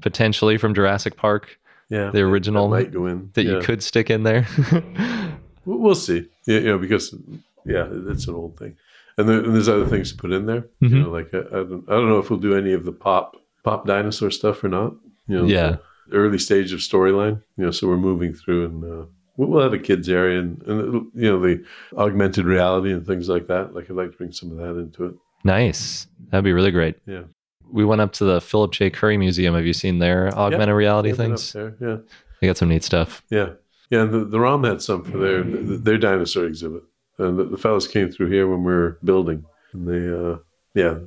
potentially 0.00 0.56
from 0.58 0.74
Jurassic 0.74 1.16
Park 1.16 1.58
Yeah, 1.88 2.10
The 2.10 2.20
original 2.22 2.68
that 2.70 2.76
might 2.76 2.92
go 2.92 3.06
in 3.06 3.30
that 3.34 3.44
yeah. 3.44 3.52
you 3.52 3.60
could 3.60 3.82
stick 3.82 4.10
in 4.10 4.22
there. 4.22 4.46
We'll 5.66 5.94
see. 5.94 6.28
Yeah, 6.46 6.58
you 6.58 6.66
know, 6.66 6.78
because 6.78 7.14
yeah, 7.64 7.86
it's 7.90 8.28
an 8.28 8.34
old 8.34 8.58
thing, 8.58 8.76
and, 9.16 9.26
there, 9.26 9.38
and 9.38 9.54
there's 9.54 9.68
other 9.68 9.86
things 9.86 10.10
to 10.12 10.18
put 10.18 10.30
in 10.30 10.44
there. 10.44 10.66
Mhm. 10.82 10.90
You 10.90 10.98
know, 11.04 11.10
like 11.10 11.32
I, 11.32 11.38
I 11.38 11.62
don't, 11.64 11.84
I 11.88 11.92
don't 11.92 12.08
know 12.10 12.18
if 12.18 12.28
we'll 12.28 12.38
do 12.38 12.54
any 12.54 12.74
of 12.74 12.84
the 12.84 12.92
pop 12.92 13.36
pop 13.64 13.86
dinosaur 13.86 14.30
stuff 14.30 14.62
or 14.62 14.68
not. 14.68 14.94
You 15.26 15.38
know, 15.38 15.44
Yeah. 15.46 15.76
early 16.12 16.38
stage 16.38 16.72
of 16.72 16.80
storyline. 16.80 17.42
You 17.56 17.64
know, 17.64 17.70
so 17.70 17.88
we're 17.88 17.96
moving 17.96 18.34
through, 18.34 18.66
and 18.66 18.84
uh, 18.84 19.06
we'll, 19.36 19.62
have 19.62 19.72
a 19.72 19.78
kids 19.78 20.08
area, 20.08 20.38
and, 20.38 20.62
and 20.66 21.06
you 21.14 21.30
know, 21.30 21.40
the 21.40 21.64
augmented 21.96 22.44
reality 22.44 22.92
and 22.92 23.06
things 23.06 23.28
like 23.28 23.46
that. 23.48 23.74
Like 23.74 23.90
I'd 23.90 23.96
like 23.96 24.12
to 24.12 24.16
bring 24.18 24.32
some 24.32 24.50
of 24.52 24.58
that 24.58 24.78
into 24.78 25.06
it. 25.06 25.14
nice. 25.44 26.06
That'd 26.30 26.44
be 26.44 26.52
really 26.52 26.70
great. 26.72 26.96
Yeah. 27.06 27.22
We 27.72 27.84
went 27.84 28.00
up 28.00 28.12
to 28.14 28.24
the 28.24 28.40
Philip 28.40 28.72
J. 28.72 28.90
Currie 28.90 29.16
Museum. 29.18 29.54
Have 29.54 29.66
you 29.66 29.72
seen 29.72 29.98
their 29.98 30.28
augmented 30.36 30.74
reality 30.76 31.08
Yeah, 31.10 31.14
been 31.16 31.26
things? 31.36 31.54
Yeah. 31.80 31.96
They 32.40 32.46
got 32.46 32.56
some 32.58 32.68
neat 32.68 32.84
stuff. 32.84 33.22
Yeah, 33.30 33.50
yeah. 33.90 34.02
And 34.02 34.12
the, 34.12 34.24
the 34.26 34.38
ROM 34.40 34.64
had 34.64 34.82
some 34.82 35.04
for 35.04 35.16
their 35.18 35.42
their 35.42 35.96
dinosaur 35.98 36.44
exhibit, 36.44 36.82
and 37.18 37.38
the, 37.38 37.44
the 37.44 37.56
fellows 37.56 37.88
came 37.88 38.10
through 38.10 38.30
here 38.30 38.46
when 38.48 38.62
we 38.64 38.72
were 38.72 38.98
building, 39.02 39.44
and 39.72 39.88
they, 39.88 40.06
uh, 40.08 40.36
yeah, 40.74 40.98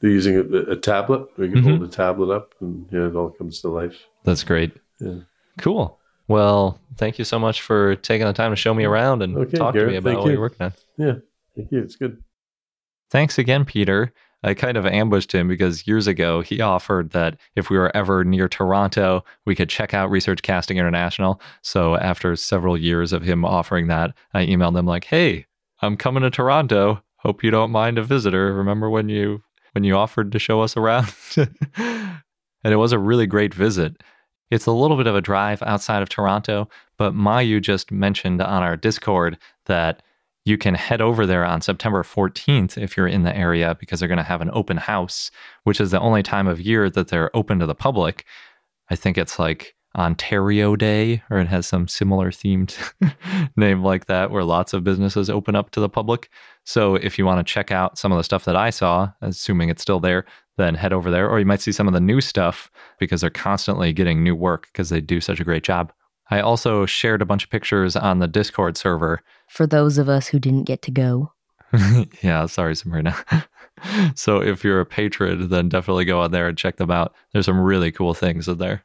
they're 0.00 0.10
using 0.10 0.36
a, 0.36 0.42
a 0.72 0.76
tablet. 0.76 1.28
We 1.36 1.48
can 1.50 1.58
Mhm. 1.62 1.64
hold 1.64 1.80
the 1.80 1.88
tablet 1.88 2.30
up, 2.34 2.54
and 2.60 2.86
yeah, 2.92 3.06
it 3.06 3.16
all 3.16 3.30
comes 3.30 3.60
to 3.62 3.68
life. 3.68 3.96
That's 4.24 4.44
great. 4.44 4.72
Yeah. 5.00 5.20
Cool. 5.58 5.98
Well, 6.28 6.78
thank 6.96 7.18
you 7.18 7.24
so 7.24 7.38
much 7.38 7.60
for 7.62 7.96
taking 7.96 8.26
the 8.26 8.32
time 8.32 8.50
to 8.52 8.56
show 8.56 8.72
me 8.74 8.84
around 8.84 9.22
and 9.22 9.36
Okay, 9.36 9.56
talk 9.58 9.74
to 9.74 9.86
me 9.86 9.96
about 9.96 10.18
what 10.18 10.24
you. 10.26 10.32
you're 10.32 10.40
working 10.40 10.64
on. 10.66 10.72
Yeah, 10.96 11.14
thank 11.56 11.70
you. 11.70 11.80
It's 11.80 11.96
good. 11.96 12.22
Thanks 13.10 13.38
again, 13.38 13.64
Peter. 13.64 14.12
I 14.42 14.52
kind 14.52 14.76
of 14.76 14.84
ambushed 14.84 15.32
him 15.32 15.48
because 15.48 15.86
years 15.86 16.06
ago 16.06 16.42
he 16.42 16.60
offered 16.60 17.10
that 17.10 17.38
if 17.56 17.70
we 17.70 17.78
were 17.78 17.94
ever 17.96 18.24
near 18.24 18.46
Toronto, 18.48 19.24
we 19.46 19.54
could 19.54 19.70
check 19.70 19.94
out 19.94 20.10
Research 20.10 20.42
Casting 20.42 20.76
International. 20.76 21.40
So 21.62 21.96
after 21.96 22.36
several 22.36 22.76
years 22.76 23.12
of 23.14 23.22
him 23.22 23.44
offering 23.44 23.86
that, 23.86 24.12
I 24.34 24.44
emailed 24.44 24.78
him 24.78 24.84
like, 24.86 25.04
"Hey, 25.04 25.46
I'm 25.80 25.96
coming 25.96 26.22
to 26.24 26.30
Toronto. 26.30 27.02
Hope 27.24 27.42
you 27.42 27.50
don't 27.50 27.70
mind 27.70 27.98
a 27.98 28.02
visitor. 28.02 28.54
Remember 28.54 28.90
when 28.90 29.08
you 29.08 29.42
when 29.72 29.84
you 29.84 29.96
offered 29.96 30.32
to 30.32 30.38
show 30.38 30.60
us 30.60 30.76
around?" 30.76 31.12
and 31.36 32.22
it 32.72 32.76
was 32.76 32.92
a 32.92 32.98
really 32.98 33.26
great 33.26 33.54
visit. 33.54 34.02
It's 34.50 34.66
a 34.66 34.72
little 34.72 34.96
bit 34.96 35.06
of 35.06 35.16
a 35.16 35.20
drive 35.20 35.62
outside 35.62 36.02
of 36.02 36.08
Toronto, 36.08 36.68
but 36.98 37.14
Mayu 37.14 37.60
just 37.60 37.90
mentioned 37.90 38.40
on 38.40 38.62
our 38.62 38.76
Discord 38.76 39.38
that 39.66 40.02
you 40.44 40.58
can 40.58 40.74
head 40.74 41.00
over 41.00 41.26
there 41.26 41.44
on 41.44 41.62
September 41.62 42.02
14th 42.02 42.76
if 42.76 42.96
you're 42.96 43.08
in 43.08 43.22
the 43.22 43.34
area 43.34 43.76
because 43.80 43.98
they're 43.98 44.08
going 44.08 44.18
to 44.18 44.22
have 44.22 44.42
an 44.42 44.50
open 44.52 44.76
house, 44.76 45.30
which 45.64 45.80
is 45.80 45.90
the 45.90 46.00
only 46.00 46.22
time 46.22 46.46
of 46.46 46.60
year 46.60 46.90
that 46.90 47.08
they're 47.08 47.34
open 47.34 47.58
to 47.58 47.66
the 47.66 47.74
public. 47.74 48.24
I 48.90 48.96
think 48.96 49.16
it's 49.16 49.38
like 49.38 49.74
Ontario 49.96 50.76
Day, 50.76 51.22
or 51.30 51.38
it 51.38 51.48
has 51.48 51.66
some 51.66 51.88
similar 51.88 52.30
themed 52.30 52.76
name 53.56 53.82
like 53.82 54.06
that, 54.06 54.30
where 54.30 54.44
lots 54.44 54.72
of 54.72 54.84
businesses 54.84 55.30
open 55.30 55.54
up 55.54 55.70
to 55.70 55.80
the 55.80 55.88
public. 55.88 56.28
So 56.64 56.96
if 56.96 57.18
you 57.18 57.26
want 57.26 57.46
to 57.46 57.52
check 57.52 57.70
out 57.70 57.98
some 57.98 58.12
of 58.12 58.18
the 58.18 58.24
stuff 58.24 58.44
that 58.44 58.56
I 58.56 58.70
saw, 58.70 59.10
assuming 59.20 59.68
it's 59.68 59.82
still 59.82 60.00
there, 60.00 60.24
then 60.56 60.74
head 60.74 60.92
over 60.92 61.10
there. 61.10 61.28
Or 61.28 61.38
you 61.38 61.46
might 61.46 61.60
see 61.60 61.72
some 61.72 61.88
of 61.88 61.94
the 61.94 62.00
new 62.00 62.20
stuff 62.20 62.70
because 62.98 63.20
they're 63.20 63.30
constantly 63.30 63.92
getting 63.92 64.22
new 64.22 64.34
work 64.34 64.68
because 64.72 64.88
they 64.88 65.00
do 65.00 65.20
such 65.20 65.40
a 65.40 65.44
great 65.44 65.62
job. 65.62 65.92
I 66.30 66.40
also 66.40 66.86
shared 66.86 67.22
a 67.22 67.26
bunch 67.26 67.44
of 67.44 67.50
pictures 67.50 67.96
on 67.96 68.18
the 68.18 68.28
Discord 68.28 68.76
server 68.76 69.22
For 69.48 69.66
those 69.66 69.98
of 69.98 70.08
us 70.08 70.28
who 70.28 70.38
didn't 70.38 70.64
get 70.64 70.82
to 70.82 70.90
go. 70.90 71.32
yeah, 72.22 72.46
sorry, 72.46 72.74
Sabrina. 72.76 73.16
so 74.14 74.40
if 74.40 74.64
you're 74.64 74.80
a 74.80 74.86
patron, 74.86 75.48
then 75.48 75.68
definitely 75.68 76.04
go 76.04 76.20
on 76.20 76.30
there 76.30 76.48
and 76.48 76.56
check 76.56 76.76
them 76.76 76.90
out. 76.90 77.14
There's 77.32 77.46
some 77.46 77.60
really 77.60 77.92
cool 77.92 78.14
things 78.14 78.48
in 78.48 78.58
there. 78.58 78.84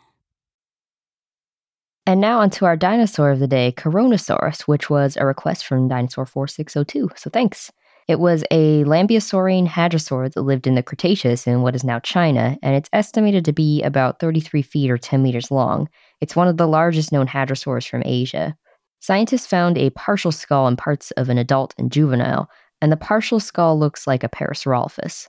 And 2.07 2.19
now 2.19 2.39
onto 2.39 2.65
our 2.65 2.75
dinosaur 2.75 3.31
of 3.31 3.39
the 3.39 3.47
day, 3.47 3.73
Coronosaurus, 3.77 4.61
which 4.61 4.89
was 4.89 5.17
a 5.17 5.25
request 5.25 5.65
from 5.65 5.87
Dinosaur 5.87 6.25
4602. 6.25 7.09
So 7.15 7.29
thanks. 7.29 7.71
It 8.07 8.19
was 8.19 8.43
a 8.49 8.83
Lambeosaurine 8.83 9.67
hadrosaur 9.67 10.33
that 10.33 10.41
lived 10.41 10.65
in 10.65 10.75
the 10.75 10.83
Cretaceous 10.83 11.45
in 11.45 11.61
what 11.61 11.75
is 11.75 11.83
now 11.83 11.99
China, 11.99 12.57
and 12.63 12.75
it's 12.75 12.89
estimated 12.91 13.45
to 13.45 13.53
be 13.53 13.81
about 13.83 14.19
33 14.19 14.63
feet 14.63 14.89
or 14.89 14.97
10 14.97 15.21
meters 15.21 15.51
long. 15.51 15.87
It's 16.19 16.35
one 16.35 16.47
of 16.47 16.57
the 16.57 16.67
largest 16.67 17.11
known 17.11 17.27
hadrosaurs 17.27 17.87
from 17.87 18.01
Asia. 18.03 18.57
Scientists 18.99 19.47
found 19.47 19.77
a 19.77 19.91
partial 19.91 20.31
skull 20.31 20.67
and 20.67 20.77
parts 20.77 21.11
of 21.11 21.29
an 21.29 21.37
adult 21.37 21.73
and 21.77 21.91
juvenile, 21.91 22.49
and 22.81 22.91
the 22.91 22.97
partial 22.97 23.39
skull 23.39 23.79
looks 23.79 24.07
like 24.07 24.23
a 24.23 24.29
Parasaurolophus. 24.29 25.27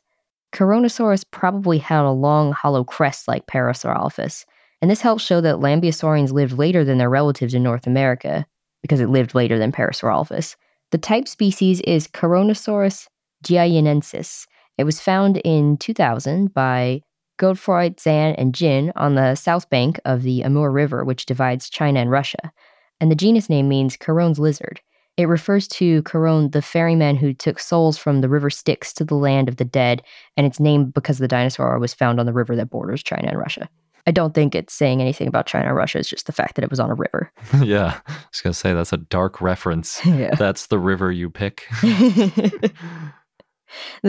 Coronosaurus 0.53 1.25
probably 1.31 1.79
had 1.79 2.05
a 2.05 2.11
long, 2.11 2.53
hollow 2.53 2.85
crest 2.85 3.29
like 3.29 3.47
Parasaurolophus, 3.47 4.45
and 4.83 4.91
this 4.91 5.01
helps 5.01 5.24
show 5.24 5.41
that 5.41 5.61
Lambeosaurines 5.61 6.33
lived 6.33 6.59
later 6.59 6.85
than 6.85 6.99
their 6.99 7.09
relatives 7.09 7.55
in 7.55 7.62
North 7.62 7.87
America, 7.87 8.45
because 8.83 9.01
it 9.01 9.09
lived 9.09 9.35
later 9.35 9.57
than 9.57 9.70
Parasaurolophus. 9.70 10.57
The 10.91 10.99
type 10.99 11.28
species 11.28 11.80
is 11.83 12.09
Coronosaurus 12.09 13.07
jiayinensis. 13.45 14.47
It 14.76 14.85
was 14.85 15.01
found 15.01 15.39
in 15.39 15.76
2000 15.78 16.53
by 16.53 17.01
Godefroit, 17.39 18.01
Zan, 18.01 18.35
and 18.35 18.55
Jin 18.55 18.93
on 18.97 19.14
the 19.14 19.37
south 19.37 19.70
bank 19.70 20.01
of 20.05 20.22
the 20.22 20.43
Amur 20.43 20.70
River, 20.70 21.05
which 21.05 21.26
divides 21.26 21.70
China 21.70 22.01
and 22.01 22.11
Russia. 22.11 22.53
And 23.01 23.11
the 23.11 23.16
genus 23.16 23.49
name 23.49 23.68
means 23.68 23.97
Charon's 23.97 24.39
lizard. 24.39 24.80
It 25.16 25.28
refers 25.28 25.68
to 25.68 26.03
Charon, 26.03 26.51
the 26.51 26.62
ferryman 26.62 27.16
who 27.16 27.35
took 27.35 27.59
souls 27.59 27.99
from 27.99 28.20
the 28.20 28.28
river 28.28 28.51
Styx 28.51 28.93
to 28.95 29.05
the 29.05 29.14
land 29.14 29.49
of 29.49 29.57
the 29.57 29.64
dead, 29.64 30.03
and 30.37 30.47
it's 30.47 30.59
named 30.59 30.95
because 30.95 31.18
the 31.18 31.28
dinosaur 31.28 31.78
was 31.78 31.95
found 31.95 32.18
on 32.18 32.26
the 32.26 32.33
river 32.33 32.57
that 32.57 32.70
borders 32.70 33.03
China 33.03 33.28
and 33.28 33.39
Russia. 33.39 33.68
I 34.07 34.11
don't 34.11 34.34
think 34.34 34.55
it's 34.55 34.74
saying 34.74 35.00
anything 35.00 35.28
about 35.28 35.46
China 35.46 35.72
or 35.72 35.76
Russia. 35.76 35.98
It's 35.98 36.09
just 36.09 36.26
the 36.26 36.32
fact 36.32 36.57
that 36.57 36.64
it 36.64 36.70
was 36.70 36.80
on 36.80 36.90
a 36.90 36.94
river. 36.94 37.30
yeah, 37.62 38.00
I 38.07 38.12
was 38.30 38.40
going 38.40 38.53
to 38.53 38.59
say 38.59 38.72
that's 38.72 38.92
a 38.92 38.98
dark 38.98 39.40
reference. 39.40 40.00
Yeah. 40.12 40.34
That's 40.34 40.66
the 40.66 40.78
river 40.78 41.11
you 41.11 41.30
pick. 41.30 41.66
the 41.80 42.72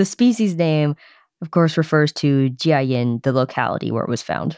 species 0.03 0.55
name, 0.55 0.95
of 1.41 1.51
course, 1.51 1.77
refers 1.77 2.11
to 2.13 2.49
Jiayin, 2.49 3.23
the 3.23 3.31
locality 3.31 3.89
where 3.89 4.03
it 4.03 4.09
was 4.09 4.21
found. 4.21 4.57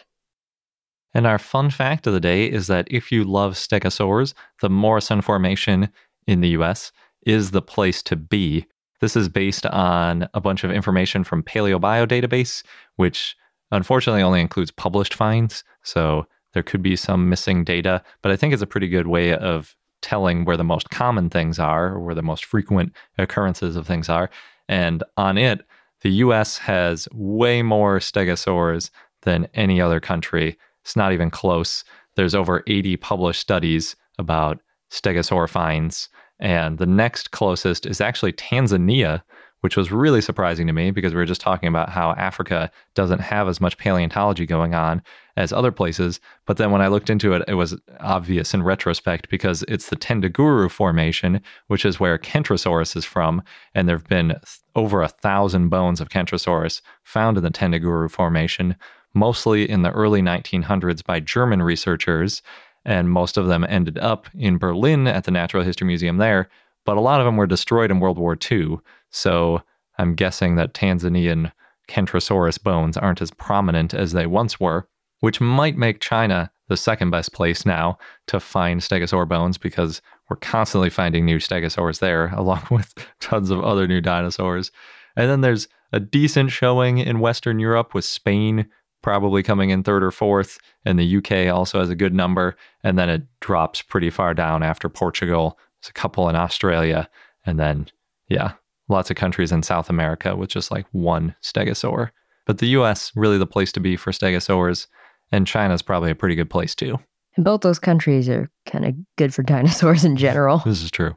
And 1.13 1.27
our 1.27 1.37
fun 1.37 1.69
fact 1.69 2.07
of 2.07 2.13
the 2.13 2.19
day 2.19 2.45
is 2.45 2.67
that 2.67 2.87
if 2.89 3.11
you 3.11 3.23
love 3.23 3.53
stegosaurs, 3.53 4.33
the 4.61 4.69
Morrison 4.69 5.21
Formation 5.21 5.89
in 6.27 6.41
the 6.41 6.49
US 6.49 6.91
is 7.25 7.51
the 7.51 7.61
place 7.61 8.01
to 8.03 8.15
be. 8.15 8.65
This 9.01 9.15
is 9.15 9.29
based 9.29 9.65
on 9.67 10.27
a 10.33 10.41
bunch 10.41 10.63
of 10.63 10.71
information 10.71 11.23
from 11.23 11.43
PaleoBio 11.43 12.07
database, 12.07 12.63
which 12.95 13.35
unfortunately 13.71 14.21
only 14.21 14.41
includes 14.41 14.71
published 14.71 15.13
finds. 15.13 15.63
So 15.83 16.25
there 16.53 16.63
could 16.63 16.81
be 16.81 16.95
some 16.95 17.29
missing 17.29 17.63
data, 17.63 18.01
but 18.21 18.31
I 18.31 18.35
think 18.35 18.53
it's 18.53 18.61
a 18.61 18.67
pretty 18.67 18.87
good 18.87 19.07
way 19.07 19.35
of 19.35 19.75
telling 20.01 20.45
where 20.45 20.57
the 20.57 20.63
most 20.63 20.89
common 20.89 21.29
things 21.29 21.59
are 21.59 21.87
or 21.93 21.99
where 21.99 22.15
the 22.15 22.21
most 22.21 22.45
frequent 22.45 22.93
occurrences 23.17 23.75
of 23.75 23.87
things 23.87 24.07
are. 24.07 24.29
And 24.69 25.03
on 25.17 25.37
it, 25.37 25.65
the 26.01 26.11
US 26.11 26.57
has 26.59 27.07
way 27.13 27.61
more 27.61 27.99
stegosaurs 27.99 28.91
than 29.23 29.47
any 29.53 29.81
other 29.81 29.99
country. 29.99 30.57
It's 30.83 30.95
not 30.95 31.11
even 31.11 31.31
close. 31.31 31.83
There's 32.15 32.35
over 32.35 32.63
80 32.67 32.97
published 32.97 33.41
studies 33.41 33.95
about 34.19 34.61
stegosaur 34.91 35.49
finds. 35.49 36.09
And 36.39 36.77
the 36.77 36.85
next 36.85 37.31
closest 37.31 37.85
is 37.85 38.01
actually 38.01 38.33
Tanzania, 38.33 39.23
which 39.65 39.75
was 39.75 39.91
really 39.91 40.21
surprising 40.21 40.67
to 40.67 40.73
me 40.73 40.91
because 40.91 41.11
we 41.11 41.17
were 41.17 41.25
just 41.25 41.41
talking 41.41 41.67
about 41.67 41.89
how 41.89 42.11
Africa 42.11 42.69
doesn't 42.93 43.17
have 43.17 43.47
as 43.47 43.59
much 43.59 43.79
paleontology 43.79 44.45
going 44.45 44.75
on 44.75 45.01
as 45.37 45.51
other 45.51 45.71
places. 45.71 46.19
But 46.45 46.57
then 46.57 46.69
when 46.69 46.83
I 46.83 46.87
looked 46.87 47.09
into 47.09 47.33
it, 47.33 47.41
it 47.47 47.55
was 47.55 47.75
obvious 47.99 48.53
in 48.53 48.61
retrospect 48.61 49.27
because 49.27 49.63
it's 49.67 49.89
the 49.89 49.95
Tendaguru 49.95 50.69
Formation, 50.69 51.41
which 51.65 51.83
is 51.83 51.99
where 51.99 52.19
Kentrosaurus 52.19 52.95
is 52.95 53.05
from. 53.05 53.41
And 53.73 53.89
there 53.89 53.97
have 53.97 54.07
been 54.07 54.35
over 54.75 55.01
a 55.01 55.07
thousand 55.07 55.69
bones 55.69 55.99
of 55.99 56.09
Kentrosaurus 56.09 56.83
found 57.01 57.35
in 57.35 57.43
the 57.43 57.49
Tendaguru 57.49 58.11
Formation, 58.11 58.75
mostly 59.15 59.67
in 59.67 59.81
the 59.81 59.89
early 59.93 60.21
1900s 60.21 61.03
by 61.03 61.19
German 61.19 61.63
researchers. 61.63 62.43
And 62.85 63.09
most 63.09 63.35
of 63.35 63.47
them 63.47 63.65
ended 63.67 63.97
up 63.97 64.27
in 64.37 64.59
Berlin 64.59 65.07
at 65.07 65.23
the 65.23 65.31
Natural 65.31 65.63
History 65.63 65.87
Museum 65.87 66.17
there. 66.17 66.49
But 66.85 66.97
a 66.97 67.01
lot 67.01 67.19
of 67.19 67.25
them 67.25 67.35
were 67.35 67.47
destroyed 67.47 67.89
in 67.89 67.99
World 67.99 68.19
War 68.19 68.37
II. 68.51 68.77
So 69.15 69.61
I'm 69.97 70.13
guessing 70.13 70.55
that 70.55 70.73
Tanzanian 70.73 71.51
Kentrosaurus 71.87 72.61
bones 72.61 72.97
aren't 72.97 73.21
as 73.21 73.31
prominent 73.31 73.93
as 73.93 74.11
they 74.11 74.25
once 74.27 74.59
were, 74.59 74.89
which 75.21 75.39
might 75.39 75.77
make 75.77 76.01
China 76.01 76.51
the 76.67 76.75
second 76.75 77.11
best 77.11 77.31
place 77.31 77.65
now 77.65 77.97
to 78.27 78.41
find 78.41 78.81
stegosaur 78.81 79.25
bones 79.25 79.57
because 79.57 80.01
we're 80.29 80.35
constantly 80.35 80.89
finding 80.89 81.23
new 81.23 81.37
stegosaurs 81.37 81.99
there, 81.99 82.27
along 82.35 82.67
with 82.69 82.93
tons 83.21 83.51
of 83.51 83.63
other 83.63 83.87
new 83.87 84.01
dinosaurs. 84.01 84.69
And 85.15 85.29
then 85.29 85.39
there's 85.39 85.69
a 85.93 85.99
decent 86.01 86.51
showing 86.51 86.97
in 86.97 87.21
Western 87.21 87.57
Europe 87.57 87.93
with 87.93 88.03
Spain, 88.03 88.67
probably 89.01 89.43
coming 89.43 89.69
in 89.69 89.81
third 89.81 90.03
or 90.03 90.11
fourth. 90.11 90.57
And 90.83 90.99
the 90.99 91.17
UK 91.17 91.55
also 91.55 91.79
has 91.79 91.89
a 91.89 91.95
good 91.95 92.13
number. 92.13 92.57
And 92.83 92.99
then 92.99 93.09
it 93.09 93.21
drops 93.39 93.81
pretty 93.81 94.09
far 94.09 94.33
down 94.33 94.61
after 94.61 94.89
Portugal. 94.89 95.57
There's 95.81 95.91
a 95.91 95.93
couple 95.93 96.27
in 96.27 96.35
Australia. 96.35 97.09
And 97.45 97.57
then, 97.57 97.87
yeah, 98.27 98.53
lots 98.87 99.09
of 99.09 99.15
countries 99.15 99.51
in 99.51 99.63
South 99.63 99.89
America 99.89 100.35
with 100.35 100.49
just 100.49 100.71
like 100.71 100.85
one 100.91 101.35
stegosaur. 101.41 102.09
But 102.45 102.59
the 102.59 102.67
US, 102.67 103.11
really 103.15 103.37
the 103.37 103.47
place 103.47 103.71
to 103.73 103.79
be 103.79 103.95
for 103.95 104.11
stegosaurs. 104.11 104.87
And 105.31 105.47
China's 105.47 105.81
probably 105.81 106.11
a 106.11 106.15
pretty 106.15 106.35
good 106.35 106.49
place 106.49 106.75
too. 106.75 106.99
And 107.35 107.43
both 107.43 107.61
those 107.61 107.79
countries 107.79 108.29
are 108.29 108.49
kind 108.65 108.85
of 108.85 108.95
good 109.17 109.33
for 109.33 109.43
dinosaurs 109.43 110.05
in 110.05 110.15
general. 110.15 110.59
This 110.59 110.83
is 110.83 110.91
true. 110.91 111.15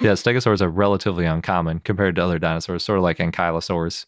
Yeah, 0.00 0.12
stegosaurs 0.12 0.60
are 0.60 0.68
relatively 0.68 1.24
uncommon 1.24 1.80
compared 1.80 2.16
to 2.16 2.24
other 2.24 2.38
dinosaurs, 2.38 2.82
sort 2.82 2.98
of 2.98 3.02
like 3.02 3.16
ankylosaurs. 3.18 4.04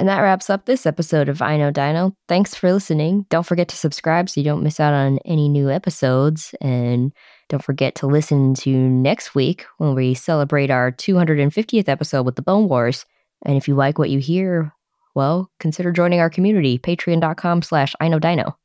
And 0.00 0.08
that 0.08 0.20
wraps 0.20 0.48
up 0.48 0.64
this 0.64 0.86
episode 0.86 1.28
of 1.28 1.42
I 1.42 1.58
Know 1.58 1.70
Dino. 1.70 2.16
Thanks 2.26 2.54
for 2.54 2.72
listening. 2.72 3.26
Don't 3.28 3.44
forget 3.44 3.68
to 3.68 3.76
subscribe 3.76 4.30
so 4.30 4.40
you 4.40 4.46
don't 4.46 4.62
miss 4.62 4.80
out 4.80 4.94
on 4.94 5.18
any 5.26 5.46
new 5.46 5.70
episodes. 5.70 6.54
And 6.62 7.12
don't 7.50 7.62
forget 7.62 7.96
to 7.96 8.06
listen 8.06 8.54
to 8.54 8.70
next 8.70 9.34
week 9.34 9.66
when 9.76 9.94
we 9.94 10.14
celebrate 10.14 10.70
our 10.70 10.90
250th 10.90 11.86
episode 11.86 12.22
with 12.22 12.36
the 12.36 12.42
Bone 12.42 12.66
Wars. 12.66 13.04
And 13.44 13.58
if 13.58 13.68
you 13.68 13.74
like 13.74 13.98
what 13.98 14.08
you 14.08 14.20
hear, 14.20 14.72
well, 15.14 15.50
consider 15.60 15.92
joining 15.92 16.20
our 16.20 16.30
community, 16.30 16.78
patreon.com 16.78 17.60
slash 17.60 17.94
I 18.00 18.08
Know 18.08 18.18
Dino. 18.18 18.56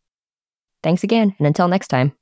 Thanks 0.84 1.04
again, 1.04 1.36
and 1.38 1.48
until 1.48 1.68
next 1.68 1.90
time. 1.90 2.14